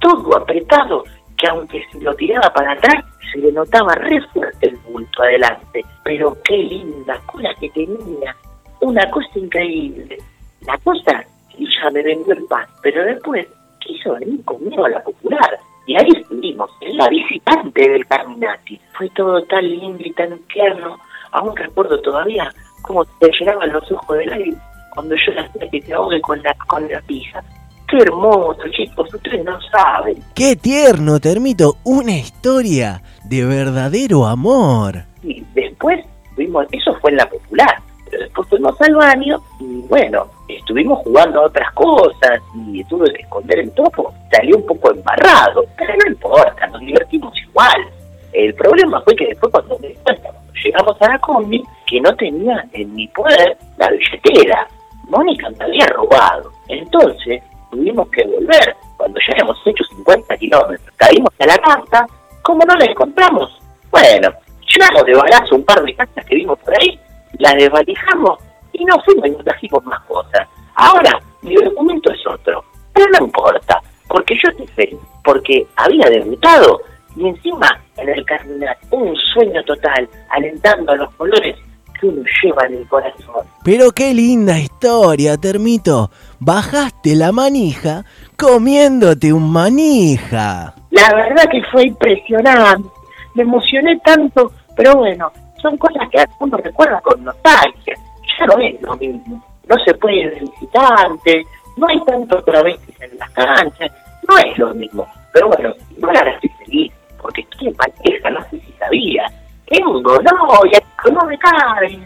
todo 0.00 0.36
apretado, 0.36 1.04
que 1.38 1.46
aunque 1.46 1.82
se 1.90 2.00
lo 2.00 2.14
tiraba 2.14 2.52
para 2.52 2.72
atrás, 2.72 3.04
se 3.32 3.38
le 3.38 3.52
notaba 3.52 3.94
re 3.94 4.20
fuerte 4.32 4.68
el 4.68 4.76
bulto 4.78 5.22
adelante. 5.22 5.84
Pero 6.04 6.36
qué 6.44 6.56
linda 6.56 7.20
cola 7.26 7.54
que 7.60 7.70
tenía, 7.70 8.34
una 8.80 9.08
cosa 9.10 9.28
increíble. 9.36 10.18
La 10.62 10.76
cosa, 10.78 11.24
ella 11.56 11.90
me 11.92 12.02
vendió 12.02 12.34
el 12.34 12.44
pan, 12.44 12.66
pero 12.82 13.04
después 13.04 13.46
quiso 13.80 14.14
venir 14.14 14.44
conmigo 14.44 14.84
a 14.84 14.90
la 14.90 15.02
popular. 15.02 15.58
Y 15.86 15.96
ahí 15.96 16.08
estuvimos, 16.20 16.70
en 16.80 16.96
la 16.96 17.08
visitante 17.08 17.88
del 17.88 18.06
Carminati. 18.06 18.78
Fue 18.92 19.08
todo 19.10 19.42
tan 19.44 19.64
lindo 19.64 20.02
y 20.04 20.12
tan 20.12 20.38
tierno. 20.52 20.98
Aún 21.32 21.56
recuerdo 21.56 22.00
todavía 22.00 22.52
cómo 22.82 23.04
te 23.04 23.30
llenaban 23.38 23.72
los 23.72 23.90
ojos 23.92 24.18
del 24.18 24.32
aire 24.32 24.56
cuando 24.94 25.14
yo 25.14 25.32
la 25.32 25.42
hacía 25.42 25.70
que 25.70 25.80
te 25.80 25.94
ahogue 25.94 26.20
con 26.20 26.42
la, 26.42 26.54
con 26.66 26.88
la 26.88 27.00
pija. 27.02 27.42
Qué 27.88 27.96
hermoso, 27.96 28.60
chicos, 28.70 29.14
ustedes 29.14 29.42
no 29.46 29.58
saben. 29.72 30.22
¡Qué 30.34 30.56
tierno, 30.56 31.18
Termito! 31.20 31.78
Una 31.84 32.18
historia 32.18 33.02
de 33.24 33.46
verdadero 33.46 34.26
amor. 34.26 35.04
Y 35.22 35.42
después 35.54 36.04
fuimos, 36.34 36.66
eso 36.70 36.94
fue 37.00 37.12
en 37.12 37.16
la 37.16 37.26
popular, 37.30 37.80
pero 38.10 38.24
después 38.24 38.48
fuimos 38.48 38.78
al 38.82 38.94
baño 38.94 39.38
y 39.58 39.80
bueno, 39.88 40.26
estuvimos 40.48 40.98
jugando 40.98 41.40
a 41.40 41.46
otras 41.46 41.72
cosas 41.72 42.42
y 42.54 42.84
tuve 42.84 43.10
que 43.14 43.22
esconder 43.22 43.58
el 43.60 43.72
topo. 43.72 44.12
Salió 44.32 44.58
un 44.58 44.66
poco 44.66 44.92
embarrado, 44.92 45.64
pero 45.78 45.94
no 45.96 46.12
importa, 46.12 46.66
nos 46.66 46.80
divertimos 46.80 47.32
igual. 47.48 47.88
El 48.34 48.52
problema 48.54 49.00
fue 49.00 49.16
que 49.16 49.28
después 49.28 49.50
cuando 49.50 49.78
me 49.78 49.94
cuenta, 49.94 50.30
cuando 50.30 50.52
llegamos 50.62 50.96
a 51.00 51.08
la 51.08 51.18
combi, 51.20 51.62
que 51.86 52.00
no 52.02 52.14
tenía 52.16 52.64
en 52.72 52.94
mi 52.94 53.08
poder 53.08 53.56
la 53.78 53.88
billetera. 53.88 54.68
Mónica 55.08 55.48
me 55.58 55.64
había 55.64 55.86
robado. 55.86 56.52
Entonces 56.68 57.42
tuvimos 57.70 58.08
que 58.10 58.24
volver. 58.24 58.76
Cuando 58.96 59.18
ya 59.20 59.32
habíamos 59.32 59.58
hecho 59.66 59.84
50 59.84 60.36
kilómetros, 60.36 60.94
caímos 60.96 61.32
a 61.38 61.46
la 61.46 61.58
casa. 61.58 62.06
¿Cómo 62.42 62.64
no 62.64 62.74
la 62.74 62.84
encontramos? 62.84 63.58
Bueno, 63.90 64.28
llevamos 64.74 65.04
de 65.04 65.14
balazo 65.14 65.56
un 65.56 65.64
par 65.64 65.82
de 65.82 65.94
casas 65.94 66.24
que 66.24 66.34
vimos 66.34 66.58
por 66.58 66.74
ahí, 66.80 66.98
las 67.38 67.54
desvalijamos 67.54 68.38
y 68.72 68.84
nos 68.84 69.04
fuimos 69.04 69.26
y 69.26 69.30
nos 69.30 69.44
trajimos 69.44 69.84
más 69.84 70.00
cosas. 70.02 70.48
Ahora, 70.74 71.20
mi 71.42 71.54
documento 71.54 72.12
es 72.12 72.26
otro, 72.26 72.64
pero 72.92 73.06
no 73.18 73.26
importa, 73.26 73.80
porque 74.08 74.34
yo 74.34 74.50
estoy 74.50 74.66
feliz, 74.68 75.00
porque 75.24 75.66
había 75.76 76.08
debutado 76.08 76.80
y 77.16 77.28
encima 77.28 77.68
en 77.96 78.08
el 78.08 78.24
cardinal 78.24 78.76
un 78.90 79.14
sueño 79.34 79.62
total, 79.64 80.08
alentando 80.30 80.92
a 80.92 80.96
los 80.96 81.12
colores 81.14 81.56
que 82.00 82.06
uno 82.06 82.22
lleva 82.42 82.66
en 82.66 82.74
el 82.74 82.88
corazón. 82.88 83.46
Pero 83.64 83.90
qué 83.90 84.14
linda 84.14 84.58
historia, 84.58 85.36
Termito. 85.36 86.10
Bajaste 86.40 87.16
la 87.16 87.32
manija 87.32 88.04
comiéndote 88.36 89.32
un 89.32 89.50
manija. 89.50 90.72
La 90.90 91.12
verdad 91.14 91.48
que 91.50 91.62
fue 91.64 91.88
impresionante, 91.88 92.88
me 93.34 93.42
emocioné 93.42 93.98
tanto, 94.04 94.52
pero 94.76 94.94
bueno, 94.94 95.32
son 95.60 95.76
cosas 95.76 96.08
que 96.10 96.24
uno 96.38 96.56
recuerda 96.58 97.00
con 97.00 97.24
nostalgia. 97.24 97.96
Ya 98.38 98.46
no 98.46 98.58
es 98.58 98.80
lo 98.82 98.96
mismo, 98.96 99.44
no 99.68 99.76
se 99.84 99.94
puede 99.94 100.16
ir 100.16 100.34
de 100.34 100.40
visitante, 100.40 101.44
no 101.76 101.88
hay 101.88 102.00
tanto 102.04 102.42
travestis 102.44 103.00
en 103.00 103.18
las 103.18 103.30
canchas, 103.30 103.90
no 104.28 104.38
es 104.38 104.58
lo 104.58 104.72
mismo. 104.74 105.06
Pero 105.32 105.48
bueno, 105.48 105.74
igual 105.96 106.16
ahora 106.16 106.30
estoy 106.30 106.50
feliz, 106.64 106.92
porque 107.20 107.44
en 107.60 107.74
pareja, 107.74 108.30
no 108.30 108.40
sé 108.50 108.60
si 108.60 108.72
sabía. 108.78 109.26
Tengo 109.66 110.00
novia, 110.00 110.82
no 111.12 111.24
me 111.26 111.36
cabe. 111.38 111.98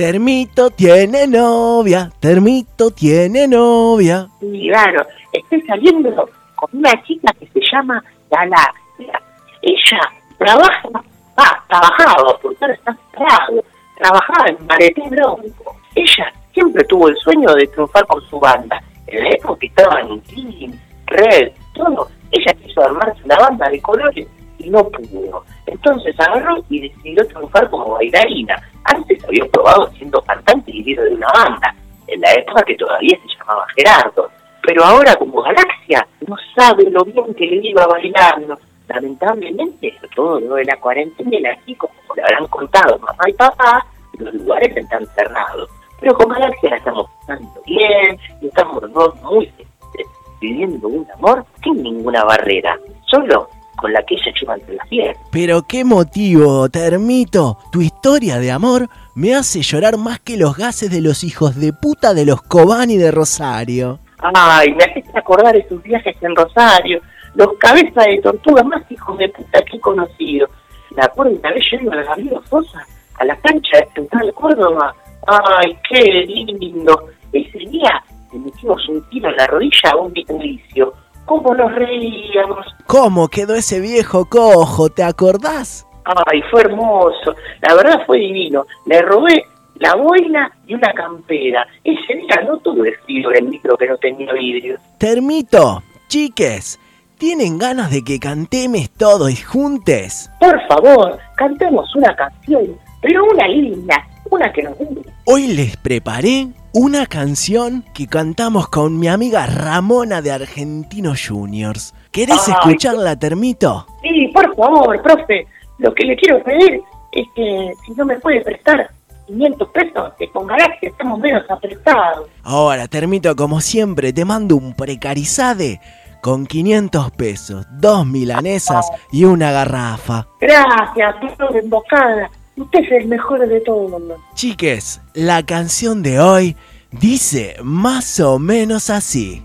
Termito 0.00 0.70
tiene 0.70 1.26
novia, 1.26 2.10
Termito 2.18 2.90
tiene 2.90 3.46
novia. 3.46 4.26
Y 4.40 4.70
claro, 4.70 5.04
estoy 5.30 5.60
saliendo 5.60 6.26
con 6.54 6.70
una 6.72 6.90
chica 7.02 7.30
que 7.38 7.46
se 7.48 7.60
llama 7.70 8.02
Galaxia. 8.30 9.20
Ella 9.60 10.00
trabaja, 10.38 10.88
ah, 11.36 11.64
trabajaba, 11.68 12.38
porque 12.40 12.56
ahora 12.62 12.74
está 12.76 12.96
cerrado, 13.12 13.62
trabajaba 13.98 14.48
en 14.48 14.66
Mareté 14.66 15.02
Bronco. 15.10 15.76
Ella 15.94 16.32
siempre 16.54 16.82
tuvo 16.84 17.08
el 17.10 17.16
sueño 17.18 17.52
de 17.52 17.66
triunfar 17.66 18.06
con 18.06 18.22
su 18.22 18.40
banda. 18.40 18.82
En 19.06 19.22
la 19.22 19.28
época 19.28 19.58
que 19.60 19.66
estaba 19.66 20.00
en 20.00 20.18
Team, 20.22 20.80
Red, 21.08 21.52
todo, 21.74 22.08
ella 22.32 22.54
quiso 22.54 22.82
armarse 22.82 23.22
una 23.22 23.36
banda 23.36 23.68
de 23.68 23.82
colores 23.82 24.26
y 24.64 24.70
no 24.70 24.88
pudo. 24.88 25.44
Entonces 25.66 26.18
agarró 26.18 26.62
y 26.68 26.88
decidió 26.88 27.26
triunfar 27.26 27.68
como 27.70 27.94
bailarina. 27.94 28.56
Antes 28.84 29.22
había 29.24 29.46
probado 29.46 29.90
siendo 29.92 30.20
cantante 30.22 30.70
y 30.70 30.82
líder 30.82 31.10
de 31.10 31.14
una 31.16 31.28
banda, 31.32 31.74
en 32.06 32.20
la 32.20 32.32
época 32.34 32.62
que 32.62 32.76
todavía 32.76 33.16
se 33.22 33.38
llamaba 33.38 33.66
Gerardo. 33.76 34.30
Pero 34.62 34.84
ahora 34.84 35.16
como 35.16 35.42
Galaxia 35.42 36.06
no 36.26 36.36
sabe 36.54 36.90
lo 36.90 37.04
bien 37.04 37.34
que 37.34 37.46
le 37.46 37.68
iba 37.68 37.86
bailando. 37.86 38.58
Lamentablemente, 38.88 39.94
todo 40.14 40.40
lo 40.40 40.56
de 40.56 40.64
la 40.64 40.76
cuarentena, 40.76 41.52
así 41.52 41.74
como 41.76 41.92
le 42.16 42.22
habrán 42.22 42.46
contado 42.48 42.98
mamá 42.98 43.24
y 43.28 43.32
papá, 43.34 43.86
los 44.18 44.34
lugares 44.34 44.76
están 44.76 45.06
cerrados. 45.14 45.70
Pero 46.00 46.14
con 46.14 46.28
Galaxia 46.28 46.70
la 46.70 46.76
estamos 46.76 47.06
pasando 47.20 47.62
bien, 47.66 48.18
y 48.40 48.48
estamos 48.48 48.92
dos 48.92 49.14
muy 49.22 49.46
felices, 49.46 50.06
viviendo 50.40 50.88
un 50.88 51.06
amor 51.12 51.44
sin 51.62 51.82
ninguna 51.82 52.24
barrera, 52.24 52.78
solo 53.06 53.48
con 53.80 53.92
la 53.92 54.02
que 54.02 54.14
ella 54.14 54.32
lleva 54.38 54.54
entre 54.54 54.74
las 54.74 54.88
piernas. 54.88 55.16
Pero 55.32 55.62
qué 55.62 55.84
motivo, 55.84 56.68
Termito. 56.68 57.58
Tu 57.72 57.80
historia 57.80 58.38
de 58.38 58.50
amor 58.50 58.88
me 59.14 59.34
hace 59.34 59.62
llorar 59.62 59.96
más 59.96 60.20
que 60.20 60.36
los 60.36 60.56
gases 60.56 60.90
de 60.90 61.00
los 61.00 61.24
hijos 61.24 61.56
de 61.56 61.72
puta 61.72 62.12
de 62.12 62.26
los 62.26 62.42
Cobani 62.42 62.96
de 62.98 63.10
Rosario. 63.10 63.98
Ay, 64.34 64.74
me 64.74 64.84
haces 64.84 65.04
acordar 65.14 65.56
esos 65.56 65.82
viajes 65.82 66.14
en 66.20 66.36
Rosario, 66.36 67.00
los 67.34 67.48
cabezas 67.58 68.04
de 68.04 68.20
tortuga 68.22 68.62
más 68.62 68.82
hijos 68.90 69.16
de 69.16 69.28
puta 69.30 69.62
que 69.62 69.76
he 69.76 69.80
conocido. 69.80 70.48
Me 70.94 71.02
acuerdo 71.02 71.32
una 71.32 71.52
vez 71.52 71.64
yendo 71.70 71.92
a 71.92 71.96
la 71.96 72.02
Gabriela 72.02 72.40
Sosa, 72.48 72.86
a 73.18 73.24
la 73.24 73.36
cancha 73.36 73.78
de 73.78 73.88
Central 73.94 74.32
Córdoba. 74.34 74.94
Ay, 75.26 75.76
qué 75.88 76.02
lindo. 76.26 77.08
Ese 77.32 77.58
día 77.58 78.02
le 78.32 78.38
metimos 78.40 78.88
un 78.88 79.02
tiro 79.08 79.30
en 79.30 79.36
la 79.36 79.46
rodilla 79.46 79.90
a 79.92 79.96
un 79.96 80.12
vitalicio. 80.12 80.92
¿Cómo 81.30 81.54
nos 81.54 81.72
reíamos? 81.72 82.66
¿Cómo 82.88 83.28
quedó 83.28 83.54
ese 83.54 83.78
viejo 83.78 84.24
cojo? 84.24 84.88
¿Te 84.88 85.04
acordás? 85.04 85.86
Ay, 86.04 86.42
fue 86.50 86.62
hermoso. 86.62 87.36
La 87.60 87.76
verdad 87.76 88.00
fue 88.04 88.18
divino. 88.18 88.66
Le 88.86 89.00
robé 89.00 89.44
la 89.76 89.94
boina 89.94 90.50
y 90.66 90.74
una 90.74 90.92
campera. 90.92 91.64
Ese 91.84 92.14
día 92.16 92.42
no 92.44 92.58
tuve 92.58 92.96
frío 93.04 93.30
en 93.30 93.44
el 93.44 93.48
micro 93.48 93.76
que 93.76 93.86
no 93.86 93.96
tenía 93.98 94.32
vidrio. 94.32 94.78
Termito, 94.98 95.84
chiques, 96.08 96.80
¿tienen 97.16 97.58
ganas 97.58 97.92
de 97.92 98.02
que 98.02 98.18
cantemos 98.18 98.90
todos 98.90 99.44
juntes? 99.44 100.32
Por 100.40 100.60
favor, 100.66 101.16
cantemos 101.36 101.94
una 101.94 102.12
canción, 102.16 102.76
pero 103.00 103.22
una 103.26 103.46
linda, 103.46 104.04
una 104.30 104.52
que 104.52 104.62
nos 104.62 104.76
guste. 104.78 105.10
Hoy 105.26 105.48
les 105.48 105.76
preparé 105.76 106.48
una 106.72 107.06
canción 107.06 107.84
que 107.94 108.06
cantamos 108.06 108.68
con 108.68 108.98
mi 108.98 109.08
amiga 109.08 109.46
Ramona 109.46 110.22
de 110.22 110.32
Argentinos 110.32 111.26
Juniors. 111.28 111.94
¿Querés 112.10 112.48
Ay. 112.48 112.54
escucharla, 112.54 113.18
Termito? 113.18 113.86
Sí, 114.02 114.28
por 114.28 114.54
favor, 114.56 115.02
profe. 115.02 115.46
Lo 115.78 115.94
que 115.94 116.04
le 116.04 116.16
quiero 116.16 116.42
pedir 116.42 116.80
es 117.12 117.26
que 117.34 117.72
si 117.84 117.92
no 117.92 118.04
me 118.04 118.18
puede 118.20 118.40
prestar 118.42 118.90
500 119.26 119.68
pesos, 119.68 120.12
que 120.18 120.28
con 120.30 120.46
Galaxia 120.46 120.88
estamos 120.88 121.18
menos 121.18 121.48
apretados. 121.50 122.28
Ahora, 122.42 122.88
Termito, 122.88 123.34
como 123.36 123.60
siempre, 123.60 124.12
te 124.12 124.24
mando 124.24 124.56
un 124.56 124.74
precarizade 124.74 125.80
con 126.20 126.46
500 126.46 127.10
pesos, 127.12 127.66
dos 127.70 128.06
milanesas 128.06 128.90
y 129.10 129.24
una 129.24 129.52
garrafa. 129.52 130.26
Gracias, 130.40 131.14
profe 131.36 131.58
embocada. 131.60 132.30
Usted 132.60 132.80
es 132.80 132.92
el 132.92 133.08
mejor 133.08 133.48
de 133.48 133.58
todos. 133.60 134.02
Chiques, 134.34 135.00
la 135.14 135.46
canción 135.46 136.02
de 136.02 136.20
hoy 136.20 136.56
dice 136.90 137.56
más 137.62 138.20
o 138.20 138.38
menos 138.38 138.90
así. 138.90 139.42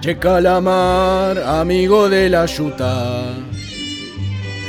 Che 0.00 0.18
calamar, 0.18 1.38
amigo 1.38 2.08
de 2.08 2.30
la 2.30 2.46
yuta, 2.46 3.26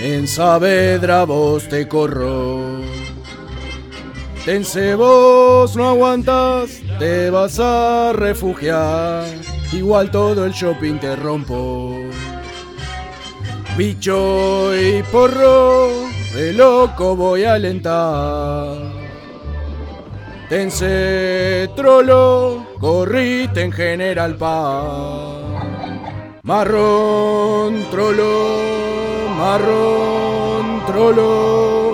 en 0.01 0.27
Saavedra 0.27 1.23
vos 1.23 1.67
te 1.69 1.87
corro. 1.87 2.81
Tense 4.45 4.93
vos 4.93 5.75
no 5.75 5.89
aguantas, 5.89 6.79
te 6.99 7.31
vas 7.31 7.59
a 7.59 8.13
refugiar, 8.13 9.25
igual 9.73 10.11
todo 10.11 10.45
el 10.45 10.51
shopping 10.51 10.99
te 10.99 11.15
rompo. 11.15 11.95
Bicho 13.75 14.75
y 14.79 15.01
porro, 15.11 15.89
de 16.35 16.53
loco 16.53 17.15
voy 17.15 17.43
a 17.43 17.55
alentar. 17.55 18.77
Tense 20.47 21.67
trolo, 21.75 22.67
corrite 22.79 23.63
en 23.63 23.71
General 23.71 24.35
Paz. 24.35 25.41
Marrón 26.43 27.83
trolo, 27.89 29.27
marrón 29.39 30.85
trolo. 30.85 31.84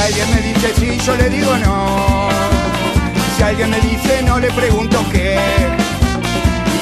Alguien 0.00 0.30
me 0.34 0.40
dice 0.40 0.74
sí, 0.78 0.98
yo 1.04 1.14
le 1.16 1.28
digo 1.30 1.56
no. 1.58 2.28
Si 3.36 3.42
alguien 3.42 3.70
me 3.70 3.80
dice 3.80 4.22
no, 4.22 4.38
le 4.38 4.50
pregunto 4.50 5.04
qué. 5.12 5.38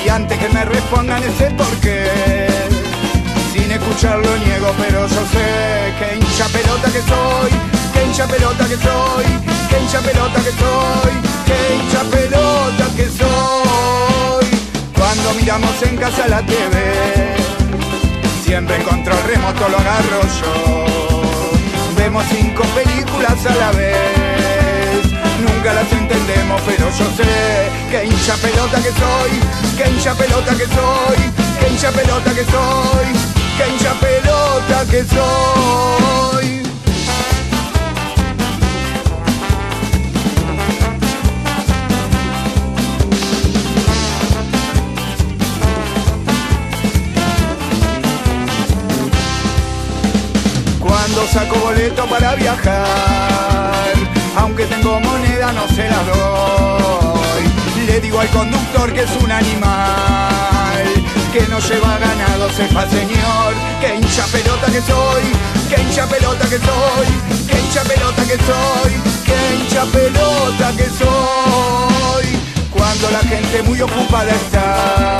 Y 0.04 0.08
antes 0.08 0.38
que 0.38 0.48
me 0.50 0.64
respondan 0.64 1.22
ese 1.22 1.50
por 1.52 1.70
qué. 1.80 2.46
Sin 3.52 3.70
escucharlo 3.70 4.36
niego, 4.38 4.72
pero 4.78 5.06
yo 5.06 5.22
sé 5.32 5.94
que 5.98 6.16
hincha 6.16 6.46
pelota 6.46 6.90
que 6.90 7.02
soy. 7.02 7.50
Que 7.92 8.04
hincha 8.04 8.26
pelota 8.26 8.64
que 8.66 8.76
soy. 8.76 9.24
Que 9.68 9.80
hincha 9.80 10.00
pelota 10.00 10.40
que 10.46 10.52
soy. 10.62 11.14
Que 11.48 11.58
hincha 11.76 12.02
pelota 12.16 12.84
que 12.96 13.08
soy. 13.08 14.46
Cuando 14.96 15.34
miramos 15.34 15.82
en 15.82 15.96
casa 15.96 16.28
la 16.28 16.42
TV. 16.42 17.36
Siempre 18.44 18.76
en 18.76 18.82
control 18.82 19.18
remoto 19.26 19.68
lo 19.68 19.78
agarro 19.78 20.22
yo. 20.22 20.87
Vemos 22.08 22.24
cinco 22.30 22.62
películas 22.74 23.44
a 23.44 23.54
la 23.54 23.70
vez. 23.72 25.04
Nunca 25.42 25.74
las 25.74 25.92
entendemos, 25.92 26.58
pero 26.64 26.88
yo 26.88 27.04
sé 27.14 27.68
que 27.90 28.06
hincha 28.06 28.34
pelota 28.36 28.78
que 28.78 28.92
soy, 28.92 29.30
que 29.76 29.90
hincha 29.90 30.14
pelota 30.14 30.56
que 30.56 30.64
soy, 30.64 31.18
que 31.60 31.68
hincha 31.68 31.92
pelota 31.92 32.32
que 32.32 32.44
soy, 32.46 33.08
que 33.58 33.68
hincha 33.68 33.92
pelota 34.00 34.86
que 34.90 35.04
soy. 35.04 36.67
Saco 51.32 51.56
boleto 51.56 52.06
para 52.06 52.34
viajar, 52.36 53.92
aunque 54.36 54.64
tengo 54.64 54.98
moneda 55.00 55.52
no 55.52 55.68
se 55.68 55.88
la 55.88 56.02
doy. 56.04 57.86
Le 57.86 58.00
digo 58.00 58.20
al 58.20 58.28
conductor 58.28 58.92
que 58.92 59.02
es 59.02 59.10
un 59.22 59.30
animal, 59.30 60.84
que 61.32 61.46
no 61.48 61.58
lleva 61.58 61.98
ganado, 61.98 62.50
sepa 62.52 62.88
señor, 62.88 63.54
que 63.80 63.96
hincha 63.96 64.24
pelota 64.26 64.66
que 64.72 64.80
soy, 64.80 65.22
que 65.68 65.82
hincha 65.82 66.06
pelota 66.06 66.48
que 66.48 66.58
soy, 66.58 67.06
que 67.46 67.60
hincha 67.60 67.82
pelota 67.82 68.22
que 68.24 68.38
soy, 68.48 68.92
que 69.26 69.56
hincha 69.56 69.84
pelota 69.84 70.72
que 70.76 70.86
soy. 70.86 72.38
Cuando 72.70 73.10
la 73.10 73.20
gente 73.20 73.62
muy 73.62 73.80
ocupada 73.82 74.30
está, 74.30 75.18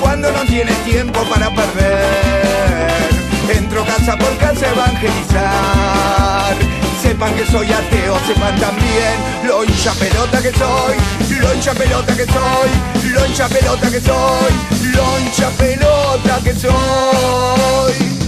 cuando 0.00 0.32
no 0.32 0.44
tiene 0.46 0.72
tiempo 0.86 1.22
para 1.24 1.50
perder. 1.50 3.13
Entro 3.48 3.84
casa 3.84 4.16
por 4.16 4.36
casa 4.38 4.66
a 4.66 4.72
evangelizar. 4.72 6.56
Sepan 7.02 7.34
que 7.34 7.46
soy 7.46 7.70
ateo, 7.70 8.18
sepan 8.26 8.58
también 8.58 9.14
lo 9.46 9.64
hincha 9.64 9.92
pelota 9.92 10.40
que 10.40 10.52
soy, 10.52 11.38
lo 11.38 11.54
hincha 11.54 11.74
pelota 11.74 12.16
que 12.16 12.24
soy, 12.24 13.12
lo 13.12 13.26
hincha 13.26 13.48
pelota 13.48 13.90
que 13.90 14.00
soy, 14.00 14.52
lo 14.94 15.18
hincha 15.20 15.50
pelota 15.50 16.40
que 16.42 16.54
soy. 16.54 18.23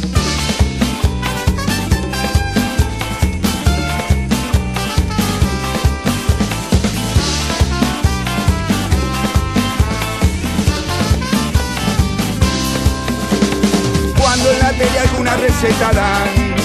Receta 15.37 15.93
dan. 15.93 16.57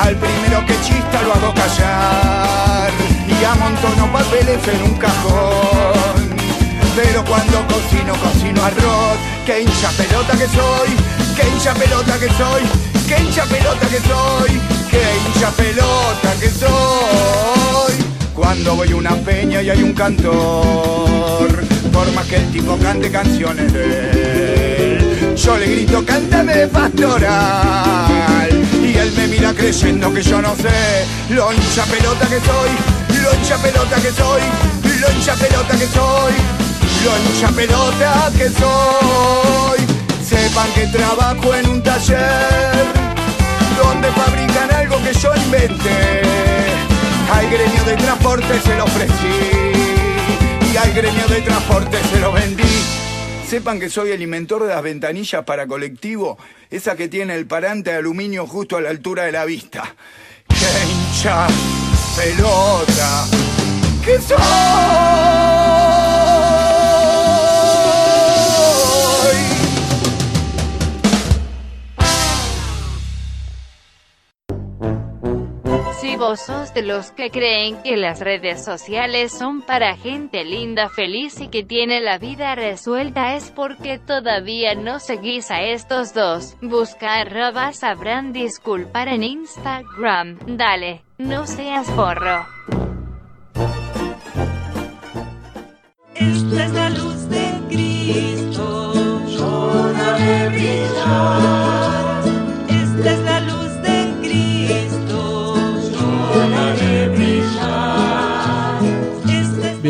Al 0.00 0.16
primero 0.16 0.64
que 0.66 0.74
chista 0.80 1.22
lo 1.22 1.34
hago 1.34 1.52
callar 1.54 2.90
Y 3.28 3.44
amontono 3.44 4.10
papeles 4.10 4.66
en 4.66 4.82
un 4.82 4.94
cajón. 4.96 6.32
Pero 6.96 7.24
cuando 7.24 7.66
cocino, 7.68 8.14
cocino 8.14 8.64
arroz. 8.64 9.18
Que 9.46 9.62
hincha 9.62 9.90
pelota 9.90 10.32
que 10.32 10.46
soy 10.46 10.88
Que 11.36 11.48
hincha 11.48 11.74
pelota 11.74 12.18
que 12.18 12.28
soy 12.28 12.62
Que 13.08 13.22
hincha 13.22 13.44
pelota 13.44 13.88
que 13.88 14.00
soy 14.00 14.60
Que 14.90 15.02
hincha 15.26 15.50
pelota 15.50 16.32
que 16.40 16.48
soy. 16.48 18.04
Cuando 18.34 18.76
voy 18.76 18.92
a 18.92 18.96
una 18.96 19.16
peña 19.16 19.62
y 19.62 19.70
hay 19.70 19.82
un 19.82 19.92
cantor 19.94 21.48
Por 21.92 22.12
más 22.12 22.26
que 22.26 22.36
el 22.36 22.50
tipo 22.52 22.76
cante 22.78 23.10
canciones 23.10 23.72
de 23.72 24.21
Yo 25.36 25.56
le 25.56 25.66
grito, 25.66 26.04
cántame 26.04 26.66
pastoral 26.68 28.50
Y 28.82 28.96
él 28.96 29.12
me 29.16 29.28
mira 29.28 29.52
creyendo 29.54 30.12
que 30.12 30.22
yo 30.22 30.42
no 30.42 30.54
sé 30.56 31.06
Lo 31.30 31.52
hincha 31.52 31.84
pelota 31.84 32.26
que 32.26 32.38
soy 32.40 32.70
Lo 33.22 33.34
hincha 33.34 33.56
pelota 33.56 33.96
que 33.96 34.12
soy 34.12 34.42
Lo 35.00 35.10
hincha 35.12 35.34
pelota 35.34 35.76
que 35.78 35.86
soy 35.86 36.32
Lo 37.04 37.18
hincha 37.18 37.48
pelota 37.48 38.30
que 38.36 38.50
soy. 38.50 39.80
Sepan 40.22 40.70
que 40.74 40.86
trabajo 40.88 41.54
en 41.54 41.68
un 41.68 41.82
taller 41.82 42.84
Donde 43.82 44.08
fabrican 44.12 44.70
algo 44.74 45.02
que 45.02 45.12
yo 45.14 45.34
inventé. 45.34 46.22
Al 47.32 47.48
gremio 47.50 47.84
de 47.84 47.96
transporte 47.96 48.60
se 48.62 48.76
lo 48.76 48.84
ofrecí 48.84 49.40
Y 50.72 50.76
al 50.76 50.92
gremio 50.92 51.26
de 51.28 51.40
transporte 51.40 51.98
se 52.12 52.20
lo 52.20 52.32
vendí 52.32 52.91
Sepan 53.52 53.78
que 53.78 53.90
soy 53.90 54.12
el 54.12 54.22
inventor 54.22 54.62
de 54.62 54.70
las 54.70 54.82
ventanillas 54.82 55.44
para 55.44 55.66
colectivo, 55.66 56.38
esa 56.70 56.96
que 56.96 57.08
tiene 57.08 57.34
el 57.34 57.46
parante 57.46 57.90
de 57.90 57.98
aluminio 57.98 58.46
justo 58.46 58.78
a 58.78 58.80
la 58.80 58.88
altura 58.88 59.24
de 59.24 59.32
la 59.32 59.44
vista. 59.44 59.94
¡Qué 60.48 60.56
hincha 60.90 61.48
pelota! 62.16 63.26
¡Que 64.02 64.18
soy! 64.18 65.81
De 76.22 76.82
los 76.82 77.10
que 77.10 77.32
creen 77.32 77.82
que 77.82 77.96
las 77.96 78.20
redes 78.20 78.64
sociales 78.64 79.32
son 79.32 79.60
para 79.60 79.96
gente 79.96 80.44
linda, 80.44 80.88
feliz 80.88 81.40
y 81.40 81.48
que 81.48 81.64
tiene 81.64 82.00
la 82.00 82.18
vida 82.18 82.54
resuelta 82.54 83.34
es 83.34 83.50
porque 83.50 83.98
todavía 83.98 84.76
no 84.76 85.00
seguís 85.00 85.50
a 85.50 85.62
estos 85.62 86.14
dos. 86.14 86.54
Busca 86.62 87.14
arroba 87.14 87.72
sabrán 87.72 88.32
disculpar 88.32 89.08
en 89.08 89.24
Instagram. 89.24 90.38
Dale, 90.46 91.02
no 91.18 91.44
seas. 91.44 91.88
Esta 96.14 96.64
es 96.64 96.81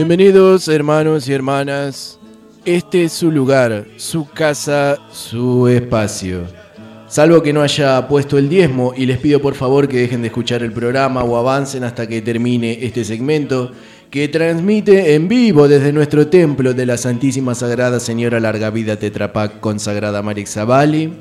Bienvenidos 0.04 0.66
hermanos 0.66 1.28
y 1.28 1.32
hermanas. 1.32 2.18
Este 2.64 3.04
es 3.04 3.12
su 3.12 3.30
lugar, 3.30 3.86
su 3.98 4.28
casa, 4.28 4.98
su 5.12 5.68
espacio. 5.68 6.40
Salvo 7.06 7.40
que 7.40 7.52
no 7.52 7.62
haya 7.62 8.08
puesto 8.08 8.36
el 8.36 8.48
diezmo 8.48 8.94
y 8.96 9.06
les 9.06 9.18
pido 9.18 9.40
por 9.40 9.54
favor 9.54 9.86
que 9.86 9.98
dejen 9.98 10.22
de 10.22 10.26
escuchar 10.26 10.64
el 10.64 10.72
programa 10.72 11.22
o 11.22 11.36
avancen 11.36 11.84
hasta 11.84 12.08
que 12.08 12.20
termine 12.20 12.84
este 12.84 13.04
segmento 13.04 13.70
que 14.10 14.26
transmite 14.26 15.14
en 15.14 15.28
vivo 15.28 15.68
desde 15.68 15.92
nuestro 15.92 16.26
templo 16.26 16.74
de 16.74 16.84
la 16.84 16.96
Santísima 16.96 17.54
Sagrada 17.54 18.00
Señora 18.00 18.40
Larga 18.40 18.70
Vida 18.70 18.96
Tetrapac 18.96 19.60
consagrada 19.60 20.20
Marix 20.20 20.54
Zavali 20.54 21.12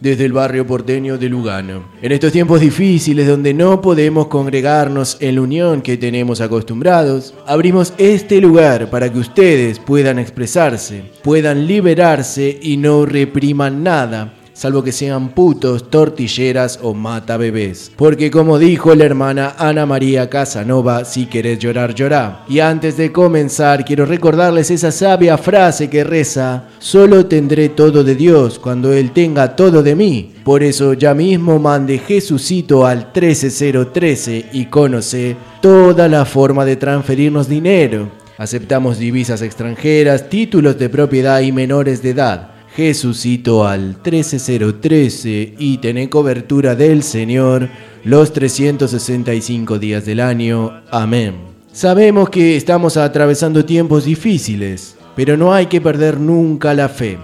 desde 0.00 0.24
el 0.24 0.32
barrio 0.32 0.66
porteño 0.66 1.18
de 1.18 1.28
Lugano. 1.28 1.84
En 2.02 2.12
estos 2.12 2.32
tiempos 2.32 2.60
difíciles 2.60 3.26
donde 3.26 3.54
no 3.54 3.80
podemos 3.80 4.28
congregarnos 4.28 5.16
en 5.20 5.34
la 5.36 5.42
unión 5.42 5.82
que 5.82 5.96
tenemos 5.96 6.40
acostumbrados, 6.40 7.34
abrimos 7.46 7.92
este 7.98 8.40
lugar 8.40 8.90
para 8.90 9.12
que 9.12 9.18
ustedes 9.18 9.78
puedan 9.78 10.18
expresarse, 10.18 11.04
puedan 11.22 11.66
liberarse 11.66 12.58
y 12.60 12.76
no 12.76 13.04
repriman 13.06 13.82
nada, 13.82 14.34
salvo 14.60 14.84
que 14.84 14.92
sean 14.92 15.30
putos, 15.30 15.88
tortilleras 15.88 16.80
o 16.82 16.92
mata 16.92 17.38
bebés. 17.38 17.90
Porque 17.96 18.30
como 18.30 18.58
dijo 18.58 18.94
la 18.94 19.06
hermana 19.06 19.54
Ana 19.56 19.86
María 19.86 20.28
Casanova, 20.28 21.06
si 21.06 21.24
querés 21.24 21.58
llorar, 21.58 21.94
llorá. 21.94 22.44
Y 22.46 22.60
antes 22.60 22.98
de 22.98 23.10
comenzar, 23.10 23.86
quiero 23.86 24.04
recordarles 24.04 24.70
esa 24.70 24.92
sabia 24.92 25.38
frase 25.38 25.88
que 25.88 26.04
reza, 26.04 26.64
solo 26.78 27.24
tendré 27.24 27.70
todo 27.70 28.04
de 28.04 28.14
Dios 28.14 28.58
cuando 28.58 28.92
Él 28.92 29.12
tenga 29.12 29.56
todo 29.56 29.82
de 29.82 29.96
mí. 29.96 30.34
Por 30.44 30.62
eso 30.62 30.92
ya 30.92 31.14
mismo 31.14 31.58
mande 31.58 31.96
Jesucito 31.96 32.84
al 32.84 33.12
13013 33.12 34.50
y 34.52 34.66
conoce 34.66 35.36
toda 35.62 36.06
la 36.06 36.26
forma 36.26 36.66
de 36.66 36.76
transferirnos 36.76 37.48
dinero. 37.48 38.10
Aceptamos 38.36 38.98
divisas 38.98 39.40
extranjeras, 39.40 40.28
títulos 40.28 40.78
de 40.78 40.90
propiedad 40.90 41.40
y 41.40 41.50
menores 41.50 42.02
de 42.02 42.10
edad. 42.10 42.59
Jesucito 42.74 43.66
al 43.66 43.96
13013 44.00 45.54
y 45.58 45.78
tené 45.78 46.08
cobertura 46.08 46.76
del 46.76 47.02
Señor 47.02 47.68
los 48.04 48.32
365 48.32 49.80
días 49.80 50.06
del 50.06 50.20
año. 50.20 50.80
Amén. 50.90 51.34
Sabemos 51.72 52.30
que 52.30 52.56
estamos 52.56 52.96
atravesando 52.96 53.64
tiempos 53.64 54.04
difíciles, 54.04 54.96
pero 55.16 55.36
no 55.36 55.52
hay 55.52 55.66
que 55.66 55.80
perder 55.80 56.20
nunca 56.20 56.72
la 56.72 56.88
fe, 56.88 57.18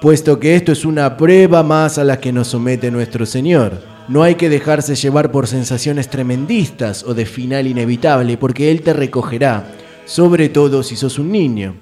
puesto 0.00 0.40
que 0.40 0.56
esto 0.56 0.72
es 0.72 0.84
una 0.84 1.16
prueba 1.16 1.62
más 1.62 1.98
a 1.98 2.04
la 2.04 2.18
que 2.18 2.32
nos 2.32 2.48
somete 2.48 2.90
nuestro 2.90 3.24
Señor. 3.24 3.80
No 4.08 4.24
hay 4.24 4.34
que 4.34 4.48
dejarse 4.48 4.96
llevar 4.96 5.30
por 5.30 5.46
sensaciones 5.46 6.08
tremendistas 6.08 7.04
o 7.04 7.14
de 7.14 7.24
final 7.24 7.68
inevitable, 7.68 8.36
porque 8.36 8.72
Él 8.72 8.82
te 8.82 8.94
recogerá, 8.94 9.74
sobre 10.06 10.48
todo 10.48 10.82
si 10.82 10.96
sos 10.96 11.20
un 11.20 11.30
niño, 11.30 11.76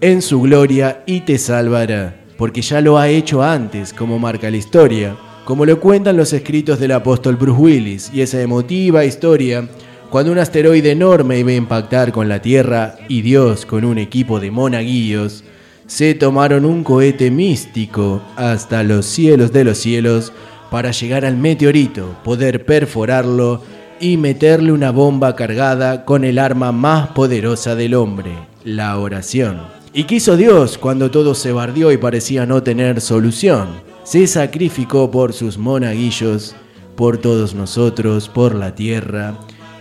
en 0.00 0.22
su 0.22 0.40
gloria 0.40 1.02
y 1.06 1.20
te 1.20 1.36
salvará 1.38 2.21
porque 2.42 2.60
ya 2.60 2.80
lo 2.80 2.98
ha 2.98 3.08
hecho 3.08 3.40
antes, 3.40 3.92
como 3.92 4.18
marca 4.18 4.50
la 4.50 4.56
historia, 4.56 5.14
como 5.44 5.64
lo 5.64 5.78
cuentan 5.78 6.16
los 6.16 6.32
escritos 6.32 6.80
del 6.80 6.90
apóstol 6.90 7.36
Bruce 7.36 7.60
Willis, 7.60 8.10
y 8.12 8.20
esa 8.20 8.40
emotiva 8.40 9.04
historia, 9.04 9.68
cuando 10.10 10.32
un 10.32 10.38
asteroide 10.38 10.90
enorme 10.90 11.38
iba 11.38 11.52
a 11.52 11.54
impactar 11.54 12.10
con 12.10 12.28
la 12.28 12.42
Tierra 12.42 12.96
y 13.08 13.22
Dios 13.22 13.64
con 13.64 13.84
un 13.84 13.96
equipo 13.96 14.40
de 14.40 14.50
monaguillos, 14.50 15.44
se 15.86 16.16
tomaron 16.16 16.64
un 16.64 16.82
cohete 16.82 17.30
místico 17.30 18.20
hasta 18.34 18.82
los 18.82 19.06
cielos 19.06 19.52
de 19.52 19.62
los 19.62 19.78
cielos 19.78 20.32
para 20.68 20.90
llegar 20.90 21.24
al 21.24 21.36
meteorito, 21.36 22.16
poder 22.24 22.66
perforarlo 22.66 23.62
y 24.00 24.16
meterle 24.16 24.72
una 24.72 24.90
bomba 24.90 25.36
cargada 25.36 26.04
con 26.04 26.24
el 26.24 26.40
arma 26.40 26.72
más 26.72 27.10
poderosa 27.10 27.76
del 27.76 27.94
hombre, 27.94 28.32
la 28.64 28.98
oración. 28.98 29.71
Y 29.94 30.04
quiso 30.04 30.38
Dios 30.38 30.78
cuando 30.78 31.10
todo 31.10 31.34
se 31.34 31.52
bardió 31.52 31.92
y 31.92 31.98
parecía 31.98 32.46
no 32.46 32.62
tener 32.62 33.02
solución. 33.02 33.68
Se 34.04 34.26
sacrificó 34.26 35.10
por 35.10 35.34
sus 35.34 35.58
monaguillos, 35.58 36.54
por 36.96 37.18
todos 37.18 37.54
nosotros, 37.54 38.30
por 38.30 38.54
la 38.54 38.74
tierra, 38.74 39.38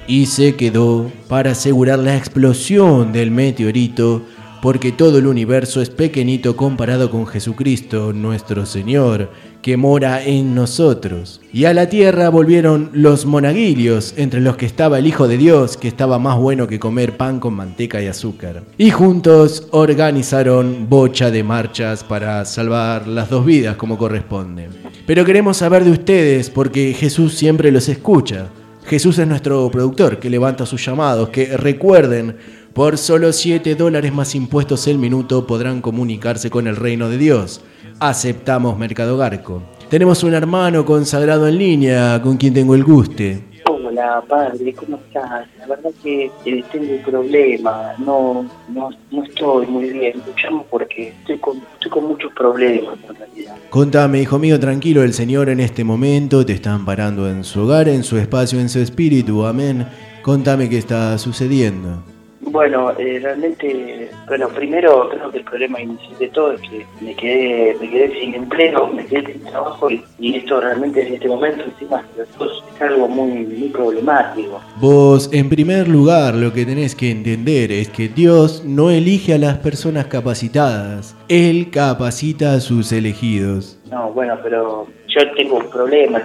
y 0.07 0.25
se 0.25 0.55
quedó 0.55 1.09
para 1.29 1.51
asegurar 1.51 1.99
la 1.99 2.17
explosión 2.17 3.13
del 3.13 3.31
meteorito, 3.31 4.21
porque 4.61 4.91
todo 4.91 5.17
el 5.17 5.27
universo 5.27 5.81
es 5.81 5.89
pequeñito 5.89 6.55
comparado 6.55 7.09
con 7.09 7.25
Jesucristo, 7.25 8.13
nuestro 8.13 8.65
Señor, 8.65 9.29
que 9.61 9.77
mora 9.77 10.23
en 10.23 10.55
nosotros. 10.55 11.41
Y 11.53 11.65
a 11.65 11.73
la 11.73 11.89
tierra 11.89 12.29
volvieron 12.29 12.89
los 12.93 13.25
monaguillos, 13.25 14.13
entre 14.17 14.41
los 14.41 14.57
que 14.57 14.65
estaba 14.65 14.99
el 14.99 15.07
Hijo 15.07 15.27
de 15.27 15.37
Dios, 15.37 15.77
que 15.77 15.87
estaba 15.87 16.19
más 16.19 16.37
bueno 16.37 16.67
que 16.67 16.79
comer 16.79 17.17
pan 17.17 17.39
con 17.39 17.55
manteca 17.55 18.01
y 18.01 18.07
azúcar. 18.07 18.63
Y 18.77 18.91
juntos 18.91 19.67
organizaron 19.71 20.87
bocha 20.89 21.31
de 21.31 21.43
marchas 21.43 22.03
para 22.03 22.45
salvar 22.45 23.07
las 23.07 23.29
dos 23.29 23.45
vidas 23.45 23.75
como 23.75 23.97
corresponde. 23.97 24.69
Pero 25.05 25.25
queremos 25.25 25.57
saber 25.57 25.83
de 25.83 25.91
ustedes 25.91 26.49
porque 26.49 26.93
Jesús 26.93 27.33
siempre 27.33 27.71
los 27.71 27.89
escucha. 27.89 28.49
Jesús 28.85 29.19
es 29.19 29.27
nuestro 29.27 29.69
productor 29.71 30.19
que 30.19 30.29
levanta 30.29 30.65
sus 30.65 30.85
llamados, 30.85 31.29
que 31.29 31.57
recuerden, 31.57 32.37
por 32.73 32.97
solo 32.97 33.31
7 33.31 33.75
dólares 33.75 34.13
más 34.13 34.35
impuestos 34.35 34.87
el 34.87 34.97
minuto 34.97 35.45
podrán 35.45 35.81
comunicarse 35.81 36.49
con 36.49 36.67
el 36.67 36.75
reino 36.75 37.09
de 37.09 37.17
Dios 37.17 37.61
aceptamos 38.01 38.79
Mercado 38.79 39.15
Garco. 39.15 39.61
Tenemos 39.87 40.23
un 40.23 40.33
hermano 40.33 40.83
consagrado 40.85 41.47
en 41.47 41.57
línea 41.57 42.19
con 42.21 42.35
quien 42.35 42.53
tengo 42.53 42.73
el 42.73 42.83
guste. 42.83 43.50
Hola 43.91 44.23
padre, 44.25 44.73
¿cómo 44.73 44.95
estás? 45.05 45.49
La 45.59 45.67
verdad 45.67 45.91
que 46.01 46.31
eh, 46.45 46.63
tengo 46.71 46.93
un 46.93 47.01
problema, 47.01 47.93
no, 47.97 48.49
no, 48.69 48.89
no 49.11 49.23
estoy 49.25 49.67
muy 49.67 49.89
bien, 49.89 50.13
luchamos 50.25 50.65
porque 50.69 51.09
estoy 51.09 51.37
con, 51.39 51.57
estoy 51.73 51.91
con 51.91 52.07
muchos 52.07 52.31
problemas 52.31 52.97
en 53.09 53.15
realidad. 53.17 53.55
Contame, 53.69 54.21
hijo 54.21 54.39
mío, 54.39 54.57
tranquilo, 54.61 55.03
el 55.03 55.13
Señor 55.13 55.49
en 55.49 55.59
este 55.59 55.83
momento 55.83 56.45
te 56.45 56.53
está 56.53 56.71
amparando 56.73 57.29
en 57.29 57.43
su 57.43 57.63
hogar, 57.63 57.89
en 57.89 58.05
su 58.05 58.15
espacio, 58.17 58.61
en 58.61 58.69
su 58.69 58.79
espíritu, 58.79 59.45
amén. 59.45 59.85
Contame 60.21 60.69
qué 60.69 60.77
está 60.77 61.17
sucediendo. 61.17 62.01
Bueno, 62.41 62.91
eh, 62.97 63.19
realmente, 63.21 64.09
bueno, 64.27 64.49
primero 64.49 65.09
creo 65.09 65.31
que 65.31 65.37
el 65.37 65.43
problema 65.43 65.79
inicial 65.79 66.17
de 66.19 66.27
todo 66.29 66.53
es 66.53 66.61
que 66.61 66.85
me 66.99 67.15
quedé, 67.15 67.77
me 67.79 67.89
quedé 67.89 68.19
sin 68.19 68.33
empleo, 68.33 68.87
me 68.87 69.05
quedé 69.05 69.33
sin 69.33 69.43
trabajo 69.43 69.89
y, 69.89 70.01
esto 70.35 70.59
realmente 70.59 71.05
en 71.05 71.13
este 71.15 71.27
momento 71.27 71.63
encima 71.63 72.03
es 72.17 72.81
algo 72.81 73.07
muy, 73.07 73.45
muy 73.45 73.69
problemático. 73.69 74.59
Vos, 74.79 75.29
en 75.31 75.49
primer 75.49 75.87
lugar, 75.87 76.33
lo 76.33 76.51
que 76.51 76.65
tenés 76.65 76.95
que 76.95 77.11
entender 77.11 77.71
es 77.71 77.89
que 77.89 78.07
Dios 78.07 78.63
no 78.65 78.89
elige 78.89 79.33
a 79.33 79.37
las 79.37 79.57
personas 79.57 80.07
capacitadas, 80.07 81.15
Él 81.27 81.69
capacita 81.69 82.53
a 82.53 82.59
sus 82.59 82.91
elegidos. 82.91 83.77
No, 83.91 84.11
bueno, 84.13 84.37
pero 84.41 84.87
yo 85.15 85.31
tengo 85.35 85.57
un 85.57 85.69
problema, 85.69 86.21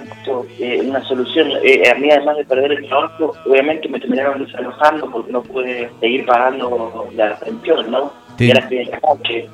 eh, 0.59 0.81
una 0.85 1.03
solución. 1.05 1.49
Eh, 1.63 1.91
a 1.91 1.95
mí, 1.95 2.11
además 2.11 2.37
de 2.37 2.45
perder 2.45 2.73
el 2.73 2.87
trabajo, 2.89 3.35
obviamente 3.47 3.89
me 3.89 4.01
terminaron 4.01 4.45
desalojando 4.45 5.11
porque 5.11 5.33
no 5.33 5.43
pude 5.43 5.91
seguir 6.01 6.27
pagando 6.27 7.09
la 7.15 7.39
pensión, 7.39 7.91
¿no? 7.91 8.13
Te, 8.37 8.51
en 8.51 8.55
la 8.55 8.69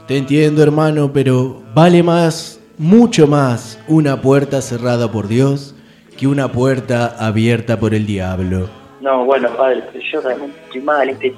te 0.07 0.17
entiendo, 0.17 0.63
hermano, 0.63 1.13
pero 1.13 1.63
vale 1.73 2.03
más, 2.03 2.61
mucho 2.79 3.29
más, 3.29 3.81
una 3.87 4.21
puerta 4.21 4.61
cerrada 4.61 5.11
por 5.11 5.29
Dios 5.29 5.77
que 6.19 6.27
una 6.27 6.51
puerta 6.51 7.15
abierta 7.19 7.79
por 7.79 7.95
el 7.95 8.07
diablo. 8.07 8.69
No, 9.01 9.25
bueno, 9.25 9.49
padre, 9.57 9.83
pero 9.93 10.05
yo 10.13 10.21
realmente 10.21 10.57
estoy 10.67 10.81
mal. 10.83 11.09
Este, 11.09 11.35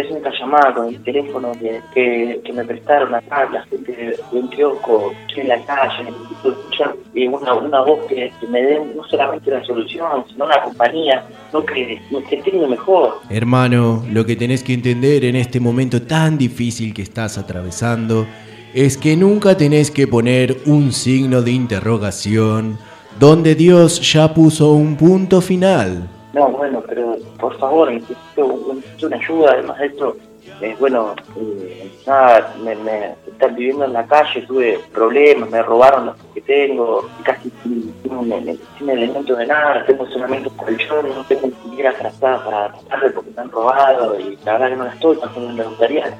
hacen 0.00 0.16
esta 0.18 0.30
llamada 0.38 0.74
con 0.74 0.88
el 0.88 1.02
teléfono 1.02 1.52
que, 1.52 1.80
que, 1.94 2.40
que 2.44 2.52
me 2.52 2.64
prestaron 2.64 3.14
acá, 3.14 3.48
la 3.50 3.62
gente 3.64 3.92
de, 3.92 4.16
un 4.32 4.48
kiosco, 4.48 5.12
en 5.36 5.48
la 5.48 5.60
calle, 5.64 6.08
escuchar 6.32 6.96
una, 7.14 7.54
una 7.54 7.80
voz 7.82 8.06
que, 8.06 8.32
que 8.40 8.46
me 8.48 8.60
dé 8.62 8.80
no 8.94 9.04
solamente 9.04 9.50
la 9.50 9.64
solución, 9.64 10.24
sino 10.28 10.44
una 10.46 10.62
compañía, 10.62 11.24
no 11.52 11.64
que, 11.64 12.00
que 12.28 12.36
tenga 12.38 12.66
mejor. 12.66 13.20
Hermano, 13.30 14.04
lo 14.10 14.24
que 14.24 14.36
tenés 14.36 14.62
que 14.62 14.74
entender 14.74 15.24
en 15.24 15.36
este 15.36 15.60
momento 15.60 16.02
tan 16.02 16.36
difícil 16.38 16.92
que 16.92 17.02
estás 17.02 17.38
atravesando 17.38 18.26
es 18.74 18.96
que 18.98 19.16
nunca 19.16 19.56
tenés 19.56 19.90
que 19.90 20.06
poner 20.06 20.56
un 20.66 20.92
signo 20.92 21.42
de 21.42 21.52
interrogación 21.52 22.78
donde 23.18 23.54
Dios 23.54 24.00
ya 24.12 24.34
puso 24.34 24.72
un 24.72 24.96
punto 24.96 25.40
final. 25.40 26.08
No, 26.38 26.50
bueno, 26.50 26.80
pero 26.86 27.16
por 27.40 27.58
favor, 27.58 27.90
necesito, 27.90 28.72
necesito 28.72 29.06
una 29.08 29.16
ayuda, 29.16 29.50
además 29.54 29.78
de 29.78 29.86
esto, 29.86 30.16
bueno, 30.78 31.14
eh, 31.36 31.90
nada, 32.06 32.54
me, 32.62 32.74
me 32.76 33.14
estar 33.26 33.54
viviendo 33.54 33.84
en 33.84 33.92
la 33.92 34.04
calle, 34.06 34.42
tuve 34.42 34.80
problemas, 34.92 35.50
me 35.50 35.62
robaron 35.62 36.06
los 36.06 36.16
que 36.34 36.40
tengo, 36.40 37.08
casi 37.22 37.50
sin, 37.62 37.94
elementos 38.88 39.38
de 39.38 39.46
nada, 39.46 39.84
tengo 39.86 40.06
solamente 40.06 40.48
un 40.48 40.56
colchón, 40.56 41.08
no 41.08 41.24
tengo 41.24 41.46
ni 41.46 41.70
siquiera 41.70 41.92
trazada 41.92 42.44
para 42.44 42.72
taparle 42.72 43.10
porque 43.10 43.30
me 43.30 43.42
han 43.42 43.50
robado 43.50 44.18
y 44.18 44.38
la 44.44 44.52
verdad 44.52 44.68
que 44.70 44.76
no 44.76 44.84
la 44.84 44.92
estoy 44.92 45.16
pasando, 45.16 45.52
me 45.52 45.62
gustaría 45.62 46.18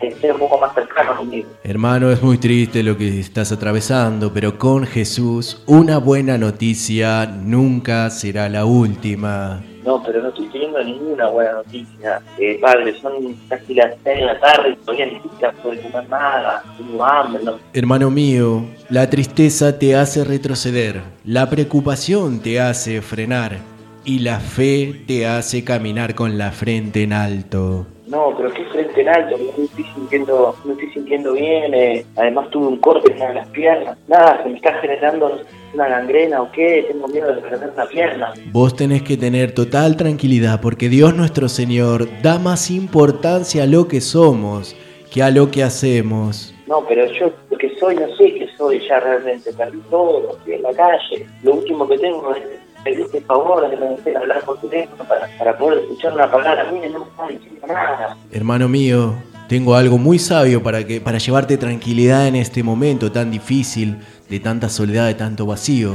estar 0.00 0.32
un 0.32 0.38
poco 0.38 0.58
más 0.58 0.74
cercano 0.74 1.16
conmigo. 1.16 1.48
Hermano, 1.62 2.10
es 2.10 2.22
muy 2.22 2.38
triste 2.38 2.82
lo 2.82 2.96
que 2.96 3.20
estás 3.20 3.52
atravesando, 3.52 4.32
pero 4.32 4.58
con 4.58 4.86
Jesús 4.86 5.62
una 5.66 5.98
buena 5.98 6.38
noticia 6.38 7.26
nunca 7.26 8.08
será 8.10 8.48
la 8.48 8.64
última. 8.64 9.62
No, 9.84 10.02
pero 10.02 10.22
no 10.22 10.28
estoy 10.28 10.48
ninguna 10.82 11.28
buena 11.28 11.52
noticia. 11.52 12.20
Eh, 12.38 12.58
padre, 12.60 12.94
son 13.00 13.36
casi 13.48 13.74
las 13.74 13.94
6 14.02 14.18
de 14.18 14.24
la 14.24 14.40
tarde 14.40 14.70
y 14.70 14.76
todavía 14.76 15.06
ni 15.06 15.20
siquiera 15.20 15.52
puedo 15.62 15.80
comer 15.82 16.08
nada. 16.08 16.62
Tengo 16.76 17.04
hambre, 17.04 17.42
no. 17.44 17.58
Hermano 17.72 18.10
mío, 18.10 18.64
la 18.88 19.08
tristeza 19.08 19.78
te 19.78 19.94
hace 19.96 20.24
retroceder, 20.24 21.02
la 21.24 21.48
preocupación 21.48 22.40
te 22.40 22.60
hace 22.60 23.00
frenar 23.02 23.58
y 24.04 24.20
la 24.20 24.40
fe 24.40 25.02
te 25.06 25.26
hace 25.26 25.64
caminar 25.64 26.14
con 26.14 26.36
la 26.38 26.50
frente 26.50 27.02
en 27.02 27.12
alto. 27.12 27.86
No, 28.06 28.34
pero 28.36 28.52
qué 28.52 28.64
frente 28.66 29.00
en 29.00 29.08
alto, 29.08 29.36
no 29.38 29.64
estoy 29.64 29.84
sintiendo, 29.94 30.54
no 30.64 30.72
estoy 30.72 30.90
sintiendo 30.92 31.32
bien, 31.32 31.74
eh, 31.74 32.04
además 32.16 32.50
tuve 32.50 32.66
un 32.66 32.76
corte 32.76 33.10
en 33.10 33.16
una 33.16 33.28
de 33.28 33.34
las 33.34 33.48
piernas, 33.48 33.98
nada, 34.06 34.42
se 34.42 34.50
me 34.50 34.56
está 34.56 34.74
generando 34.74 35.40
una 35.74 35.88
gangrena 35.88 36.42
o 36.42 36.50
qué, 36.52 36.86
tengo 36.90 37.08
miedo 37.08 37.34
de 37.34 37.40
perder 37.42 37.70
una 37.74 37.86
pierna. 37.86 38.32
Vos 38.52 38.74
tenés 38.76 39.02
que 39.02 39.16
tener 39.16 39.52
total 39.52 39.96
tranquilidad 39.96 40.60
porque 40.60 40.88
Dios 40.88 41.14
nuestro 41.14 41.48
Señor 41.48 42.08
da 42.22 42.38
más 42.38 42.70
importancia 42.70 43.64
a 43.64 43.66
lo 43.66 43.88
que 43.88 44.00
somos 44.00 44.76
que 45.14 45.22
a 45.22 45.30
lo 45.30 45.48
que 45.48 45.62
hacemos. 45.62 46.52
No, 46.66 46.84
pero 46.88 47.06
yo 47.12 47.30
lo 47.48 47.56
que 47.56 47.70
soy, 47.78 47.94
no 47.94 48.08
sé 48.16 48.34
qué 48.34 48.48
soy 48.58 48.80
ya 48.88 48.98
realmente, 48.98 49.52
perdí 49.52 49.78
todo, 49.88 50.36
estoy 50.38 50.54
en 50.54 50.62
la 50.62 50.72
calle, 50.72 51.26
lo 51.44 51.54
último 51.54 51.86
que 51.86 51.98
tengo 51.98 52.34
es 52.34 52.42
pedirte 52.82 53.20
favor 53.20 53.70
de 53.70 54.16
hablar 54.16 54.42
por 54.44 54.60
teléfono 54.60 55.04
para, 55.04 55.28
para 55.38 55.56
poder 55.56 55.78
escuchar 55.84 56.14
una 56.14 56.28
palabra 56.28 56.70
mía, 56.72 56.88
no 56.92 57.00
me 57.00 57.04
está 57.04 57.28
diciendo 57.28 57.66
nada. 57.68 58.16
Hermano 58.32 58.68
mío, 58.68 59.14
tengo 59.48 59.74
algo 59.76 59.98
muy 59.98 60.18
sabio 60.18 60.62
para, 60.62 60.84
que, 60.84 61.00
para 61.00 61.18
llevarte 61.18 61.58
tranquilidad 61.58 62.26
en 62.26 62.34
este 62.34 62.62
momento 62.62 63.12
tan 63.12 63.30
difícil, 63.30 63.98
de 64.28 64.40
tanta 64.40 64.68
soledad, 64.68 65.06
de 65.06 65.14
tanto 65.14 65.46
vacío. 65.46 65.92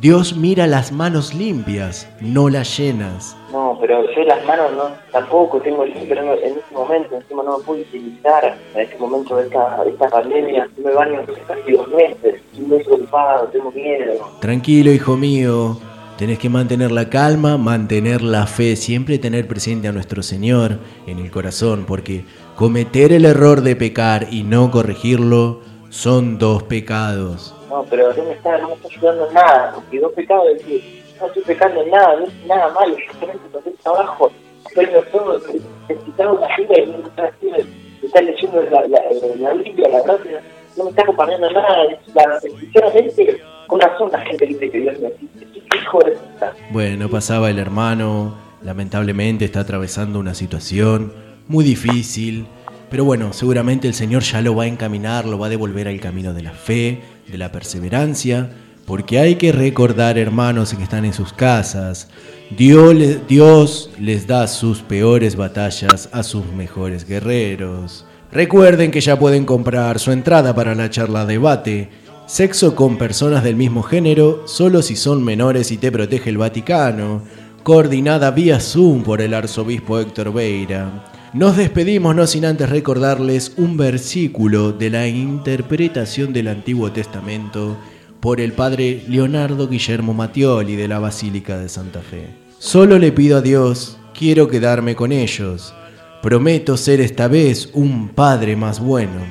Dios 0.00 0.34
mira 0.34 0.66
las 0.66 0.92
manos 0.92 1.34
limpias, 1.34 2.08
no 2.22 2.48
las 2.48 2.78
llenas. 2.78 3.36
No, 3.52 3.76
pero 3.78 4.02
yo 4.14 4.22
las 4.24 4.42
manos 4.46 4.72
no, 4.72 4.84
tampoco 5.12 5.60
tengo 5.60 5.84
limpio 5.84 6.16
en, 6.16 6.28
en 6.42 6.58
este 6.58 6.74
momento, 6.74 7.16
encima 7.16 7.42
no 7.42 7.58
me 7.58 7.64
puedo 7.64 7.82
utilizar 7.82 8.56
en 8.74 8.80
este 8.80 8.96
momento 8.96 9.36
de 9.36 9.44
esta, 9.44 9.84
de 9.84 9.90
esta 9.90 10.08
pandemia, 10.08 10.68
yo 10.74 10.84
me 10.84 10.92
baño 10.94 11.20
casi 11.46 11.72
dos 11.72 11.88
meses, 11.88 12.40
estoy 12.50 12.82
preocupado, 12.82 13.48
tengo 13.48 13.70
miedo. 13.72 14.26
Tranquilo, 14.40 14.90
hijo 14.90 15.18
mío. 15.18 15.78
Tenés 16.16 16.38
que 16.38 16.48
mantener 16.48 16.92
la 16.92 17.08
calma, 17.08 17.58
mantener 17.58 18.22
la 18.22 18.46
fe, 18.46 18.76
siempre 18.76 19.18
tener 19.18 19.48
presente 19.48 19.88
a 19.88 19.92
nuestro 19.92 20.22
Señor 20.22 20.78
en 21.06 21.18
el 21.18 21.30
corazón, 21.30 21.84
porque 21.86 22.24
cometer 22.56 23.12
el 23.12 23.24
error 23.24 23.60
de 23.60 23.76
pecar 23.76 24.28
y 24.30 24.42
no 24.42 24.70
corregirlo 24.70 25.60
son 25.88 26.38
dos 26.38 26.62
pecados. 26.62 27.54
No, 27.70 27.86
pero 27.88 28.12
no 28.12 28.24
me 28.24 28.32
está, 28.32 28.58
no 28.58 28.68
me 28.68 28.74
está 28.74 28.88
ayudando 28.88 29.28
en 29.28 29.34
nada, 29.34 29.72
porque 29.76 30.00
dos 30.00 30.12
pecados 30.12 30.44
es 30.48 30.58
decir, 30.58 31.04
no 31.20 31.26
estoy 31.28 31.42
pecando 31.44 31.82
en 31.82 31.90
nada, 31.90 32.16
no 32.16 32.26
es 32.26 32.46
nada 32.46 32.68
malo, 32.74 32.96
yo 32.96 33.12
solamente 33.12 33.48
pasé 33.52 33.70
trabajo, 33.80 34.32
estoy 34.66 34.86
todo, 35.12 35.40
necesitaba 35.88 36.32
una 36.32 36.46
ayuda 36.46 36.80
y 36.80 36.86
no 36.86 36.98
me 36.98 37.04
está 37.04 37.24
haciendo, 37.26 37.58
me 38.00 38.06
está 38.08 38.22
leyendo 38.22 38.62
la, 38.62 38.80
la, 38.88 39.00
la 39.38 39.54
Biblia, 39.54 39.88
la 39.88 40.02
gracia, 40.02 40.42
no 40.76 40.84
me 40.84 40.90
está 40.90 41.02
acompañando 41.02 41.46
en 41.46 41.52
nada, 41.52 41.76
la, 42.12 42.40
sinceramente, 42.40 43.40
con 43.68 43.80
razón 43.80 44.10
la 44.10 44.18
gente 44.18 44.46
dice 44.46 44.68
que 44.68 44.78
Dios 44.80 44.98
me 44.98 45.10
¿qué 45.12 45.78
hijo 45.78 45.98
de 46.00 46.10
puta? 46.10 46.52
Bueno, 46.72 47.08
pasaba 47.08 47.50
el 47.50 47.60
hermano, 47.60 48.34
lamentablemente 48.62 49.44
está 49.44 49.60
atravesando 49.60 50.18
una 50.18 50.34
situación 50.34 51.12
muy 51.46 51.64
difícil, 51.64 52.46
pero 52.90 53.04
bueno, 53.04 53.32
seguramente 53.32 53.86
el 53.86 53.94
Señor 53.94 54.22
ya 54.22 54.42
lo 54.42 54.56
va 54.56 54.64
a 54.64 54.66
encaminar, 54.66 55.24
lo 55.24 55.38
va 55.38 55.46
a 55.46 55.50
devolver 55.50 55.86
al 55.86 56.00
camino 56.00 56.34
de 56.34 56.42
la 56.42 56.50
fe, 56.50 57.00
de 57.30 57.38
la 57.38 57.52
perseverancia, 57.52 58.50
porque 58.86 59.18
hay 59.18 59.36
que 59.36 59.52
recordar, 59.52 60.18
hermanos 60.18 60.74
que 60.74 60.82
están 60.82 61.04
en 61.04 61.12
sus 61.12 61.32
casas, 61.32 62.08
Dios, 62.56 62.94
le- 62.94 63.20
Dios 63.28 63.90
les 63.98 64.26
da 64.26 64.48
sus 64.48 64.80
peores 64.82 65.36
batallas 65.36 66.08
a 66.12 66.22
sus 66.22 66.44
mejores 66.52 67.06
guerreros. 67.06 68.04
Recuerden 68.32 68.90
que 68.90 69.00
ya 69.00 69.18
pueden 69.18 69.44
comprar 69.44 69.98
su 69.98 70.12
entrada 70.12 70.54
para 70.54 70.74
la 70.74 70.90
charla 70.90 71.26
debate. 71.26 71.88
Sexo 72.26 72.74
con 72.76 72.96
personas 72.96 73.42
del 73.42 73.56
mismo 73.56 73.82
género, 73.82 74.44
solo 74.46 74.82
si 74.82 74.94
son 74.96 75.24
menores 75.24 75.70
y 75.72 75.76
te 75.78 75.90
protege 75.90 76.30
el 76.30 76.38
Vaticano. 76.38 77.22
Coordinada 77.64 78.30
vía 78.30 78.60
Zoom 78.60 79.02
por 79.02 79.20
el 79.20 79.34
arzobispo 79.34 79.98
Héctor 79.98 80.32
Beira. 80.32 81.09
Nos 81.32 81.56
despedimos 81.56 82.16
no 82.16 82.26
sin 82.26 82.44
antes 82.44 82.68
recordarles 82.68 83.52
un 83.56 83.76
versículo 83.76 84.72
de 84.72 84.90
la 84.90 85.06
interpretación 85.06 86.32
del 86.32 86.48
Antiguo 86.48 86.90
Testamento 86.90 87.76
por 88.18 88.40
el 88.40 88.52
padre 88.52 89.04
Leonardo 89.06 89.68
Guillermo 89.68 90.12
Mattioli 90.12 90.74
de 90.74 90.88
la 90.88 90.98
Basílica 90.98 91.56
de 91.56 91.68
Santa 91.68 92.00
Fe. 92.00 92.26
Solo 92.58 92.98
le 92.98 93.12
pido 93.12 93.38
a 93.38 93.42
Dios, 93.42 93.96
quiero 94.12 94.48
quedarme 94.48 94.96
con 94.96 95.12
ellos. 95.12 95.72
Prometo 96.20 96.76
ser 96.76 97.00
esta 97.00 97.28
vez 97.28 97.70
un 97.74 98.08
padre 98.08 98.56
más 98.56 98.80
bueno. 98.80 99.24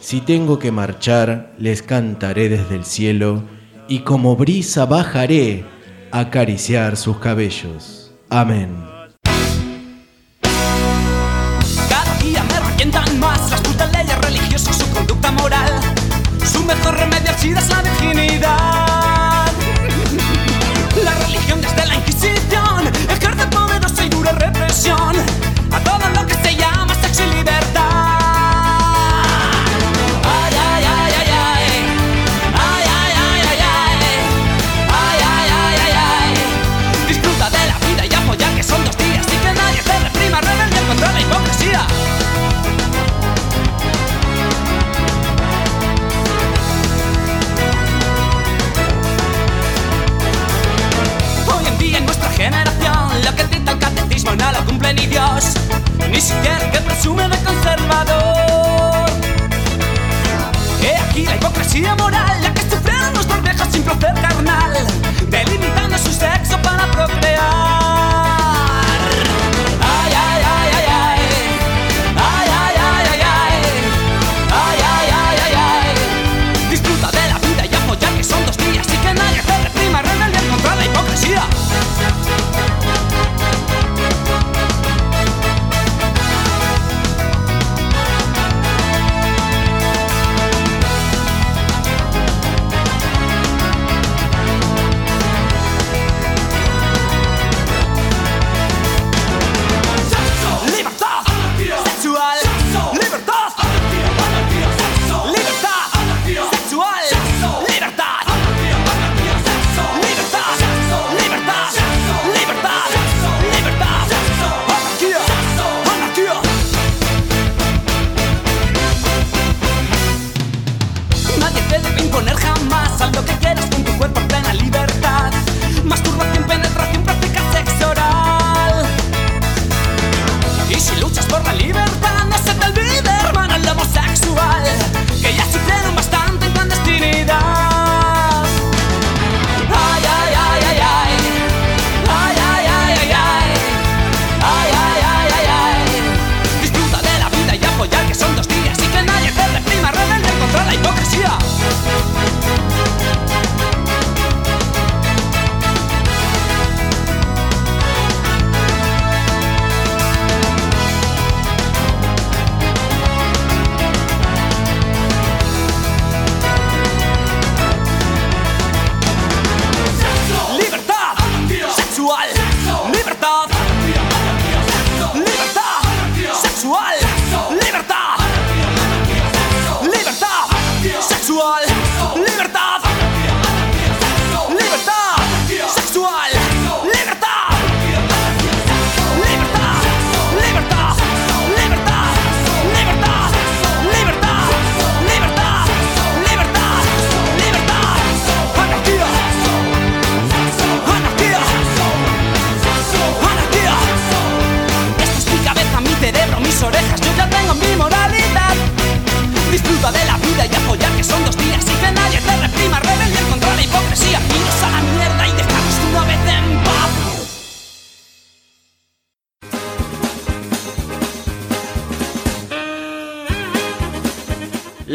Si 0.00 0.20
tengo 0.20 0.58
que 0.58 0.72
marchar, 0.72 1.54
les 1.56 1.82
cantaré 1.82 2.48
desde 2.48 2.74
el 2.74 2.84
cielo 2.84 3.44
y 3.86 4.00
como 4.00 4.34
brisa 4.34 4.86
bajaré 4.86 5.64
a 6.10 6.18
acariciar 6.18 6.96
sus 6.96 7.18
cabellos. 7.18 8.12
Amén. 8.28 8.97
ni 54.94 55.06
Dios, 55.06 55.44
ni 56.10 56.20
siquiera 56.20 56.70
que 56.70 56.78
presume 56.80 57.28
de 57.28 57.36
conservador. 57.44 59.10
He 60.82 60.96
aquí 60.96 61.26
la 61.26 61.36
hipocresía 61.36 61.94
moral, 61.96 62.42
la 62.42 62.54
que 62.54 62.62
sufrieron 62.62 63.12
los 63.12 63.42
viejos 63.42 63.68
sin 63.70 63.82
placer 63.82 64.14
carnal, 64.14 64.72
delimitando 65.28 65.98
su 65.98 66.12
sexo 66.12 66.56
para 66.62 66.90
procrear. 66.90 67.77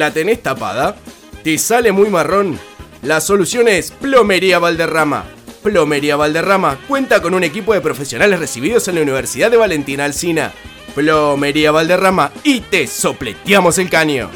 ¿La 0.04 0.12
tenés 0.12 0.44
tapada? 0.44 0.98
¿Te 1.46 1.58
sale 1.58 1.94
muy 1.94 2.10
marrón? 2.10 2.60
La 3.04 3.22
solución 3.22 3.70
es 3.70 3.92
Plomería 3.92 4.60
Valderrama. 4.60 5.24
Plomería 5.64 6.18
Valderrama 6.18 6.78
cuenta 6.90 7.22
con 7.22 7.34
un 7.34 7.46
equipo 7.46 7.74
de 7.74 7.80
profesionales 7.80 8.38
recibidos 8.38 8.86
en 8.90 8.96
la 8.96 9.02
Universidad 9.02 9.50
de 9.50 9.56
Valentina 9.56 10.04
Alsina. 10.04 10.52
Plomería 10.94 11.72
Valderrama 11.72 12.34
y 12.44 12.60
te 12.60 12.86
sopleteamos 12.86 13.78
el 13.78 13.90
caño. 13.90 14.30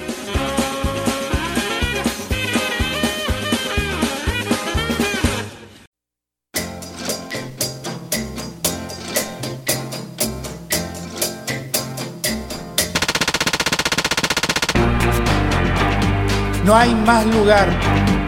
No 16.67 16.75
hay 16.75 16.93
más 16.93 17.25
lugar. 17.25 17.69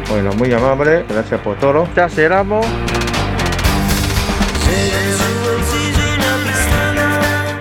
Bueno, 0.10 0.32
muy 0.32 0.54
amable, 0.54 1.04
gracias 1.10 1.42
por 1.42 1.58
todo. 1.58 1.86
Ya 1.94 2.08
cerramos. 2.08 2.66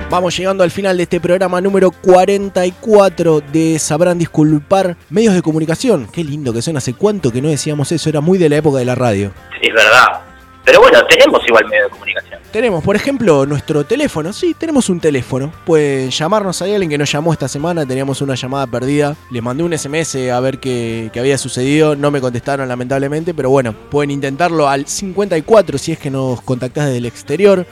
Vamos 0.09 0.39
llegando 0.39 0.63
al 0.63 0.71
final 0.71 0.97
de 0.97 1.03
este 1.03 1.19
programa 1.19 1.61
número 1.61 1.91
44 1.91 3.41
de 3.41 3.77
Sabrán 3.81 4.19
Disculpar 4.19 4.97
Medios 5.11 5.35
de 5.35 5.43
Comunicación. 5.43 6.07
Qué 6.13 6.23
lindo 6.23 6.53
que 6.53 6.63
son, 6.63 6.77
hace 6.77 6.95
cuánto 6.95 7.33
que 7.33 7.43
no 7.43 7.49
decíamos 7.49 7.91
eso, 7.91 8.09
era 8.09 8.21
muy 8.21 8.39
de 8.39 8.49
la 8.49 8.59
época 8.59 8.79
de 8.79 8.85
la 8.85 8.95
radio. 8.95 9.33
Es 9.61 9.75
verdad. 9.75 10.28
Pero 10.69 10.83
bueno, 10.83 10.99
tenemos 11.07 11.41
igual 11.49 11.65
medio 11.65 11.85
de 11.85 11.89
comunicación. 11.89 12.41
Tenemos, 12.53 12.85
por 12.85 12.95
ejemplo, 12.95 13.47
nuestro 13.47 13.85
teléfono. 13.85 14.35
Sí, 14.35 14.53
tenemos 14.53 14.91
un 14.91 15.01
teléfono. 15.01 15.51
Pueden 15.65 16.11
llamarnos. 16.11 16.61
Hay 16.61 16.75
alguien 16.75 16.91
que 16.91 16.99
nos 16.99 17.11
llamó 17.11 17.33
esta 17.33 17.49
semana. 17.49 17.87
Teníamos 17.87 18.21
una 18.21 18.35
llamada 18.35 18.67
perdida. 18.67 19.17
Les 19.31 19.43
mandé 19.43 19.63
un 19.63 19.73
SMS 19.73 20.17
a 20.31 20.39
ver 20.41 20.59
qué, 20.59 21.09
qué 21.11 21.21
había 21.21 21.39
sucedido. 21.39 21.97
No 21.97 22.11
me 22.11 22.21
contestaron, 22.21 22.69
lamentablemente. 22.69 23.33
Pero 23.33 23.49
bueno, 23.49 23.73
pueden 23.73 24.11
intentarlo 24.11 24.69
al 24.69 24.87
54 24.87 25.79
si 25.79 25.93
es 25.93 25.99
que 25.99 26.11
nos 26.11 26.43
contactás 26.43 26.85
desde 26.85 26.99
el 26.99 27.07
exterior. 27.07 27.65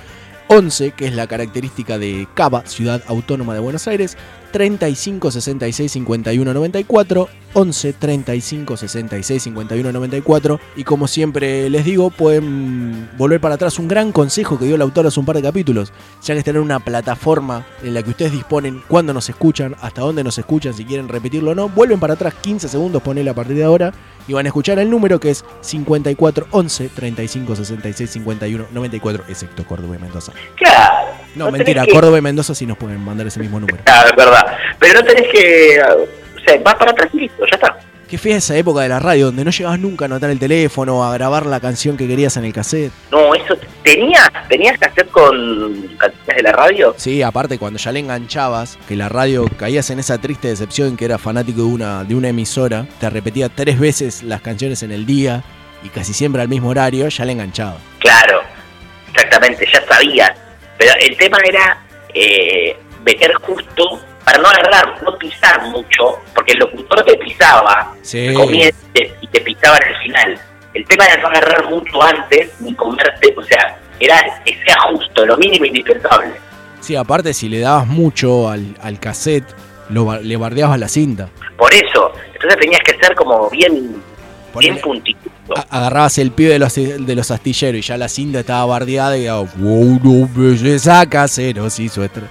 11, 0.49 0.92
que 0.92 1.07
es 1.07 1.14
la 1.14 1.26
característica 1.26 1.99
de 1.99 2.26
Cava, 2.32 2.64
Ciudad 2.66 3.03
Autónoma 3.09 3.53
de 3.53 3.61
Buenos 3.61 3.86
Aires. 3.88 4.16
35 4.51 5.30
66 5.30 5.92
51 5.92 6.55
94 6.55 7.28
11 7.55 7.92
35 7.94 8.76
66 8.76 9.42
51 9.42 9.92
94 9.92 10.61
y 10.76 10.84
como 10.84 11.09
siempre 11.09 11.70
les 11.70 11.84
digo 11.84 12.11
pueden 12.11 13.09
volver 13.16 13.40
para 13.40 13.55
atrás. 13.55 13.78
Un 13.78 13.88
gran 13.88 14.12
consejo 14.12 14.59
que 14.59 14.66
dio 14.66 14.74
el 14.74 14.82
autor 14.82 15.07
hace 15.07 15.18
un 15.20 15.26
par 15.26 15.36
de 15.36 15.42
capítulos 15.42 15.92
ya 16.22 16.34
que 16.34 16.40
están 16.40 16.57
en 16.57 16.62
una 16.62 16.80
plataforma 16.80 17.66
en 17.82 17.94
la 17.94 18.03
que 18.03 18.11
ustedes 18.11 18.32
disponen 18.32 18.82
cuándo 18.88 19.12
nos 19.14 19.28
escuchan 19.28 19.76
hasta 19.80 20.03
dónde 20.03 20.24
nos 20.24 20.38
escuchan 20.38 20.74
si 20.74 20.84
quieren 20.84 21.09
repetirlo 21.09 21.53
o 21.53 21.55
no. 21.55 21.68
Vuelven 21.68 22.01
para 22.01 22.14
atrás 22.14 22.34
15 22.34 22.68
segundos 22.68 23.03
ponele 23.03 23.30
a 23.30 23.34
partir 23.34 23.57
de 23.57 23.64
ahora 23.64 23.92
y 24.28 24.32
van 24.32 24.47
a 24.47 24.49
escuchar 24.49 24.78
el 24.78 24.90
número 24.90 25.20
que 25.20 25.30
es 25.30 25.44
54 25.61 26.49
11 26.51 26.88
35 26.90 27.57
66 27.57 28.11
51 28.11 28.66
94 28.72 29.24
excepto 29.28 29.64
Córdoba 29.64 29.97
y 29.97 29.99
Mendoza. 29.99 30.32
Claro. 30.57 31.26
No, 31.37 31.47
no 31.47 31.53
mentira, 31.53 31.84
que- 31.84 31.93
Córdoba 31.93 32.18
y 32.18 32.22
Mendoza 32.22 32.55
sí 32.55 32.66
nos 32.66 32.76
pueden 32.78 33.01
mandar 33.05 33.26
ese 33.26 33.39
mismo 33.41 33.61
número 33.61 33.78
Claro, 33.84 34.11
es 34.11 34.16
verdad. 34.16 34.47
Pero 34.78 35.01
no 35.01 35.07
tenés 35.07 35.28
que. 35.32 35.80
O 35.82 36.41
sea, 36.49 36.59
vas 36.64 36.74
para 36.74 36.91
atrás 36.93 37.09
y 37.12 37.20
listo, 37.20 37.45
ya 37.51 37.57
está. 37.57 37.76
Qué 38.09 38.18
fea 38.18 38.37
esa 38.37 38.57
época 38.57 38.82
de 38.82 38.89
la 38.89 39.01
radio 39.01 39.26
donde 39.26 39.45
no 39.45 39.51
llegabas 39.51 39.80
nunca 39.80 40.05
a 40.05 40.07
anotar 40.07 40.30
el 40.30 40.39
teléfono, 40.39 41.03
a 41.05 41.12
grabar 41.12 41.45
la 41.45 41.59
canción 41.59 41.97
que 41.97 42.07
querías 42.07 42.37
en 42.37 42.45
el 42.45 42.53
cassette. 42.53 42.93
No, 43.11 43.34
eso. 43.34 43.57
¿Tenías, 43.82 44.28
tenías 44.49 44.78
que 44.78 44.84
hacer 44.84 45.09
con 45.09 45.82
canciones 45.99 46.37
de 46.37 46.43
la 46.45 46.53
radio? 46.53 46.95
Sí, 46.99 47.20
aparte 47.22 47.59
cuando 47.59 47.80
ya 47.80 47.91
le 47.91 47.99
enganchabas, 47.99 48.78
que 48.87 48.95
la 48.95 49.09
radio 49.09 49.49
caías 49.59 49.91
en 49.91 49.99
esa 49.99 50.18
triste 50.18 50.47
decepción 50.47 50.97
que 50.97 51.05
era 51.05 51.18
fanático 51.18 51.62
de 51.62 51.66
una, 51.66 52.05
de 52.05 52.14
una 52.14 52.28
emisora, 52.28 52.87
te 53.01 53.11
repetía 53.11 53.49
tres 53.49 53.76
veces 53.80 54.22
las 54.22 54.41
canciones 54.41 54.84
en 54.84 54.93
el 54.93 55.05
día 55.05 55.43
y 55.82 55.89
casi 55.89 56.12
siempre 56.14 56.41
al 56.43 56.49
mismo 56.49 56.68
horario, 56.68 57.09
ya 57.09 57.24
le 57.24 57.32
enganchaba. 57.32 57.76
Claro, 57.99 58.41
exactamente, 59.12 59.66
ya 59.72 59.84
sabías. 59.89 60.30
Pero 60.79 60.93
el 61.01 61.16
tema 61.16 61.39
era 61.45 61.83
eh, 62.14 62.77
meter 63.05 63.33
justo 63.35 64.01
para 64.24 64.39
no 64.39 64.49
agarrar, 64.49 65.03
no 65.03 65.16
pisar 65.18 65.62
mucho, 65.68 66.18
porque 66.35 66.53
el 66.53 66.59
locutor 66.59 67.05
te 67.05 67.16
pisaba 67.18 67.95
Sí. 68.03 68.33
comienzo 68.35 68.79
y 69.20 69.27
te 69.29 69.41
pisaba 69.41 69.77
al 69.77 70.03
final. 70.03 70.41
El 70.74 70.85
tema 70.87 71.07
era 71.07 71.22
no 71.22 71.29
agarrar 71.29 71.70
mucho 71.70 72.03
antes 72.03 72.61
ni 72.61 72.74
comerte, 72.74 73.33
o 73.37 73.43
sea, 73.43 73.79
era 74.01 74.43
que 74.45 74.55
sea 74.64 74.77
justo, 74.91 75.24
lo 75.24 75.37
mínimo 75.37 75.64
indispensable. 75.64 76.33
Sí, 76.81 76.95
aparte 76.97 77.33
si 77.33 77.49
le 77.49 77.61
dabas 77.61 77.87
mucho 77.87 78.49
al, 78.49 78.77
al 78.83 79.01
cassette, 79.01 79.47
lo, 79.89 80.18
le 80.20 80.37
bardeabas 80.37 80.79
la 80.79 80.89
cinta. 80.89 81.29
Por 81.57 81.72
eso, 81.72 82.12
entonces 82.35 82.59
tenías 82.61 82.81
que 82.85 82.99
ser 82.99 83.14
como 83.14 83.49
bien, 83.49 84.03
bien 84.59 84.79
puntito. 84.81 85.31
Agarrabas 85.70 86.18
el 86.18 86.30
pibe 86.32 86.51
de 86.53 86.59
los, 86.59 86.74
de 86.74 87.14
los 87.14 87.30
astilleros 87.30 87.78
y 87.78 87.82
ya 87.82 87.97
la 87.97 88.09
cinta 88.09 88.40
estaba 88.40 88.64
bardeada 88.66 89.16
y 89.16 89.24
daba, 89.24 89.40
wow, 89.57 90.01
no, 90.03 90.28
belleza 90.34 91.07
caseros 91.07 91.78
y 91.78 91.88
su 91.88 92.03
estra-". 92.03 92.28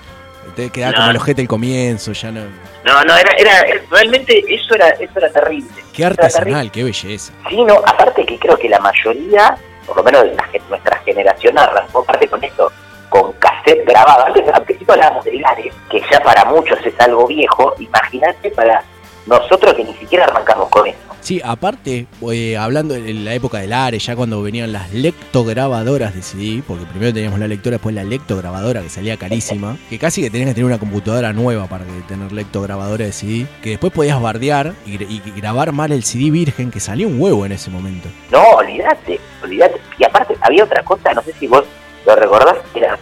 Te 0.55 0.69
quedaba 0.69 0.91
No. 0.93 0.97
como 0.99 1.11
el 1.11 1.17
ojete 1.17 1.41
el 1.41 1.47
comienzo, 1.47 2.11
ya 2.13 2.31
no. 2.31 2.41
No, 2.85 3.03
no, 3.03 3.17
era, 3.17 3.31
era, 3.37 3.65
realmente 3.91 4.43
eso 4.47 4.75
era, 4.75 4.89
eso 4.89 5.11
era 5.17 5.29
terrible. 5.31 5.69
Qué 5.91 6.03
era 6.03 6.15
terrible. 6.15 6.25
artesanal, 6.37 6.71
qué 6.71 6.83
belleza. 6.83 7.33
Sí, 7.49 7.63
no, 7.63 7.73
aparte 7.85 8.25
que 8.25 8.37
creo 8.39 8.57
que 8.57 8.69
la 8.69 8.79
mayoría, 8.79 9.57
por 9.85 9.97
lo 9.97 10.03
menos 10.03 10.23
de 10.23 10.35
la 10.35 10.47
nuestra 10.69 10.97
generación, 11.03 11.57
arrancó 11.57 12.05
parte 12.05 12.27
con 12.27 12.41
esto, 12.43 12.71
con 13.09 13.33
cassette 13.33 13.85
grabado. 13.85 14.25
Antes, 14.27 14.47
al 14.53 14.63
principio 14.63 14.93
hablábamos 14.93 15.25
de 15.25 15.33
Lares, 15.33 15.73
que 15.89 16.01
ya 16.11 16.19
para 16.21 16.45
muchos 16.45 16.77
es 16.85 16.93
algo 16.99 17.27
viejo. 17.27 17.73
Imagínate 17.79 18.51
para 18.51 18.83
nosotros 19.25 19.73
que 19.73 19.83
ni 19.83 19.93
siquiera 19.95 20.25
arrancamos 20.25 20.69
con 20.69 20.87
eso. 20.87 20.97
Sí, 21.25 21.41
aparte, 21.43 22.05
eh, 22.31 22.55
hablando 22.55 22.93
de 22.93 23.11
la 23.11 23.33
época 23.33 23.57
del 23.57 23.73
Ares, 23.73 24.05
ya 24.05 24.15
cuando 24.15 24.43
venían 24.43 24.71
las 24.71 24.93
lectograbadoras 24.93 26.13
de 26.13 26.21
CD, 26.21 26.61
porque 26.67 26.85
primero 26.85 27.11
teníamos 27.15 27.39
la 27.39 27.47
lectora, 27.47 27.77
después 27.77 27.95
la 27.95 28.03
lectograbadora 28.03 28.83
que 28.83 28.89
salía 28.89 29.17
carísima, 29.17 29.75
que 29.89 29.97
casi 29.97 30.21
que 30.21 30.29
tenías 30.29 30.49
que 30.49 30.53
tener 30.53 30.67
una 30.67 30.77
computadora 30.77 31.33
nueva 31.33 31.65
para 31.65 31.83
tener 32.07 32.31
lectograbadora 32.31 33.05
de 33.05 33.11
CD, 33.11 33.47
que 33.63 33.71
después 33.71 33.91
podías 33.91 34.21
bardear 34.21 34.75
y, 34.85 35.01
y 35.01 35.21
grabar 35.35 35.71
mal 35.71 35.91
el 35.91 36.03
CD 36.03 36.29
virgen, 36.29 36.69
que 36.69 36.79
salía 36.79 37.07
un 37.07 37.19
huevo 37.19 37.43
en 37.43 37.53
ese 37.53 37.71
momento. 37.71 38.07
No, 38.31 38.43
olvídate, 38.57 39.19
olvídate. 39.41 39.81
Y 39.97 40.03
aparte 40.03 40.37
había 40.41 40.63
otra 40.63 40.83
cosa, 40.83 41.11
no 41.15 41.23
sé 41.23 41.33
si 41.39 41.47
vos 41.47 41.63
lo 42.05 42.15
recordás, 42.15 42.57
era 42.75 42.99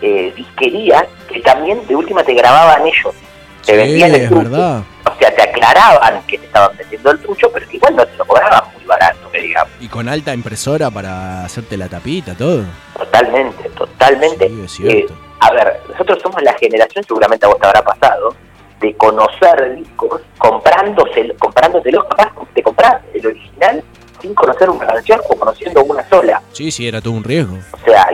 eh, 0.00 0.32
que 0.56 1.40
también 1.40 1.84
de 1.88 1.96
última 1.96 2.22
te 2.22 2.34
grababan 2.34 2.86
ellos. 2.86 3.16
Te 3.64 3.72
Sí, 3.72 3.78
vendían 3.78 4.14
el 4.14 4.28
verdad. 4.28 4.82
O 5.06 5.18
sea, 5.18 5.34
te 5.34 5.42
aclaraban 5.42 6.22
que 6.26 6.38
te 6.38 6.46
estaban 6.46 6.76
vendiendo 6.76 7.10
el 7.10 7.18
trucho, 7.20 7.50
pero 7.52 7.68
que 7.68 7.76
igual 7.76 7.96
no 7.96 8.06
te 8.06 8.16
lo 8.16 8.24
cobraban 8.26 8.64
muy 8.74 8.84
barato, 8.84 9.30
que 9.30 9.40
digamos. 9.40 9.72
Y 9.80 9.88
con 9.88 10.08
alta 10.08 10.34
impresora 10.34 10.90
para 10.90 11.44
hacerte 11.44 11.76
la 11.76 11.88
tapita, 11.88 12.34
todo. 12.34 12.62
Totalmente, 12.96 13.68
totalmente. 13.70 14.48
Sí, 14.48 14.62
es 14.64 14.72
cierto. 14.72 15.12
Eh, 15.14 15.16
a 15.40 15.50
ver, 15.52 15.80
nosotros 15.88 16.18
somos 16.22 16.42
la 16.42 16.52
generación, 16.54 17.04
seguramente 17.04 17.46
a 17.46 17.48
vos 17.48 17.58
te 17.60 17.66
habrá 17.66 17.82
pasado, 17.82 18.34
de 18.80 18.94
conocer 18.96 19.76
discos 19.76 20.20
comprándose, 20.38 21.34
comprándoselos, 21.38 22.04
capaz 22.04 22.32
de 22.54 22.62
comprar 22.62 23.02
el 23.14 23.26
original 23.26 23.82
sin 24.20 24.34
conocer 24.34 24.70
una 24.70 24.86
canción 24.86 25.20
o 25.28 25.36
conociendo 25.36 25.84
una 25.84 26.06
sola. 26.08 26.40
Sí, 26.52 26.70
sí, 26.70 26.88
era 26.88 27.00
todo 27.00 27.12
un 27.14 27.24
riesgo. 27.24 27.58
O 27.72 27.84
sea, 27.84 28.08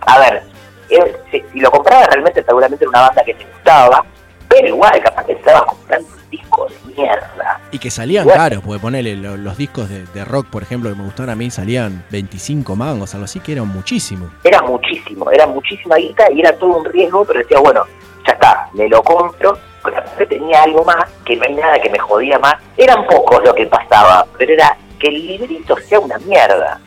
a 0.00 0.18
ver, 0.18 0.42
eh, 0.90 1.16
si, 1.30 1.42
si 1.52 1.60
lo 1.60 1.70
comprabas 1.70 2.06
realmente 2.08 2.42
seguramente 2.44 2.84
era 2.84 2.90
una 2.90 3.00
banda 3.08 3.22
que 3.24 3.34
te 3.34 3.44
gustaba, 3.44 4.04
pero 4.48 4.68
igual 4.68 5.00
capaz 5.02 5.24
que 5.24 5.32
estabas 5.32 5.62
comprando 5.64 6.08
un 6.14 6.30
disco 6.30 6.66
de 6.68 6.94
mierda. 6.94 7.60
Y 7.70 7.78
que 7.78 7.90
salían 7.90 8.26
caros, 8.28 8.62
porque 8.64 8.80
ponele 8.80 9.14
lo- 9.16 9.36
los 9.36 9.56
discos 9.56 9.88
de, 9.88 10.04
de 10.06 10.24
rock, 10.24 10.46
por 10.48 10.62
ejemplo, 10.62 10.90
que 10.90 10.96
me 10.96 11.04
gustaron 11.04 11.30
a 11.30 11.36
mí, 11.36 11.50
salían 11.50 12.04
25 12.10 12.74
mangos, 12.76 13.14
algo 13.14 13.24
así, 13.26 13.40
que 13.40 13.52
eran 13.52 13.68
muchísimo. 13.68 14.30
Era 14.44 14.62
muchísimo, 14.62 15.30
era 15.30 15.46
muchísima 15.46 15.96
guita 15.96 16.30
y 16.32 16.40
era 16.40 16.52
todo 16.58 16.78
un 16.78 16.84
riesgo, 16.86 17.24
pero 17.24 17.40
decía, 17.40 17.58
bueno, 17.60 17.84
ya 18.26 18.32
está, 18.32 18.68
me 18.72 18.88
lo 18.88 19.02
compro, 19.02 19.58
pero 19.84 19.98
aparte 19.98 20.26
tenía 20.26 20.62
algo 20.62 20.84
más, 20.84 21.04
que 21.24 21.36
no 21.36 21.44
hay 21.44 21.54
nada 21.54 21.78
que 21.80 21.90
me 21.90 21.98
jodía 21.98 22.38
más. 22.38 22.54
Eran 22.76 23.06
pocos 23.06 23.42
lo 23.44 23.54
que 23.54 23.66
pasaba, 23.66 24.26
pero 24.38 24.52
era 24.54 24.76
que 24.98 25.08
el 25.08 25.26
librito 25.26 25.76
sea 25.86 26.00
una 26.00 26.18
mierda. 26.18 26.80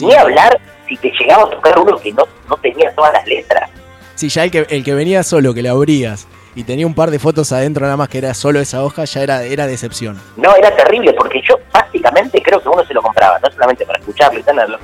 Ni 0.00 0.14
hablar 0.14 0.58
si 0.88 0.96
te 0.96 1.10
llegaba 1.18 1.44
a 1.44 1.50
tocar 1.50 1.78
uno 1.78 1.96
que 1.98 2.12
no, 2.12 2.24
no 2.48 2.56
tenía 2.56 2.94
todas 2.94 3.12
las 3.12 3.26
letras. 3.26 3.68
Sí, 4.14 4.28
ya 4.28 4.44
el 4.44 4.50
que, 4.50 4.66
el 4.70 4.82
que 4.84 4.94
venía 4.94 5.22
solo, 5.22 5.52
que 5.54 5.62
le 5.62 5.68
abrías 5.68 6.26
y 6.58 6.64
tenía 6.64 6.88
un 6.88 6.94
par 6.94 7.12
de 7.12 7.20
fotos 7.20 7.52
adentro 7.52 7.84
nada 7.84 7.96
más 7.96 8.08
que 8.08 8.18
era 8.18 8.34
solo 8.34 8.58
esa 8.58 8.82
hoja, 8.82 9.04
ya 9.04 9.22
era, 9.22 9.44
era 9.44 9.64
decepción. 9.68 10.20
No, 10.36 10.56
era 10.56 10.74
terrible, 10.74 11.12
porque 11.12 11.40
yo 11.48 11.54
básicamente 11.72 12.42
creo 12.42 12.60
que 12.60 12.68
uno 12.68 12.84
se 12.84 12.92
lo 12.94 13.00
compraba, 13.00 13.38
no 13.38 13.48
solamente 13.52 13.86
para 13.86 14.00
escucharlo 14.00 14.40
y 14.40 14.42
tenerlo, 14.42 14.76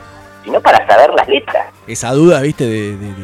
sino 0.44 0.60
para 0.60 0.86
saber 0.86 1.10
las 1.14 1.26
letras. 1.26 1.66
Esa 1.88 2.12
duda, 2.12 2.40
viste, 2.42 2.64
de, 2.64 2.96
de- 2.96 3.14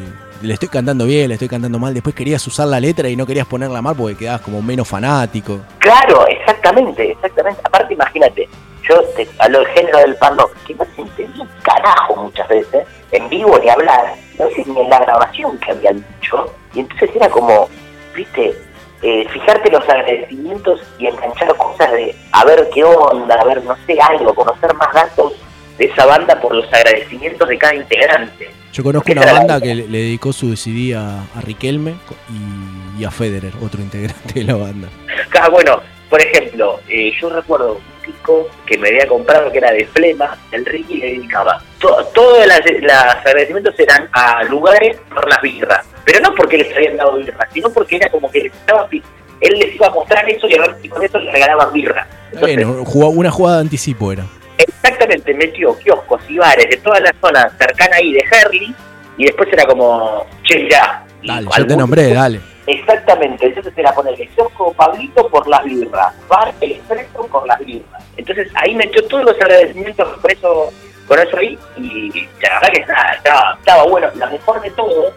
le 0.41 0.53
estoy 0.53 0.67
cantando 0.67 1.05
bien, 1.05 1.29
le 1.29 1.35
estoy 1.35 1.47
cantando 1.47 1.79
mal. 1.79 1.93
Después 1.93 2.13
querías 2.13 2.45
usar 2.45 2.67
la 2.67 2.81
letra 2.81 3.07
y 3.07 3.15
no 3.15 3.25
querías 3.25 3.47
ponerla 3.47 3.81
mal 3.81 3.95
porque 3.95 4.17
quedabas 4.17 4.41
como 4.41 4.61
menos 4.61 4.85
fanático. 4.85 5.61
Claro, 5.79 6.27
exactamente, 6.27 7.09
exactamente. 7.11 7.61
Aparte, 7.63 7.93
imagínate, 7.93 8.49
yo 8.89 9.01
te 9.15 9.29
hablo 9.39 9.59
del 9.59 9.67
género 9.69 9.97
del 9.99 10.17
rock, 10.19 10.51
que 10.67 10.75
no 10.75 10.83
se 10.93 11.01
entendía 11.03 11.43
un 11.43 11.49
carajo 11.61 12.15
muchas 12.23 12.49
veces, 12.49 12.85
en 13.13 13.29
vivo 13.29 13.57
ni 13.63 13.69
hablar, 13.69 14.15
no 14.37 14.49
sé 14.49 14.65
ni 14.65 14.77
en 14.81 14.89
la 14.89 14.99
grabación 14.99 15.57
que 15.59 15.71
habían 15.71 16.03
dicho, 16.19 16.53
y 16.73 16.79
entonces 16.81 17.11
era 17.15 17.29
como, 17.29 17.69
viste, 18.15 18.55
eh, 19.01 19.27
fijarte 19.29 19.71
los 19.71 19.87
agradecimientos 19.87 20.81
y 20.99 21.07
enganchar 21.07 21.55
cosas 21.57 21.91
de 21.91 22.15
a 22.31 22.45
ver 22.45 22.69
qué 22.73 22.83
onda, 22.83 23.35
a 23.35 23.43
ver, 23.45 23.63
no 23.63 23.75
sé, 23.85 23.97
algo, 23.99 24.33
conocer 24.33 24.73
más 24.75 24.93
datos 24.93 25.33
de 25.77 25.85
esa 25.85 26.05
banda 26.05 26.39
por 26.39 26.53
los 26.53 26.71
agradecimientos 26.71 27.47
de 27.47 27.57
cada 27.57 27.75
integrante. 27.75 28.51
Yo 28.71 28.83
conozco 28.83 29.11
una 29.11 29.33
banda 29.33 29.59
que 29.59 29.75
le 29.75 29.87
le 29.87 29.97
dedicó 29.97 30.31
su 30.31 30.55
CD 30.55 30.95
a, 30.95 31.23
a 31.35 31.41
Riquelme 31.41 31.95
y, 32.29 33.01
y 33.01 33.05
a 33.05 33.11
Federer, 33.11 33.53
otro 33.61 33.81
integrante 33.81 34.33
de 34.33 34.43
la 34.43 34.55
banda. 34.55 34.87
Ah, 35.43 35.49
bueno, 35.49 35.81
por 36.11 36.21
ejemplo, 36.21 36.79
eh, 36.87 37.11
yo 37.19 37.29
recuerdo 37.29 37.75
un 37.77 38.05
disco 38.05 38.47
que 38.67 38.77
me 38.77 38.89
había 38.89 39.07
comprado 39.07 39.51
que 39.51 39.57
era 39.57 39.71
de 39.71 39.85
Flema, 39.87 40.37
el 40.51 40.63
Ricky 40.65 40.97
le 40.97 41.05
dedicaba. 41.13 41.63
To- 41.79 42.05
Todos 42.13 42.45
los 42.45 42.95
agradecimientos 43.25 43.73
eran 43.79 44.07
a 44.11 44.43
lugares 44.43 44.97
por 45.09 45.27
las 45.27 45.41
birras. 45.41 45.87
Pero 46.05 46.19
no 46.19 46.35
porque 46.35 46.57
les 46.59 46.75
habían 46.75 46.97
dado 46.97 47.13
birra, 47.17 47.47
sino 47.53 47.69
porque 47.71 47.95
era 47.95 48.09
como 48.09 48.29
que 48.29 48.41
les 48.43 48.53
estaba, 48.53 48.87
pi- 48.87 49.01
él 49.39 49.57
les 49.57 49.73
iba 49.75 49.87
a 49.87 49.91
mostrar 49.91 50.29
eso 50.29 50.47
y, 50.47 50.53
a 50.55 50.61
ver 50.61 50.75
si 50.81 50.89
con 50.89 51.03
eso 51.03 51.17
les 51.17 51.31
regalaban 51.33 51.71
birra. 51.73 52.05
Bien, 52.43 52.83
jugó- 52.83 53.09
una 53.09 53.31
jugada 53.31 53.57
de 53.57 53.61
anticipo 53.63 54.11
era. 54.11 54.23
Exactamente, 54.57 55.33
metió 55.33 55.77
kioscos 55.79 56.21
y 56.29 56.37
bares 56.37 56.69
de 56.69 56.77
toda 56.77 56.99
la 56.99 57.13
zona 57.21 57.49
cercana 57.57 57.95
ahí 57.95 58.11
de 58.13 58.23
Herley 58.29 58.75
y 59.17 59.25
después 59.25 59.49
era 59.51 59.65
como, 59.65 60.27
che, 60.43 60.67
ya. 60.69 61.03
Dale, 61.23 61.47
yo 61.57 61.67
te 61.67 61.75
nombré, 61.75 62.13
dale. 62.13 62.41
Exactamente, 62.67 63.47
entonces 63.47 63.73
era 63.75 63.91
ponerle 63.93 64.27
kiosco 64.27 64.71
Pablito 64.73 65.27
por 65.29 65.47
las 65.47 65.63
birras, 65.63 66.13
bar 66.27 66.53
El 66.61 66.73
Expreso 66.73 67.25
por 67.27 67.47
las 67.47 67.59
birras. 67.59 68.03
Entonces 68.17 68.49
ahí 68.55 68.75
metió 68.75 69.05
todos 69.07 69.25
los 69.25 69.35
agradecimientos 69.35 70.19
por 70.19 70.31
eso, 70.31 70.73
con 71.07 71.19
eso 71.19 71.37
ahí 71.37 71.57
y 71.77 72.27
la 72.41 72.59
verdad 72.59 72.73
que 72.73 72.85
nada, 72.85 73.13
estaba, 73.13 73.57
estaba 73.59 73.83
bueno. 73.85 74.07
La 74.15 74.27
mejor 74.27 74.61
de 74.61 74.69
todo, 74.71 75.11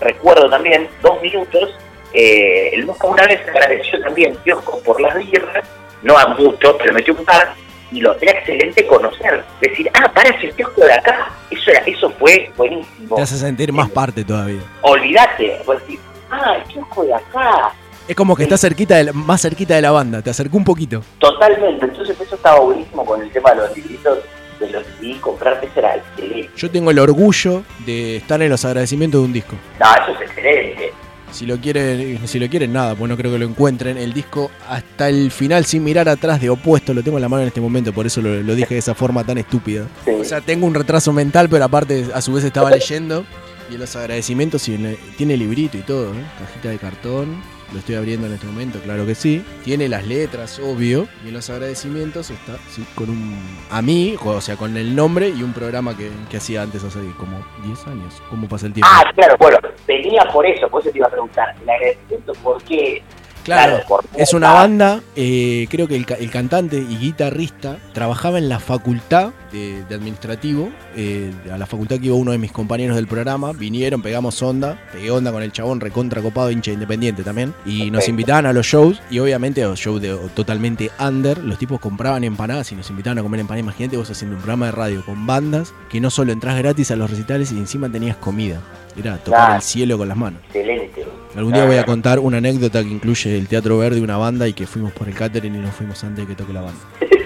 recuerdo 0.00 0.50
también, 0.50 0.88
dos 1.00 1.20
minutos, 1.22 1.74
eh, 2.12 2.70
el 2.74 2.84
Mosca 2.84 3.06
una 3.06 3.26
vez 3.26 3.40
agradeció 3.48 4.00
también 4.02 4.36
kiosco 4.44 4.78
por 4.82 5.00
las 5.00 5.14
birras, 5.14 5.64
no 6.02 6.18
a 6.18 6.26
mucho, 6.28 6.76
pero 6.76 6.92
metió 6.92 7.14
un 7.14 7.24
par 7.24 7.54
y 7.90 8.00
lo 8.00 8.14
era 8.20 8.32
excelente 8.32 8.86
conocer. 8.86 9.44
Decir, 9.60 9.90
ah, 9.94 10.10
para 10.12 10.30
ese 10.30 10.50
kiosco 10.50 10.82
de 10.82 10.92
acá, 10.92 11.30
eso 11.50 11.70
era, 11.70 11.80
eso 11.80 12.10
fue 12.18 12.50
buenísimo. 12.56 13.16
Te 13.16 13.22
hace 13.22 13.36
sentir 13.36 13.72
más 13.72 13.90
parte 13.90 14.24
todavía. 14.24 14.60
Olvídate, 14.82 15.60
decís, 15.66 16.00
ah, 16.32 16.56
el 16.56 16.62
kiosco 16.64 17.04
de 17.04 17.14
acá, 17.14 17.72
Es 18.08 18.16
como 18.16 18.34
que 18.34 18.42
está 18.42 18.56
cerquita 18.58 18.96
de 18.96 19.04
la- 19.04 19.12
más 19.12 19.40
cerquita 19.42 19.74
de 19.76 19.82
la 19.82 19.92
banda, 19.92 20.20
te 20.22 20.30
acercó 20.30 20.56
un 20.56 20.64
poquito. 20.64 21.02
Totalmente, 21.20 21.84
entonces 21.86 22.18
eso 22.20 22.34
estaba 22.34 22.58
buenísimo 22.60 23.04
con 23.06 23.22
el 23.22 23.30
tema 23.30 23.50
de 23.50 23.56
los 23.58 23.76
libritos, 23.76 24.18
de 24.58 24.70
los 24.70 24.84
CD, 24.98 25.20
comprarte 25.20 25.66
eso 25.66 25.78
era 25.78 25.94
excelente. 25.96 26.50
Yo 26.56 26.68
tengo 26.70 26.90
el 26.90 26.98
orgullo 26.98 27.62
de 27.86 28.16
estar 28.16 28.42
en 28.42 28.50
los 28.50 28.64
agradecimientos 28.64 29.20
de 29.20 29.26
un 29.26 29.32
disco. 29.32 29.54
No, 29.78 29.86
eso 29.94 30.18
es 30.20 30.28
excelente. 30.28 30.92
Si 31.30 31.46
lo 31.46 31.56
quieren, 31.58 32.20
si 32.28 32.38
lo 32.38 32.46
quieren 32.48 32.72
nada, 32.74 32.94
pues 32.94 33.08
no 33.08 33.16
creo 33.16 33.32
que 33.32 33.38
lo 33.38 33.46
encuentren. 33.46 33.96
El 33.96 34.12
disco 34.12 34.50
hasta 34.68 35.08
el 35.08 35.30
final 35.30 35.64
sin 35.64 35.82
mirar 35.82 36.06
atrás 36.08 36.40
de 36.42 36.50
opuesto, 36.50 36.92
lo 36.92 37.02
tengo 37.02 37.16
en 37.16 37.22
la 37.22 37.28
mano 37.30 37.40
en 37.42 37.48
este 37.48 37.60
momento, 37.60 37.90
por 37.94 38.04
eso 38.04 38.20
lo, 38.20 38.34
lo 38.42 38.54
dije 38.54 38.74
de 38.74 38.78
esa 38.80 38.94
forma 38.94 39.24
tan 39.24 39.38
estúpida. 39.38 39.86
O 40.20 40.24
sea, 40.24 40.40
tengo 40.42 40.66
un 40.66 40.74
retraso 40.74 41.10
mental, 41.12 41.48
pero 41.48 41.64
aparte 41.64 42.04
a 42.12 42.20
su 42.20 42.34
vez 42.34 42.44
estaba 42.44 42.70
leyendo. 42.70 43.24
Y 43.70 43.74
en 43.74 43.80
los 43.80 43.94
agradecimientos 43.96 44.62
tiene 44.62 45.36
librito 45.36 45.76
y 45.78 45.82
todo, 45.82 46.12
¿eh? 46.14 46.24
cajita 46.38 46.68
de 46.68 46.78
cartón. 46.78 47.42
Lo 47.72 47.78
estoy 47.78 47.94
abriendo 47.94 48.26
en 48.26 48.34
este 48.34 48.46
momento, 48.46 48.78
claro 48.80 49.06
que 49.06 49.14
sí. 49.14 49.42
Tiene 49.64 49.88
las 49.88 50.06
letras, 50.06 50.58
obvio. 50.58 51.08
Y 51.24 51.28
en 51.28 51.34
los 51.34 51.48
agradecimientos 51.48 52.30
está, 52.30 52.58
sí, 52.68 52.84
con 52.94 53.08
un. 53.08 53.38
A 53.70 53.80
mí, 53.80 54.14
o 54.22 54.40
sea, 54.42 54.56
con 54.56 54.76
el 54.76 54.94
nombre 54.94 55.30
y 55.30 55.42
un 55.42 55.54
programa 55.54 55.96
que, 55.96 56.10
que 56.30 56.36
hacía 56.36 56.62
antes 56.62 56.84
hace 56.84 56.98
como 57.18 57.42
10 57.64 57.86
años. 57.86 58.22
¿Cómo 58.28 58.46
pasa 58.46 58.66
el 58.66 58.74
tiempo? 58.74 58.90
Ah, 58.92 59.10
claro, 59.14 59.36
bueno, 59.38 59.58
venía 59.86 60.22
por 60.30 60.44
eso, 60.44 60.68
por 60.68 60.82
eso 60.82 60.90
te 60.90 60.98
iba 60.98 61.06
a 61.06 61.10
preguntar. 61.10 61.54
El 61.62 61.70
agradecimiento, 61.70 62.32
¿por 62.42 62.62
qué? 62.64 63.02
Claro, 63.42 63.80
por 63.88 64.04
es 64.16 64.34
una 64.34 64.52
banda, 64.52 65.00
eh, 65.16 65.66
creo 65.68 65.88
que 65.88 65.96
el 65.96 66.30
cantante 66.30 66.76
y 66.76 66.96
guitarrista 66.98 67.78
trabajaba 67.92 68.38
en 68.38 68.48
la 68.48 68.60
facultad 68.60 69.32
de, 69.52 69.84
de 69.84 69.94
administrativo, 69.94 70.70
eh, 70.96 71.30
a 71.52 71.58
la 71.58 71.66
facultad 71.66 71.98
que 71.98 72.06
iba 72.06 72.16
uno 72.16 72.32
de 72.32 72.38
mis 72.38 72.52
compañeros 72.52 72.96
del 72.96 73.06
programa, 73.06 73.52
vinieron, 73.52 74.02
pegamos 74.02 74.42
onda, 74.42 74.78
pegué 74.92 75.10
onda 75.10 75.30
con 75.30 75.42
el 75.42 75.52
chabón 75.52 75.80
recontra 75.80 76.22
copado, 76.22 76.50
hincha 76.50 76.72
independiente 76.72 77.22
también, 77.22 77.54
y 77.64 77.90
nos 77.90 78.08
invitaban 78.08 78.46
a 78.46 78.52
los 78.52 78.66
shows, 78.66 79.00
y 79.10 79.18
obviamente 79.18 79.62
a 79.62 79.68
los 79.68 79.78
shows 79.78 80.00
de, 80.00 80.16
totalmente 80.34 80.90
under, 80.98 81.38
los 81.38 81.58
tipos 81.58 81.80
compraban 81.80 82.24
empanadas 82.24 82.72
y 82.72 82.74
nos 82.74 82.88
invitaban 82.90 83.18
a 83.18 83.22
comer 83.22 83.40
empanadas, 83.40 83.64
imagínate 83.64 83.96
vos 83.96 84.10
haciendo 84.10 84.36
un 84.36 84.42
programa 84.42 84.66
de 84.66 84.72
radio 84.72 85.04
con 85.04 85.26
bandas, 85.26 85.74
que 85.90 86.00
no 86.00 86.10
solo 86.10 86.32
entras 86.32 86.56
gratis 86.58 86.90
a 86.90 86.96
los 86.96 87.10
recitales 87.10 87.52
y 87.52 87.58
encima 87.58 87.90
tenías 87.90 88.16
comida, 88.16 88.60
era 88.96 89.18
tocar 89.18 89.56
el 89.56 89.62
cielo 89.62 89.98
con 89.98 90.08
las 90.08 90.16
manos. 90.16 90.40
Excelente. 90.46 91.04
Algún 91.34 91.54
día 91.54 91.64
voy 91.64 91.76
a 91.76 91.84
contar 91.84 92.18
una 92.18 92.38
anécdota 92.38 92.82
que 92.82 92.90
incluye 92.90 93.38
el 93.38 93.48
Teatro 93.48 93.78
Verde, 93.78 94.00
una 94.00 94.18
banda 94.18 94.46
y 94.48 94.52
que 94.52 94.66
fuimos 94.66 94.92
por 94.92 95.08
el 95.08 95.14
catering 95.14 95.54
y 95.54 95.58
nos 95.58 95.74
fuimos 95.74 96.02
antes 96.04 96.26
de 96.26 96.34
que 96.34 96.36
toque 96.36 96.52
la 96.52 96.60
banda. 96.60 96.80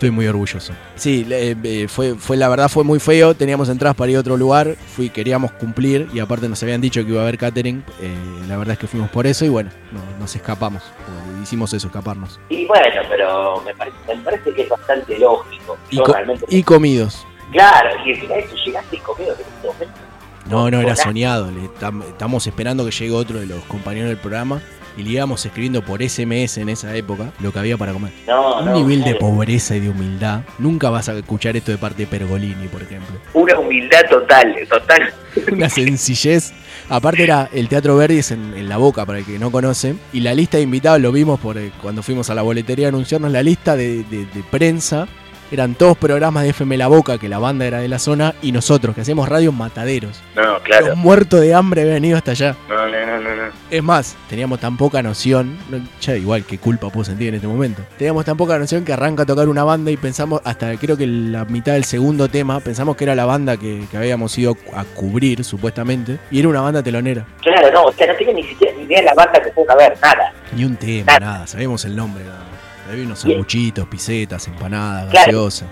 Estoy 0.00 0.12
muy 0.12 0.26
orgulloso. 0.26 0.72
Sí, 0.96 1.26
le- 1.26 1.50
eh, 1.62 1.86
fue, 1.86 2.14
fue 2.14 2.38
la 2.38 2.48
verdad 2.48 2.70
fue 2.70 2.84
muy 2.84 2.98
feo. 2.98 3.34
Teníamos 3.34 3.68
entradas 3.68 3.94
para 3.94 4.10
ir 4.10 4.16
a 4.16 4.20
otro 4.20 4.34
lugar, 4.38 4.74
fui, 4.96 5.10
queríamos 5.10 5.52
cumplir 5.52 6.08
y 6.14 6.20
aparte 6.20 6.48
nos 6.48 6.62
habían 6.62 6.80
dicho 6.80 7.04
que 7.04 7.10
iba 7.10 7.20
a 7.20 7.24
haber 7.24 7.36
catering. 7.36 7.84
eh, 8.00 8.14
la 8.48 8.56
verdad 8.56 8.72
es 8.72 8.78
que 8.78 8.86
fuimos 8.86 9.10
por 9.10 9.26
eso 9.26 9.44
y 9.44 9.50
bueno, 9.50 9.68
no- 9.92 10.00
nos 10.18 10.34
escapamos. 10.34 10.82
o 10.82 11.42
Hicimos 11.42 11.74
eso, 11.74 11.88
escaparnos. 11.88 12.40
Y 12.48 12.64
bueno, 12.64 12.86
pero 13.10 13.60
me 13.62 13.74
parece, 13.74 13.96
me 14.08 14.16
parece 14.24 14.54
que 14.54 14.62
es 14.62 14.68
bastante 14.70 15.18
lógico. 15.18 15.76
Y, 15.90 15.96
Yo 15.98 16.04
co- 16.04 16.12
realmente. 16.14 16.46
y 16.48 16.62
comidos. 16.62 17.26
Claro, 17.52 17.90
y 18.06 18.12
encima 18.12 18.34
de 18.36 18.40
eso 18.40 18.56
llegaste 18.64 18.96
y 18.96 19.00
comido 19.00 19.34
en 19.34 19.40
este 19.40 19.66
momento. 19.66 20.00
No, 20.48 20.70
no, 20.70 20.80
era 20.80 20.96
soñado. 20.96 21.50
le 21.50 21.68
tam- 21.78 22.04
Estamos 22.08 22.46
esperando 22.46 22.86
que 22.86 22.90
llegue 22.90 23.12
otro 23.12 23.38
de 23.38 23.44
los 23.46 23.62
compañeros 23.64 24.08
del 24.08 24.16
programa 24.18 24.62
y 24.96 25.02
le 25.02 25.10
íbamos 25.10 25.44
escribiendo 25.46 25.82
por 25.82 26.02
SMS 26.02 26.58
en 26.58 26.68
esa 26.68 26.94
época 26.96 27.32
lo 27.40 27.52
que 27.52 27.58
había 27.58 27.76
para 27.76 27.92
comer. 27.92 28.12
No, 28.26 28.58
Un 28.60 28.64
no, 28.66 28.74
nivel 28.74 29.02
de 29.04 29.14
pobreza 29.14 29.76
y 29.76 29.80
de 29.80 29.88
humildad. 29.88 30.40
Nunca 30.58 30.90
vas 30.90 31.08
a 31.08 31.16
escuchar 31.16 31.56
esto 31.56 31.70
de 31.72 31.78
parte 31.78 32.02
de 32.02 32.06
Pergolini, 32.06 32.68
por 32.68 32.82
ejemplo. 32.82 33.16
Una 33.34 33.58
humildad 33.58 34.02
total, 34.10 34.54
total. 34.68 35.12
Una 35.52 35.68
sencillez. 35.68 36.52
Aparte 36.88 37.22
era 37.22 37.48
el 37.52 37.68
Teatro 37.68 37.96
Verdis 37.96 38.32
en, 38.32 38.52
en 38.56 38.68
La 38.68 38.76
Boca, 38.76 39.06
para 39.06 39.18
el 39.20 39.24
que 39.24 39.38
no 39.38 39.50
conoce. 39.52 39.94
Y 40.12 40.20
la 40.20 40.34
lista 40.34 40.56
de 40.56 40.64
invitados 40.64 41.00
lo 41.00 41.12
vimos 41.12 41.38
por, 41.38 41.56
eh, 41.56 41.70
cuando 41.80 42.02
fuimos 42.02 42.30
a 42.30 42.34
la 42.34 42.42
boletería 42.42 42.86
a 42.86 42.88
anunciarnos 42.88 43.30
la 43.30 43.42
lista 43.42 43.76
de, 43.76 44.02
de- 44.04 44.26
de 44.26 44.42
prensa. 44.50 45.06
Eran 45.52 45.74
todos 45.74 45.96
programas 45.96 46.44
de 46.44 46.50
FM 46.50 46.76
La 46.76 46.86
Boca, 46.86 47.18
que 47.18 47.28
la 47.28 47.38
banda 47.38 47.66
era 47.66 47.80
de 47.80 47.88
la 47.88 47.98
zona, 47.98 48.34
y 48.40 48.52
nosotros, 48.52 48.94
que 48.94 49.00
hacíamos 49.00 49.28
radio 49.28 49.50
mataderos. 49.50 50.22
No, 50.36 50.60
claro. 50.62 50.88
Los 50.88 50.96
muertos 50.96 51.40
de 51.40 51.54
hambre 51.54 51.82
habían 51.82 52.04
ido 52.04 52.16
hasta 52.16 52.30
allá. 52.30 52.56
No, 52.68 52.86
no, 52.86 53.06
no, 53.06 53.20
no. 53.20 53.36
no. 53.36 53.52
Es 53.68 53.82
más, 53.82 54.16
teníamos 54.28 54.60
tan 54.60 54.76
poca 54.76 55.02
noción, 55.02 55.58
no, 55.68 55.78
ya 56.00 56.16
igual 56.16 56.44
que 56.44 56.58
culpa 56.58 56.88
puedo 56.90 57.04
sentir 57.04 57.28
en 57.28 57.34
este 57.34 57.48
momento. 57.48 57.82
Teníamos 57.98 58.24
tan 58.24 58.36
poca 58.36 58.58
noción 58.58 58.84
que 58.84 58.92
arranca 58.92 59.24
a 59.24 59.26
tocar 59.26 59.48
una 59.48 59.64
banda 59.64 59.90
y 59.90 59.96
pensamos, 59.96 60.40
hasta 60.44 60.76
creo 60.76 60.96
que 60.96 61.06
la 61.06 61.44
mitad 61.44 61.72
del 61.72 61.84
segundo 61.84 62.28
tema, 62.28 62.60
pensamos 62.60 62.96
que 62.96 63.04
era 63.04 63.16
la 63.16 63.24
banda 63.24 63.56
que, 63.56 63.86
que 63.90 63.96
habíamos 63.96 64.36
ido 64.38 64.56
a 64.72 64.84
cubrir, 64.84 65.42
supuestamente, 65.42 66.18
y 66.30 66.38
era 66.38 66.48
una 66.48 66.60
banda 66.60 66.82
telonera. 66.82 67.26
Claro, 67.42 67.70
no, 67.72 67.84
o 67.86 67.92
sea, 67.92 68.06
no 68.06 68.14
tenía 68.14 68.34
ni 68.34 68.44
siquiera 68.44 68.76
ni 68.76 68.84
idea 68.84 68.98
de 69.00 69.04
la 69.06 69.14
banda 69.14 69.42
que 69.42 69.50
pudo 69.50 69.70
haber, 69.72 69.98
nada. 70.00 70.32
Ni 70.54 70.64
un 70.64 70.76
tema, 70.76 71.18
nada, 71.18 71.46
sabíamos 71.46 71.84
el 71.84 71.96
nombre. 71.96 72.24
nada 72.24 72.38
más. 72.38 72.49
Había 72.90 73.04
unos 73.04 73.20
sanguchitos, 73.20 73.86
pisetas, 73.88 74.46
empanadas, 74.48 75.10
Claro. 75.10 75.26
gaseosa. 75.26 75.66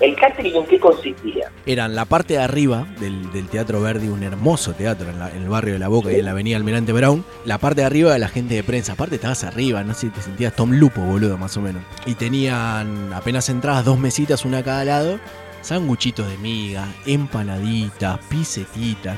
¿El 0.00 0.14
catering 0.14 0.54
en 0.54 0.66
qué 0.66 0.78
consistía? 0.78 1.50
Eran 1.66 1.96
la 1.96 2.04
parte 2.04 2.34
de 2.34 2.40
arriba 2.40 2.86
del, 3.00 3.32
del 3.32 3.48
Teatro 3.48 3.80
Verdi, 3.80 4.06
un 4.06 4.22
hermoso 4.22 4.72
teatro 4.72 5.10
en, 5.10 5.18
la- 5.18 5.30
en 5.30 5.42
el 5.42 5.48
barrio 5.48 5.72
de 5.72 5.80
La 5.80 5.88
Boca 5.88 6.12
y 6.12 6.16
en 6.20 6.24
la 6.24 6.30
avenida 6.30 6.56
Almirante 6.56 6.92
Brown. 6.92 7.24
La 7.44 7.58
parte 7.58 7.80
de 7.80 7.86
arriba 7.88 8.12
de 8.12 8.20
la 8.20 8.28
gente 8.28 8.54
de 8.54 8.62
prensa. 8.62 8.92
Aparte 8.92 9.16
estabas 9.16 9.42
arriba, 9.42 9.82
no 9.82 9.94
sé, 9.94 10.10
te 10.10 10.20
sentías 10.22 10.54
Tom 10.54 10.70
Lupo, 10.72 11.00
boludo, 11.00 11.36
más 11.36 11.56
o 11.56 11.60
menos. 11.62 11.82
Y 12.06 12.14
tenían 12.14 13.12
apenas 13.12 13.48
entradas, 13.48 13.84
dos 13.84 13.98
mesitas, 13.98 14.44
una 14.44 14.58
a 14.58 14.62
cada 14.62 14.84
lado. 14.84 15.18
Sanguchitos 15.60 16.28
de 16.28 16.38
miga, 16.38 16.86
empanaditas, 17.06 18.18
pisetitas. 18.28 19.16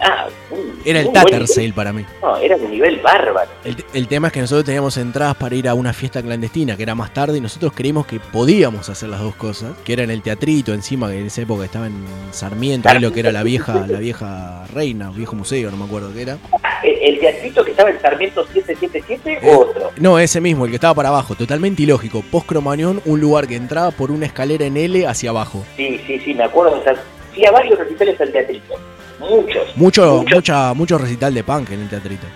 Ah, 0.00 0.28
un- 0.50 0.78
Era 0.84 1.00
el 1.00 1.12
nivel. 1.12 1.48
Sale 1.48 1.72
para 1.72 1.92
mí. 1.92 2.04
No, 2.22 2.36
era 2.36 2.56
de 2.56 2.68
nivel 2.68 3.00
bárbaro. 3.00 3.50
El, 3.64 3.76
el 3.94 4.06
tema 4.06 4.28
es 4.28 4.32
que 4.32 4.40
nosotros 4.40 4.64
teníamos 4.64 4.96
entradas 4.96 5.34
para 5.36 5.54
ir 5.56 5.68
a 5.68 5.74
una 5.74 5.92
fiesta 5.92 6.22
clandestina 6.22 6.76
que 6.76 6.84
era 6.84 6.94
más 6.94 7.12
tarde 7.12 7.38
y 7.38 7.40
nosotros 7.40 7.72
creímos 7.74 8.06
que 8.06 8.20
podíamos 8.20 8.88
hacer 8.88 9.08
las 9.08 9.20
dos 9.20 9.34
cosas, 9.34 9.72
que 9.84 9.92
era 9.94 10.04
en 10.04 10.10
el 10.10 10.22
teatrito 10.22 10.72
encima, 10.72 11.08
que 11.10 11.18
en 11.20 11.26
esa 11.26 11.42
época 11.42 11.64
estaba 11.64 11.88
en 11.88 12.04
Sarmiento, 12.30 12.88
ahí 12.88 13.00
lo 13.00 13.12
que 13.12 13.20
era 13.20 13.32
la 13.32 13.42
vieja, 13.42 13.86
la 13.88 13.98
vieja 13.98 14.64
reina, 14.72 15.10
viejo 15.10 15.34
museo, 15.34 15.70
no 15.72 15.76
me 15.76 15.84
acuerdo 15.86 16.12
qué 16.14 16.22
era. 16.22 16.38
¿El, 16.84 17.14
el 17.14 17.18
teatrito 17.20 17.64
que 17.64 17.72
estaba 17.72 17.90
en 17.90 18.00
Sarmiento 18.00 18.46
777 18.52 19.32
Eh. 19.42 19.50
o 19.52 19.58
otro? 19.62 19.90
No, 19.96 20.18
ese 20.20 20.40
mismo, 20.40 20.64
el 20.66 20.70
que 20.70 20.76
estaba 20.76 20.94
para 20.94 21.08
abajo, 21.08 21.34
totalmente 21.34 21.82
ilógico. 21.82 22.22
Post 22.30 22.46
Cromañón, 22.46 23.02
un 23.04 23.20
lugar 23.20 23.48
que 23.48 23.56
entraba 23.56 23.90
por 23.90 24.12
una 24.12 24.26
escalera 24.26 24.64
en 24.64 24.76
L 24.76 25.06
hacia 25.06 25.30
abajo. 25.30 25.37
Sí, 25.76 26.00
sí, 26.06 26.18
sí, 26.20 26.34
me 26.34 26.44
acuerdo. 26.44 26.78
O 26.78 26.82
sea, 26.82 26.94
fui 27.32 27.44
a 27.46 27.50
varios 27.50 27.78
recitales 27.78 28.20
al 28.20 28.32
teatrito. 28.32 28.74
Muchos. 29.18 29.76
Mucho, 29.76 30.24
mucha, 30.28 30.74
mucho 30.74 30.98
recital 30.98 31.34
de 31.34 31.42
punk 31.42 31.70
en 31.70 31.82
el 31.82 31.88
teatrito. 31.88 32.26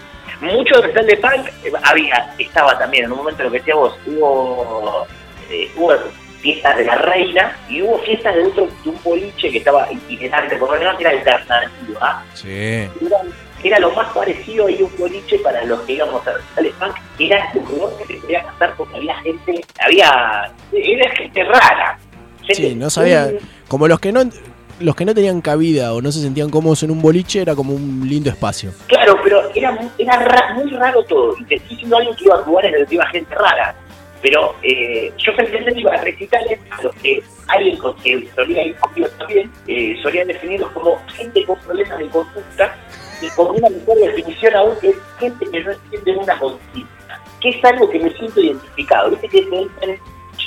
Mucho 0.41 0.81
recital 0.81 1.07
de 1.07 1.17
punk 1.17 1.49
eh, 1.65 1.73
había, 1.85 2.35
estaba 2.39 2.77
también, 2.79 3.05
en 3.05 3.13
un 3.13 3.19
momento 3.19 3.45
lo 3.45 3.51
que 3.53 3.59
decía 3.59 3.77
vos, 3.77 3.97
hubo, 4.07 5.07
eh, 5.49 5.71
hubo 5.77 5.93
fiestas 6.41 6.77
de 6.77 6.85
la 6.85 6.97
reina 6.97 7.57
y 7.69 7.83
hubo 7.83 7.99
fiestas 8.01 8.35
de 8.35 8.43
otro, 8.43 8.69
de 8.83 8.91
un 8.91 8.99
boliche 9.05 9.51
que 9.51 9.59
estaba 9.59 9.91
itinerante, 9.93 10.57
por 10.57 10.73
lo 10.73 10.79
menos 10.79 11.01
era 11.01 11.11
alternativo, 11.11 11.99
¿ah? 12.01 12.25
Sí. 12.35 12.89
Era 13.63 13.79
lo 13.79 13.93
más 13.93 14.13
parecido 14.13 14.67
a 14.67 14.71
ir 14.73 14.83
un 14.83 14.91
boliche 14.99 15.39
para 15.39 15.65
los 15.65 15.81
que 15.83 15.93
íbamos 15.93 16.27
a 16.27 16.33
recitales 16.33 16.75
punk, 16.81 16.97
era 17.21 17.53
un 17.55 17.79
lugar 17.79 17.97
que 17.99 18.15
se 18.15 18.21
podía 18.21 18.43
cantar 18.43 18.75
porque 18.77 18.97
había 18.97 19.15
gente, 19.21 19.65
había, 19.79 20.53
era 20.73 21.11
gente 21.15 21.45
rara. 21.45 21.99
Sí, 22.49 22.75
no 22.75 22.91
sabía. 22.91 23.31
Como 23.69 23.89
los 23.89 24.01
que 24.01 24.13
no 24.13 24.23
los 24.81 24.97
que 24.97 25.05
no 25.05 25.15
tenían 25.15 25.41
cabida 25.43 25.95
o 25.95 26.03
no 26.03 26.11
se 26.11 26.21
sentían 26.21 26.51
cómodos 26.51 26.83
en 26.83 26.91
un 26.91 27.01
boliche 27.01 27.41
era 27.41 27.55
como 27.55 27.73
un 27.73 28.05
lindo 28.09 28.31
espacio. 28.31 28.73
Claro, 28.89 29.17
pero 29.23 29.41
era, 29.55 29.71
muy- 29.73 29.89
era 29.99 30.17
ra- 30.17 30.55
muy 30.55 30.71
raro 30.71 31.05
todo. 31.05 31.37
Y 31.39 31.45
te 31.45 31.55
estoy 31.57 31.71
diciendo 31.71 31.99
algo 31.99 32.17
que 32.17 32.25
iba 32.25 32.35
a 32.35 32.45
lugares 32.45 32.73
donde 32.77 32.95
iba 32.95 33.07
gente 33.07 33.33
rara. 33.35 33.77
Pero 34.23 34.55
eh, 34.63 35.13
yo 35.19 35.33
generalmente 35.35 35.81
iba 35.81 35.93
a 35.93 35.97
recitales 35.99 36.59
a 36.71 36.83
los 36.83 36.95
que 36.97 37.23
alguien 37.49 37.77
con 37.77 37.95
que 37.97 38.29
solía 38.35 38.67
ir 38.67 38.75
conmigo 38.77 39.09
también, 39.19 39.51
eh, 39.69 39.97
solía 40.03 40.25
definirlos 40.25 40.71
como 40.71 40.99
gente 41.15 41.45
con 41.45 41.59
problemas 41.61 41.99
de 41.99 42.09
conducta 42.09 42.77
y 43.21 43.29
con 43.31 43.51
una 43.57 43.69
mejor 43.69 43.99
definición 43.99 44.55
aún 44.57 44.75
que 44.81 44.89
es 44.91 44.97
gente 45.21 45.47
que 45.51 45.61
no 45.63 45.73
entiende 45.73 46.17
una 46.17 46.39
consigna. 46.41 46.89
Que 47.41 47.49
es 47.51 47.65
algo 47.65 47.89
que 47.91 47.99
me 48.01 48.11
siento 48.17 48.41
identificado. 48.41 49.11
Viste 49.11 49.29
que 49.29 49.67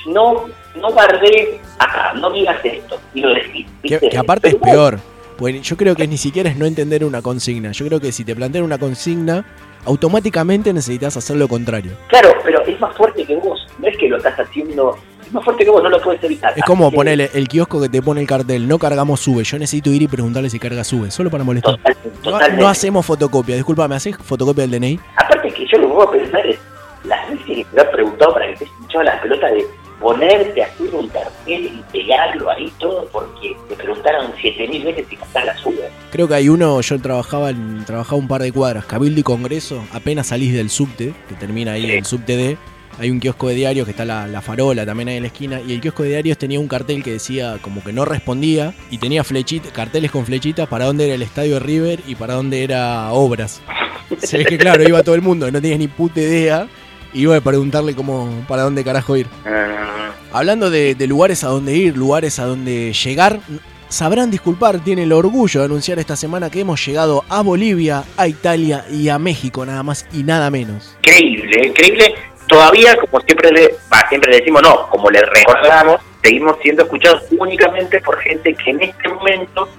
no, 0.08 0.46
no 0.78 0.92
bardees 0.94 1.60
acá, 1.80 2.14
no 2.14 2.32
digas 2.32 2.58
esto. 2.64 3.00
Y 3.14 3.22
lo 3.22 3.34
decís. 3.34 3.66
Que, 3.84 4.18
aparte 4.18 4.50
es 4.50 4.56
peor. 4.56 5.00
Pues 5.38 5.62
yo 5.64 5.76
creo 5.76 5.96
que 5.96 6.08
ni 6.08 6.18
siquiera 6.18 6.50
es 6.50 6.58
no 6.58 6.66
entender 6.66 7.04
una 7.04 7.22
consigna. 7.22 7.72
Yo 7.74 7.86
creo 7.86 8.00
que 8.00 8.12
si 8.12 8.24
te 8.24 8.36
plantean 8.36 8.64
una 8.64 8.78
consigna, 8.78 9.46
automáticamente 9.86 10.72
necesitas 10.74 11.18
hacer 11.18 11.36
lo 11.36 11.48
contrario. 11.48 11.92
Claro, 12.08 12.30
pero 12.44 12.62
es 12.66 12.80
más 12.80 12.96
fuerte 12.96 13.26
que 13.26 13.36
vos. 13.36 13.68
No 13.80 13.88
es 13.88 13.98
que 13.98 14.08
lo 14.08 14.18
estás 14.18 14.40
haciendo. 14.40 14.98
Es 15.26 15.34
más 15.34 15.44
fuerte 15.44 15.66
que 15.66 15.72
vos, 15.72 15.84
no 15.84 15.90
lo 15.90 16.02
puedes 16.02 16.24
evitar. 16.24 16.54
Es 16.56 16.64
como 16.64 16.90
que- 16.90 16.96
ponerle 16.96 17.30
el 17.34 17.48
kiosco 17.48 17.82
que 17.82 17.90
te 17.90 18.02
pone 18.02 18.22
el 18.22 18.28
cartel, 18.28 18.68
no 18.68 18.78
cargamos 18.80 19.20
sube. 19.20 19.44
Yo 19.44 19.58
necesito 19.60 19.90
ir 19.90 20.04
y 20.04 20.08
preguntarle 20.08 20.50
si 20.50 20.58
carga 20.60 20.84
sube, 20.84 21.12
solo 21.12 21.30
para 21.30 21.44
molestar. 21.44 21.80
No, 21.80 22.32
totalmente. 22.32 22.62
no 22.64 22.70
hacemos 22.70 23.06
fotocopia, 23.06 23.56
disculpa, 23.56 23.86
¿haces 23.86 24.16
fotocopia 24.18 24.62
del 24.68 24.72
DNI? 24.80 25.00
Aparte 25.18 25.52
que 25.52 25.66
yo 25.68 25.78
lo 25.80 25.88
que 25.90 25.94
puedo 25.96 26.12
pensar 26.12 26.46
es 26.48 26.58
las 27.04 27.30
veces 27.30 27.46
que 27.46 27.66
te 27.74 27.82
han 27.82 27.92
preguntado 27.92 28.34
para 28.34 28.48
que 28.48 28.56
te 28.58 28.66
hinchado 28.82 29.04
la 29.04 29.22
pelota 29.22 29.48
de 29.48 29.66
ponerte 30.00 30.64
a 30.64 30.68
hacer 30.68 30.94
un 30.94 31.08
cartel 31.08 31.66
y 31.66 31.84
pegarlo 31.92 32.50
ahí 32.50 32.72
todo 32.80 33.08
porque 33.12 33.56
te 33.70 33.76
preguntaron 33.76 34.32
7000 34.42 34.84
veces 34.84 35.06
si 35.10 35.16
cantás 35.16 35.46
la 35.46 35.58
sube. 35.58 35.90
Creo 36.12 36.28
que 36.28 36.34
hay 36.36 36.50
uno, 36.50 36.82
yo 36.82 37.00
trabajaba 37.00 37.50
en, 37.50 37.86
trabajaba 37.86 38.18
un 38.18 38.28
par 38.28 38.42
de 38.42 38.52
cuadras, 38.52 38.86
Cabildo 38.86 39.20
y 39.20 39.24
Congreso, 39.24 39.84
apenas 39.94 40.28
salís 40.28 40.54
del 40.54 40.70
subte, 40.70 41.14
que 41.30 41.36
termina 41.36 41.74
ahí 41.74 41.90
el 41.90 42.06
subte 42.06 42.36
D, 42.36 42.58
hay 42.98 43.12
un 43.12 43.20
kiosco 43.20 43.50
de 43.50 43.56
diarios 43.56 43.86
que 43.86 43.92
está 43.92 44.06
la, 44.06 44.26
la 44.28 44.42
farola 44.42 44.86
también 44.86 45.10
ahí 45.10 45.18
en 45.18 45.24
la 45.24 45.28
esquina, 45.28 45.62
y 45.66 45.74
el 45.74 45.82
kiosco 45.82 46.04
de 46.04 46.10
diarios 46.10 46.38
tenía 46.38 46.60
un 46.60 46.68
cartel 46.68 47.04
que 47.04 47.12
decía 47.12 47.58
como 47.62 47.84
que 47.84 47.92
no 47.92 48.06
respondía, 48.06 48.74
y 48.90 48.98
tenía 48.98 49.24
flechitas, 49.24 49.72
carteles 49.72 50.12
con 50.12 50.26
flechitas 50.26 50.68
para 50.68 50.86
dónde 50.86 51.06
era 51.06 51.16
el 51.16 51.22
estadio 51.22 51.56
de 51.56 51.60
River 51.60 52.00
y 52.08 52.16
para 52.16 52.36
dónde 52.36 52.64
era 52.64 53.12
Obras. 53.12 53.62
Se 54.20 54.38
ve 54.38 54.46
que 54.46 54.58
claro, 54.58 54.88
iba 54.88 55.04
todo 55.04 55.16
el 55.16 55.22
mundo, 55.22 55.50
no 55.52 55.62
tenías 55.62 55.80
ni 55.80 55.88
puta 55.88 56.22
idea, 56.22 56.68
iba 57.16 57.36
a 57.36 57.42
preguntarle 57.42 57.96
cómo, 57.96 58.46
para 58.48 58.64
dónde 58.64 58.84
carajo 58.84 59.18
ir. 59.18 59.28
Hablando 60.32 60.70
de, 60.70 60.96
lugares 61.08 61.44
a 61.44 61.48
donde 61.48 61.76
ir, 61.76 61.98
lugares 61.98 62.40
a 62.40 62.46
donde 62.46 62.94
llegar, 62.94 63.40
sabrán 63.88 64.30
disculpar, 64.30 64.84
tiene 64.84 65.04
el 65.04 65.14
orgullo 65.14 65.62
de 65.62 65.66
anunciar 65.66 65.98
esta 65.98 66.16
semana 66.16 66.50
que 66.50 66.60
hemos 66.60 66.86
llegado 66.86 67.24
a 67.30 67.42
Bolivia, 67.42 68.04
a 68.18 68.28
Italia 68.28 68.86
y 68.92 69.10
a 69.10 69.18
México, 69.18 69.66
nada 69.66 69.82
más 69.82 70.06
y 70.12 70.24
nada 70.24 70.50
menos. 70.50 70.98
Increíble, 71.04 71.68
increíble. 71.68 72.16
Todavía, 72.48 72.96
como 72.98 73.22
siempre 73.22 73.52
le, 73.52 73.76
va, 73.92 74.08
siempre 74.10 74.32
le 74.32 74.38
decimos 74.40 74.62
no, 74.62 74.88
como 74.90 75.10
le 75.10 75.22
recordamos, 75.22 76.00
seguimos 76.22 76.58
siendo 76.62 76.84
escuchados 76.84 77.24
únicamente 77.40 78.00
por 78.02 78.20
gente 78.20 78.54
que 78.54 78.72
en 78.72 78.82
este 78.82 79.10
momento, 79.10 79.70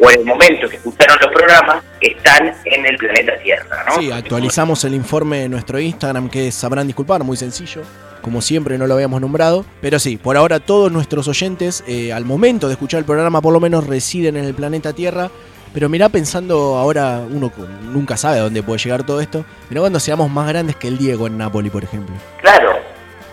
o 0.00 0.10
en 0.10 0.20
el 0.20 0.24
momento 0.26 0.68
que 0.68 0.76
escucharon 0.76 1.16
los 1.20 1.30
programas, 1.32 1.82
están 2.00 2.52
en 2.64 2.86
el 2.86 2.96
planeta 2.96 3.32
Tierra, 3.42 3.84
¿no? 3.88 4.00
Sí, 4.00 4.10
actualizamos 4.10 4.84
el 4.84 4.94
informe 4.94 5.38
de 5.40 5.48
nuestro 5.48 5.78
Instagram 5.78 6.28
que 6.28 6.50
sabrán 6.52 6.86
disculpar, 6.86 7.22
muy 7.24 7.36
sencillo. 7.36 7.82
Como 8.22 8.40
siempre 8.40 8.78
no 8.78 8.86
lo 8.86 8.94
habíamos 8.94 9.20
nombrado. 9.20 9.66
Pero 9.82 9.98
sí, 9.98 10.16
por 10.16 10.36
ahora 10.36 10.58
todos 10.58 10.90
nuestros 10.90 11.28
oyentes, 11.28 11.84
eh, 11.86 12.12
al 12.12 12.24
momento 12.24 12.68
de 12.68 12.72
escuchar 12.72 12.98
el 13.00 13.04
programa, 13.04 13.42
por 13.42 13.52
lo 13.52 13.60
menos 13.60 13.86
residen 13.86 14.36
en 14.38 14.44
el 14.46 14.54
planeta 14.54 14.92
Tierra. 14.94 15.30
Pero 15.74 15.88
mirá 15.88 16.08
pensando 16.08 16.76
ahora, 16.76 17.20
uno 17.28 17.52
nunca 17.82 18.16
sabe 18.16 18.38
a 18.38 18.42
dónde 18.42 18.62
puede 18.62 18.78
llegar 18.78 19.04
todo 19.04 19.20
esto. 19.20 19.44
Pero 19.68 19.82
cuando 19.82 20.00
seamos 20.00 20.30
más 20.30 20.48
grandes 20.48 20.76
que 20.76 20.88
el 20.88 20.96
Diego 20.98 21.26
en 21.26 21.36
Nápoles, 21.36 21.70
por 21.70 21.84
ejemplo. 21.84 22.14
Claro, 22.40 22.72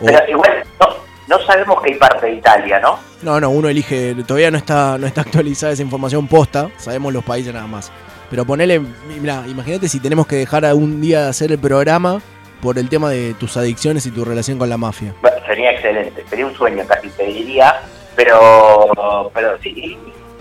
O- 0.02 0.06
pero 0.06 0.20
igual 0.28 0.64
no, 0.80 0.88
no 1.32 1.40
sabemos 1.46 1.82
qué 1.82 1.96
parte 1.96 2.26
de 2.26 2.34
Italia, 2.34 2.80
¿no? 2.82 3.00
No, 3.22 3.40
no, 3.40 3.50
uno 3.50 3.70
elige, 3.70 4.14
todavía 4.28 4.52
no 4.52 4.58
está, 4.58 4.98
no 4.98 5.08
está 5.08 5.22
actualizada 5.26 5.72
esa 5.72 5.82
información 5.82 6.28
posta, 6.28 6.70
sabemos 6.78 7.14
los 7.14 7.24
países 7.24 7.54
nada 7.54 7.68
más. 7.68 7.92
Pero 8.30 8.46
ponele, 8.46 8.82
mira, 9.20 9.44
imagínate 9.48 9.88
si 9.88 10.00
tenemos 10.00 10.28
que 10.28 10.36
dejar 10.36 10.66
algún 10.66 11.00
día 11.02 11.24
de 11.24 11.30
hacer 11.30 11.52
el 11.52 11.60
programa 11.60 12.22
por 12.62 12.78
el 12.78 12.90
tema 12.90 13.10
de 13.10 13.34
tus 13.34 13.56
adicciones 13.58 14.06
y 14.06 14.12
tu 14.12 14.26
relación 14.26 14.58
con 14.58 14.70
la 14.70 14.78
mafia. 14.78 15.14
Bueno, 15.22 15.38
sería 15.46 15.72
excelente, 15.72 16.24
sería 16.30 16.46
un 16.46 16.54
sueño 16.54 16.84
casi 16.86 17.10
te 17.10 17.26
diría, 17.26 17.82
pero, 18.16 18.92
pero 19.34 19.58
sí, 19.62 19.98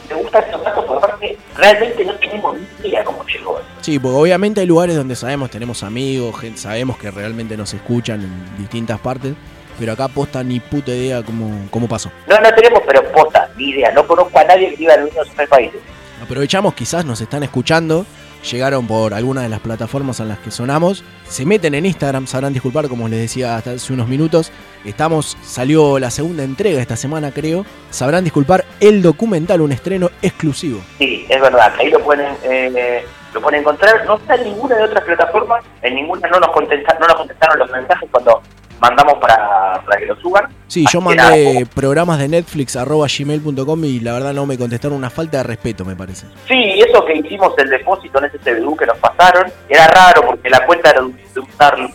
me 0.08 0.16
gusta 0.16 0.40
esos 0.40 0.62
datos 0.62 0.84
porque 0.84 1.04
aparte 1.04 1.38
realmente 1.56 2.04
no 2.04 2.14
tenemos 2.14 2.56
ni 2.82 2.88
idea 2.88 3.04
cómo 3.04 3.24
llegó. 3.24 3.60
Sí, 3.80 3.98
porque 3.98 4.16
obviamente 4.16 4.60
hay 4.60 4.66
lugares 4.66 4.96
donde 4.96 5.14
sabemos, 5.14 5.50
tenemos 5.50 5.84
amigos, 5.84 6.38
gente, 6.40 6.58
sabemos 6.58 6.98
que 6.98 7.10
realmente 7.12 7.56
nos 7.56 7.72
escuchan 7.74 8.22
en 8.22 8.58
distintas 8.58 9.00
partes, 9.00 9.34
pero 9.80 9.92
acá 9.94 10.06
posta 10.06 10.44
ni 10.44 10.60
puta 10.60 10.92
idea 10.92 11.22
cómo, 11.24 11.66
cómo 11.70 11.88
pasó. 11.88 12.12
No, 12.28 12.38
no 12.38 12.54
tenemos, 12.54 12.80
pero 12.86 13.02
posta, 13.10 13.50
ni 13.56 13.70
idea, 13.70 13.90
no 13.92 14.06
conozco 14.06 14.38
a 14.38 14.44
nadie 14.44 14.70
que 14.70 14.76
viva 14.76 14.94
en 14.94 15.00
uno 15.04 15.10
de 15.10 15.20
esos 15.22 15.34
tres 15.34 15.48
países. 15.48 15.80
Aprovechamos, 16.22 16.74
quizás 16.74 17.04
nos 17.06 17.20
están 17.22 17.42
escuchando, 17.42 18.04
llegaron 18.50 18.86
por 18.86 19.14
alguna 19.14 19.42
de 19.42 19.48
las 19.48 19.60
plataformas 19.60 20.20
en 20.20 20.28
las 20.28 20.38
que 20.38 20.50
sonamos, 20.50 21.02
se 21.26 21.46
meten 21.46 21.74
en 21.74 21.86
Instagram, 21.86 22.26
sabrán 22.26 22.52
disculpar, 22.52 22.88
como 22.88 23.08
les 23.08 23.20
decía 23.20 23.56
hasta 23.56 23.72
hace 23.72 23.92
unos 23.92 24.06
minutos, 24.06 24.52
estamos, 24.84 25.36
salió 25.42 25.98
la 25.98 26.10
segunda 26.10 26.42
entrega 26.44 26.80
esta 26.80 26.96
semana 26.96 27.32
creo, 27.32 27.64
sabrán 27.90 28.22
disculpar 28.24 28.64
el 28.80 29.00
documental, 29.02 29.62
un 29.62 29.72
estreno 29.72 30.10
exclusivo. 30.20 30.80
Sí, 30.98 31.24
es 31.28 31.40
verdad, 31.40 31.72
ahí 31.78 31.88
lo 31.90 32.00
pueden, 32.04 32.34
eh, 32.44 33.02
lo 33.32 33.40
pueden 33.40 33.60
encontrar, 33.60 34.04
no 34.06 34.16
está 34.16 34.34
en 34.34 34.44
ninguna 34.44 34.76
de 34.76 34.84
otras 34.84 35.04
plataformas, 35.04 35.64
en 35.82 35.94
ninguna 35.94 36.28
no 36.28 36.38
nos, 36.40 36.50
contesta- 36.50 36.98
no 37.00 37.06
nos 37.06 37.16
contestaron 37.16 37.58
los 37.58 37.70
mensajes 37.70 38.08
cuando 38.10 38.42
mandamos 38.80 39.14
para, 39.20 39.82
para 39.84 40.00
que 40.00 40.06
lo 40.06 40.16
suban. 40.16 40.44
Sí, 40.66 40.84
yo 40.92 41.00
Así 41.00 41.16
mandé 41.16 41.66
programas 41.74 42.18
de 42.18 42.28
Netflix 42.28 42.76
arroba 42.76 43.06
gmail.com 43.06 43.84
y 43.84 44.00
la 44.00 44.12
verdad 44.14 44.32
no 44.32 44.46
me 44.46 44.56
contestaron 44.56 44.96
una 44.96 45.10
falta 45.10 45.38
de 45.38 45.42
respeto, 45.42 45.84
me 45.84 45.96
parece. 45.96 46.26
Sí, 46.48 46.80
eso 46.80 47.04
que 47.04 47.18
hicimos 47.18 47.52
el 47.58 47.70
depósito 47.70 48.18
en 48.18 48.26
ese 48.26 48.38
CBU 48.38 48.76
que 48.76 48.86
nos 48.86 48.98
pasaron, 48.98 49.50
era 49.68 49.86
raro 49.86 50.26
porque 50.26 50.48
la 50.48 50.64
cuenta 50.66 50.90
era 50.90 51.00
de 51.00 51.40
un 51.40 51.48
tal 51.56 51.90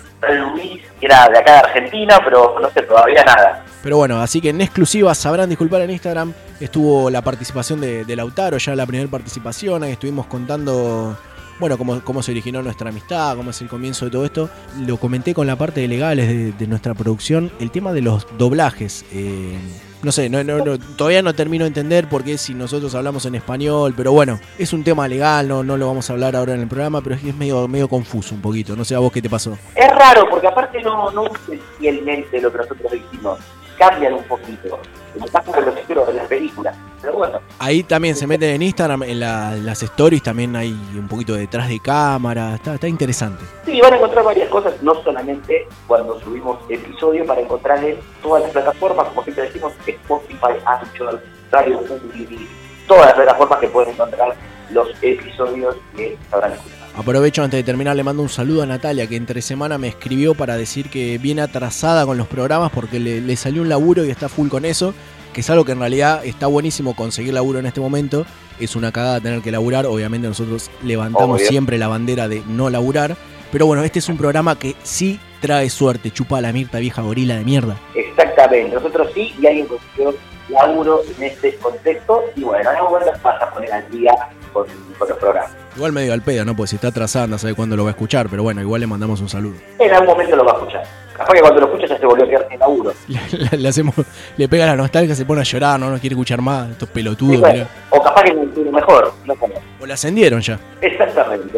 Luis, 0.54 0.82
que 1.00 1.06
era 1.06 1.28
de 1.30 1.38
acá 1.38 1.52
de 1.52 1.60
Argentina, 1.60 2.20
pero 2.24 2.58
no 2.60 2.70
sé, 2.72 2.82
todavía 2.82 3.24
nada. 3.24 3.64
Pero 3.84 3.98
bueno, 3.98 4.22
así 4.22 4.42
que 4.42 4.50
en 4.50 4.62
exclusiva 4.62 5.14
sabrán 5.14 5.50
disculpar 5.50 5.82
en 5.82 5.92
Instagram. 5.92 6.34
Estuvo 6.60 7.10
la 7.10 7.22
participación 7.22 7.80
de, 7.80 8.06
de 8.06 8.16
Lautaro, 8.16 8.58
ya 8.58 8.76
la 8.76 8.86
primera 8.86 9.10
participación. 9.10 9.84
Ahí 9.84 9.92
estuvimos 9.92 10.26
contando, 10.26 11.16
bueno, 11.60 11.78
cómo, 11.78 12.02
cómo 12.04 12.22
se 12.22 12.32
originó 12.32 12.62
nuestra 12.62 12.90
amistad, 12.90 13.36
cómo 13.36 13.52
es 13.52 13.62
el 13.62 13.68
comienzo 13.68 14.06
de 14.06 14.12
todo 14.12 14.26
esto. 14.26 14.50
Lo 14.86 14.98
comenté 14.98 15.34
con 15.34 15.48
la 15.48 15.56
parte 15.56 15.82
de 15.82 15.88
legales 15.88 16.58
de, 16.58 16.68
nuestra 16.68 16.94
producción. 16.94 17.52
El 17.60 17.72
tema 17.72 17.94
de 17.94 18.02
los 18.02 18.28
doblajes. 18.38 19.06
eh, 19.12 19.58
no 20.06 20.12
sé, 20.12 20.30
no, 20.30 20.44
no, 20.44 20.64
no, 20.64 20.78
todavía 20.78 21.24
no 21.24 21.34
termino 21.34 21.64
de 21.64 21.70
entender 21.70 22.08
por 22.08 22.24
qué 22.24 22.38
si 22.38 22.54
nosotros 22.54 22.94
hablamos 22.94 23.26
en 23.26 23.34
español, 23.34 23.96
pero 23.98 24.12
bueno, 24.12 24.40
es 24.60 24.72
un 24.72 24.84
tema 24.84 25.08
legal, 25.08 25.48
no, 25.48 25.64
no 25.64 25.78
lo 25.78 25.88
vamos 25.88 26.08
a 26.08 26.14
hablar 26.14 26.36
ahora 26.36 26.54
en 26.54 26.62
el 26.62 26.68
programa, 26.68 27.02
pero 27.02 27.16
es 27.16 27.22
que 27.24 27.30
es 27.30 27.36
medio, 27.36 27.68
medio 27.68 27.88
confuso 27.88 28.36
un 28.36 28.42
poquito. 28.42 28.76
No 28.76 28.86
sé 28.86 28.94
a 28.94 29.00
vos 29.00 29.12
qué 29.12 29.20
te 29.20 29.32
pasó. 29.32 29.58
Es 29.74 29.90
raro 29.90 30.30
porque 30.30 30.46
aparte 30.46 30.80
no, 30.84 31.10
no 31.10 31.24
usan 31.24 31.60
fielmente 31.80 32.40
lo 32.40 32.52
que 32.52 32.58
nosotros 32.60 32.94
hicimos, 32.94 33.40
cambian 33.80 34.14
un 34.14 34.24
poquito, 34.26 34.80
como 35.16 35.28
pasa 35.28 35.52
con 35.52 35.66
los 35.66 35.76
títulos 35.76 36.08
de 36.08 36.14
las 36.14 36.28
películas. 36.28 36.76
Pero 37.02 37.14
bueno, 37.18 37.40
Ahí 37.60 37.84
también 37.84 38.16
se 38.16 38.28
meten 38.28 38.50
en 38.52 38.62
Instagram, 38.62 39.04
en 39.04 39.20
la- 39.20 39.56
las 39.56 39.82
stories 39.84 40.22
también 40.24 40.56
hay 40.56 40.72
un 40.98 41.08
poquito 41.08 41.34
detrás 41.36 41.68
de 41.70 41.80
cámara, 41.80 42.56
está, 42.56 42.76
está 42.76 42.88
interesante. 42.88 43.44
sí, 43.66 43.80
van 43.82 43.94
a 43.94 43.98
encontrar 43.98 44.24
varias 44.26 44.50
cosas, 44.50 44.74
no 44.82 44.96
solamente 45.04 45.68
cuando 45.88 46.20
subimos 46.20 46.58
episodio 46.70 47.26
para 47.26 47.42
encontrar 47.42 47.84
en 47.84 47.98
todas 48.22 48.44
las 48.44 48.52
plataformas, 48.52 49.08
como 49.10 49.24
siempre 49.24 49.46
decimos, 49.46 49.74
Spotify, 49.86 50.60
Anchor, 50.66 51.22
Radio 51.52 51.80
Public, 51.82 52.40
todas 52.88 53.06
las 53.08 53.14
plataformas 53.16 53.60
que 53.60 53.68
pueden 53.68 53.92
encontrar 53.92 54.36
los 54.76 54.90
episodios 55.02 55.76
que 55.96 56.16
sabrán 56.30 56.52
escuchar. 56.54 56.76
Aprovecho 56.98 57.44
antes 57.44 57.58
de 57.58 57.64
terminar, 57.64 57.96
le 57.96 58.04
mando 58.04 58.22
un 58.22 58.30
saludo 58.30 58.62
a 58.62 58.66
Natalia, 58.66 59.08
que 59.08 59.16
entre 59.16 59.42
semana 59.42 59.78
me 59.78 59.88
escribió 59.88 60.36
para 60.36 60.56
decir 60.56 60.90
que 60.90 61.18
viene 61.18 61.42
atrasada 61.42 62.06
con 62.06 62.18
los 62.18 62.28
programas 62.28 62.72
porque 62.72 63.00
le, 63.00 63.20
le 63.22 63.36
salió 63.36 63.62
un 63.64 63.70
laburo 63.70 64.06
y 64.06 64.12
está 64.12 64.30
full 64.30 64.50
con 64.50 64.64
eso, 64.64 64.94
que 65.34 65.42
es 65.42 65.50
algo 65.50 65.66
que 65.66 65.72
en 65.74 65.80
realidad 65.80 66.24
está 66.24 66.48
buenísimo 66.48 66.96
conseguir 66.96 67.34
laburo 67.34 67.60
en 67.60 67.66
este 67.66 67.82
momento. 67.82 68.26
Es 68.60 68.76
una 68.76 68.92
cagada 68.92 69.20
tener 69.20 69.42
que 69.42 69.52
laburar, 69.52 69.86
obviamente 69.86 70.28
nosotros 70.28 70.70
levantamos 70.84 71.40
Obvio. 71.42 71.50
siempre 71.50 71.78
la 71.78 71.90
bandera 71.90 72.30
de 72.30 72.42
no 72.48 72.70
laburar, 72.70 73.18
pero 73.52 73.66
bueno, 73.66 73.84
este 73.84 74.00
es 74.00 74.08
un 74.08 74.18
programa 74.18 74.58
que 74.58 74.76
sí 74.84 75.20
trae 75.42 75.70
suerte, 75.70 76.12
chupa 76.12 76.40
la 76.40 76.54
Mirta 76.54 76.80
vieja 76.80 77.02
gorila 77.02 77.36
de 77.36 77.44
mierda. 77.44 77.78
Exactamente, 77.94 78.74
nosotros 78.76 79.10
sí, 79.14 79.34
y 79.42 79.46
alguien 79.46 79.68
consiguió 79.68 80.16
laburo 80.48 81.02
en 81.18 81.24
este 81.24 81.56
contexto, 81.56 82.24
y 82.38 82.44
bueno, 82.44 82.72
no 82.72 82.90
bueno, 82.90 83.08
vas 83.22 83.42
a 83.42 83.52
poner 83.52 83.74
al 83.74 83.90
día 83.92 84.14
con, 84.56 84.66
con 84.98 85.10
los 85.10 85.18
programas. 85.18 85.52
Igual 85.76 85.92
medio 85.92 86.14
al 86.14 86.22
pedo, 86.22 86.46
¿no? 86.46 86.56
Porque 86.56 86.70
si 86.70 86.76
está 86.78 86.88
atrasada, 86.88 87.28
no 87.28 87.38
sabe 87.38 87.54
cuándo 87.54 87.76
lo 87.76 87.84
va 87.84 87.90
a 87.90 87.92
escuchar, 87.92 88.30
pero 88.30 88.44
bueno, 88.44 88.62
igual 88.62 88.80
le 88.80 88.88
mandamos 88.88 89.20
un 89.20 89.28
saludo. 89.28 89.56
En 89.78 89.92
algún 89.92 90.08
momento 90.08 90.36
lo 90.38 90.46
va 90.46 90.54
a 90.54 90.56
escuchar. 90.56 90.84
Capaz 91.16 91.34
que 91.34 91.42
cuando 91.42 91.62
lo 91.62 91.68
escucha 91.68 91.88
ya 91.88 91.98
se 91.98 92.06
volvió 92.06 92.26
a 92.26 92.28
quedar 92.30 92.48
sin 92.50 92.60
laburo. 92.60 92.94
Le, 93.08 93.58
le 93.58 93.68
hacemos, 93.70 93.96
le 94.36 94.50
pega 94.50 94.66
la 94.66 94.76
nostalgia, 94.76 95.16
se 95.16 95.26
pone 95.26 95.42
a 95.42 95.44
llorar, 95.44 95.80
no 95.80 95.90
nos 95.90 96.00
quiere 96.02 96.14
escuchar 96.14 96.42
más, 96.42 96.70
estos 96.72 96.90
pelotudos, 96.90 97.40
bueno, 97.40 97.66
o 97.90 98.02
capaz 98.02 98.24
que 98.24 98.32
tiene 98.32 98.72
mejor, 98.72 99.14
no 99.26 99.36
como. 99.36 99.54
O 99.80 99.86
la 99.86 99.94
ascendieron 99.94 100.42
ya. 100.42 100.60
Exactamente. 100.82 101.58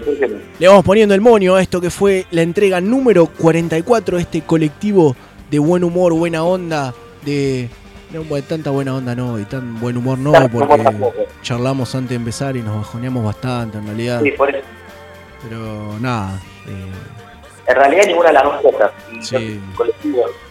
Le 0.59 0.67
vamos 0.67 0.83
poniendo 0.83 1.15
el 1.15 1.21
monio 1.21 1.55
a 1.55 1.61
esto 1.61 1.81
que 1.81 1.89
fue 1.89 2.25
la 2.31 2.43
entrega 2.43 2.81
número 2.81 3.25
44 3.27 4.17
de 4.17 4.23
este 4.23 4.41
colectivo 4.41 5.15
de 5.49 5.59
buen 5.59 5.83
humor, 5.83 6.13
buena 6.13 6.43
onda, 6.43 6.93
de... 7.23 7.69
No, 8.11 8.23
tanta 8.43 8.69
buena 8.69 8.95
onda 8.95 9.13
no, 9.15 9.37
y 9.37 9.43
tan 9.45 9.79
buen 9.79 9.97
humor 9.97 10.17
no, 10.17 10.31
porque 10.49 10.81
charlamos 11.41 11.93
antes 11.93 12.09
de 12.11 12.15
empezar 12.15 12.55
y 12.55 12.61
nos 12.61 12.77
bajoneamos 12.77 13.23
bastante 13.23 13.77
en 13.77 13.85
realidad. 13.85 14.21
Sí, 14.23 14.31
por 14.31 14.49
eso. 14.55 14.65
Pero 15.43 15.99
nada, 15.99 16.39
eh, 16.67 16.91
En 17.67 17.75
realidad 17.75 18.03
ninguna 18.07 18.27
de 18.29 18.33
las 18.33 18.43
dos 18.43 18.61
cosas. 18.61 18.91
Sí. 19.21 19.59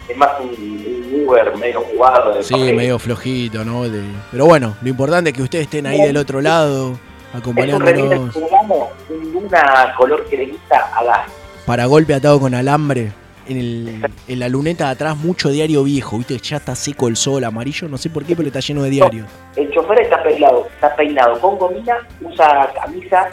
es 0.09 0.17
más 0.17 0.31
un, 0.39 0.49
un 0.51 1.25
Uber 1.27 1.57
medio 1.57 1.81
jugado. 1.81 2.35
de 2.35 2.43
sí, 2.43 2.53
papel. 2.53 2.77
medio 2.77 2.99
flojito, 2.99 3.65
¿no? 3.65 3.89
De- 3.89 4.03
pero 4.31 4.45
bueno, 4.45 4.77
lo 4.83 4.89
importante 4.91 5.31
es 5.31 5.37
que 5.37 5.43
ustedes 5.43 5.65
estén 5.65 5.87
ahí 5.87 6.01
del 6.03 6.17
otro 6.19 6.41
lado, 6.43 6.93
Es 6.93 6.99
un 7.35 7.39
acompañándonos 7.41 7.89
remix 8.35 8.35
cubano, 8.35 8.89
un 9.09 9.33
luna 9.33 9.95
color 9.97 10.27
cremita 10.29 10.91
a 10.95 11.03
gas. 11.05 11.21
para 11.65 11.87
golpe 11.87 12.13
atado 12.15 12.39
con 12.39 12.55
alambre. 12.55 13.13
En, 13.49 13.57
el, 13.57 14.11
en 14.27 14.39
la 14.41 14.49
luneta 14.49 14.87
de 14.87 14.91
atrás, 14.91 15.17
mucho 15.17 15.51
diario 15.51 15.85
viejo, 15.85 16.19
¿viste? 16.19 16.37
Ya 16.39 16.57
está 16.57 16.75
seco 16.75 17.09
el 17.09 17.17
sol, 17.17 17.45
amarillo, 17.45 17.89
no 17.89 17.97
sé 17.97 18.11
por 18.11 18.25
qué, 18.25 18.35
pero 18.35 18.49
está 18.49 18.61
lleno 18.61 18.83
de 18.83 18.91
diarios. 18.91 19.29
El 19.55 19.71
chofer 19.73 20.01
está 20.01 20.23
peinado, 20.23 20.67
está 20.75 20.95
peinado 20.97 21.41
con 21.41 21.57
gomina, 21.57 21.99
usa 22.21 22.73
camisa 22.75 23.29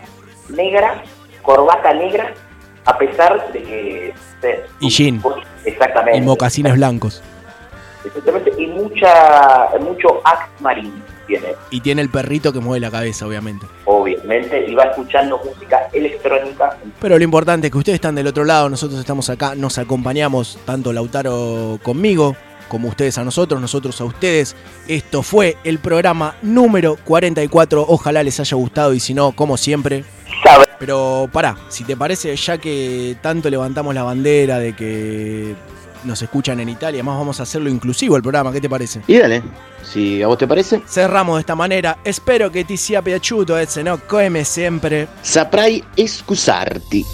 negra, 0.49 1.03
corbata 1.41 1.93
negra, 1.93 2.33
a 2.85 2.97
pesar 2.97 3.51
de 3.51 3.63
que... 3.63 4.13
Y 4.79 4.89
jean, 4.89 5.21
Exactamente. 5.65 6.17
y 6.17 6.21
mocasines 6.21 6.75
blancos. 6.75 7.23
Exactamente, 8.05 8.51
y 8.57 8.67
mucha, 8.67 9.69
mucho 9.79 10.21
act 10.25 10.59
marine 10.59 10.91
tiene, 11.27 11.47
Y 11.69 11.81
tiene 11.81 12.01
el 12.01 12.09
perrito 12.09 12.51
que 12.53 12.59
mueve 12.59 12.79
la 12.79 12.91
cabeza, 12.91 13.25
obviamente. 13.27 13.65
obviamente, 13.85 14.65
y 14.67 14.75
va 14.75 14.83
escuchando 14.85 15.39
música 15.43 15.87
electrónica. 15.93 16.77
Pero 16.99 17.17
lo 17.17 17.23
importante 17.23 17.67
es 17.67 17.71
que 17.71 17.77
ustedes 17.77 17.95
están 17.95 18.15
del 18.15 18.27
otro 18.27 18.43
lado, 18.45 18.69
nosotros 18.69 18.99
estamos 18.99 19.29
acá, 19.29 19.55
nos 19.55 19.77
acompañamos, 19.77 20.57
tanto 20.65 20.93
Lautaro 20.93 21.79
conmigo, 21.83 22.35
como 22.67 22.87
ustedes 22.87 23.17
a 23.17 23.23
nosotros, 23.23 23.61
nosotros 23.61 23.99
a 24.01 24.05
ustedes. 24.05 24.55
Esto 24.87 25.21
fue 25.21 25.57
el 25.63 25.79
programa 25.79 26.35
número 26.41 26.97
44, 27.03 27.85
ojalá 27.87 28.23
les 28.23 28.39
haya 28.39 28.55
gustado 28.55 28.93
y 28.93 28.99
si 28.99 29.13
no, 29.13 29.31
como 29.33 29.57
siempre. 29.57 30.03
Pero 30.79 31.29
pará, 31.31 31.55
si 31.69 31.83
te 31.83 31.95
parece, 31.95 32.35
ya 32.35 32.57
que 32.57 33.15
tanto 33.21 33.49
levantamos 33.49 33.93
la 33.95 34.03
bandera 34.03 34.59
de 34.59 34.75
que 34.75 35.55
nos 36.05 36.21
escuchan 36.21 36.59
en 36.59 36.69
Italia, 36.69 37.03
más 37.03 37.17
vamos 37.17 37.39
a 37.39 37.43
hacerlo 37.43 37.69
inclusivo 37.69 38.15
el 38.15 38.21
programa, 38.21 38.51
¿qué 38.51 38.61
te 38.61 38.69
parece? 38.69 39.01
Y 39.07 39.17
dale, 39.17 39.41
si 39.83 40.21
a 40.21 40.27
vos 40.27 40.37
te 40.37 40.47
parece. 40.47 40.81
Cerramos 40.87 41.35
de 41.37 41.39
esta 41.41 41.55
manera, 41.55 41.97
espero 42.03 42.51
que 42.51 42.63
ti 42.63 42.77
sia 42.77 43.01
piaciuto, 43.01 43.57
e 43.57 43.65
se 43.65 43.83
no, 43.83 43.97
come 44.07 44.43
sempre. 44.45 45.07
Saprai 45.21 45.83
excusarti. 45.95 47.05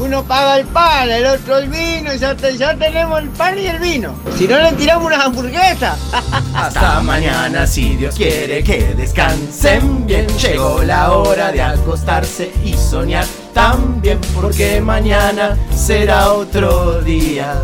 Uno 0.00 0.24
paga 0.24 0.56
el 0.58 0.66
pan, 0.66 1.10
el 1.10 1.24
otro 1.26 1.58
el 1.58 1.68
vino, 1.68 2.12
y 2.12 2.18
ya, 2.18 2.34
te- 2.34 2.56
ya 2.56 2.74
tenemos 2.76 3.20
el 3.20 3.28
pan 3.28 3.56
y 3.58 3.66
el 3.66 3.78
vino. 3.78 4.14
Si 4.36 4.48
no 4.48 4.58
le 4.58 4.72
tiramos 4.72 5.06
unas 5.06 5.20
hamburguesas. 5.26 5.98
Hasta 6.54 7.00
mañana 7.02 7.66
si 7.66 7.96
Dios 7.96 8.14
quiere 8.16 8.64
que 8.64 8.94
descansen 8.94 10.06
bien. 10.06 10.26
Llegó 10.38 10.82
la 10.82 11.12
hora 11.12 11.52
de 11.52 11.60
acostarse 11.62 12.50
y 12.64 12.72
soñar 12.72 13.26
también 13.52 14.18
porque 14.34 14.80
mañana 14.80 15.56
será 15.76 16.32
otro 16.32 17.00
día. 17.02 17.62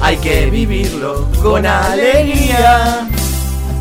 Hay 0.00 0.16
que 0.18 0.46
vivirlo 0.50 1.28
con 1.42 1.66
alegría. 1.66 3.08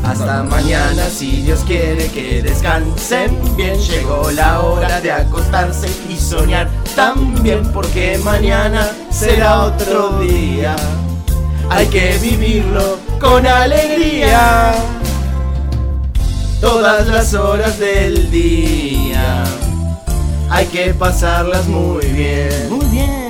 Hasta 0.04 0.44
mañana 0.44 1.10
si 1.10 1.42
Dios 1.42 1.62
quiere 1.66 2.08
que 2.10 2.42
descansen 2.42 3.32
bien. 3.56 3.80
Llegó 3.80 4.30
la 4.32 4.62
hora 4.62 5.02
de 5.02 5.12
acostarse 5.12 5.88
y 6.10 6.16
soñar 6.16 6.70
también 6.96 7.72
porque 7.74 8.20
mañana 8.24 8.90
será 9.10 9.64
otro 9.64 10.20
día. 10.20 10.76
Hay 11.70 11.88
que 11.88 12.18
vivirlo 12.20 13.00
con 13.20 13.46
alegría. 13.48 14.74
Todas 16.62 17.08
las 17.08 17.34
horas 17.34 17.80
del 17.80 18.30
día. 18.30 19.44
Hay 20.50 20.68
que 20.68 20.94
pasarlas 20.94 21.68
muy 21.68 22.06
bien. 22.06 22.70
Muy 22.70 22.86
bien. 22.86 23.25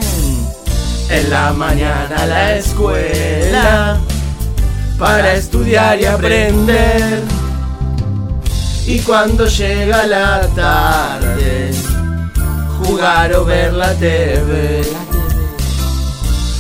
En 1.09 1.29
la 1.29 1.53
mañana 1.53 2.15
a 2.17 2.25
la 2.25 2.55
escuela. 2.55 3.99
Para 4.97 5.33
estudiar 5.33 5.99
y 5.99 6.05
aprender. 6.05 7.23
Y 8.87 8.99
cuando 8.99 9.47
llega 9.47 10.05
la 10.05 10.41
tarde, 10.55 11.71
jugar 12.79 13.33
o 13.33 13.45
ver 13.45 13.73
la 13.73 13.93
TV. 13.93 14.81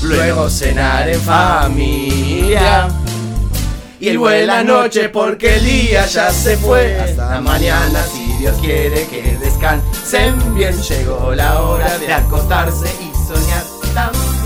Luego 0.03 0.49
cenar 0.49 1.07
en 1.09 1.21
familia. 1.21 2.87
Y 3.99 4.09
el 4.09 4.17
buena 4.17 4.63
noche 4.63 5.09
porque 5.09 5.55
el 5.55 5.65
día 5.65 6.05
ya 6.05 6.31
se 6.31 6.57
fue. 6.57 6.99
Hasta 6.99 7.39
mañana 7.41 8.03
si 8.03 8.25
Dios 8.39 8.55
quiere 8.59 9.07
que 9.07 9.37
descansen 9.39 10.53
bien. 10.53 10.75
Llegó 10.81 11.33
la 11.33 11.61
hora 11.61 11.97
de 11.97 12.13
acostarse 12.13 12.87
y 13.01 13.11
soñar 13.27 13.74
también. 13.95 14.44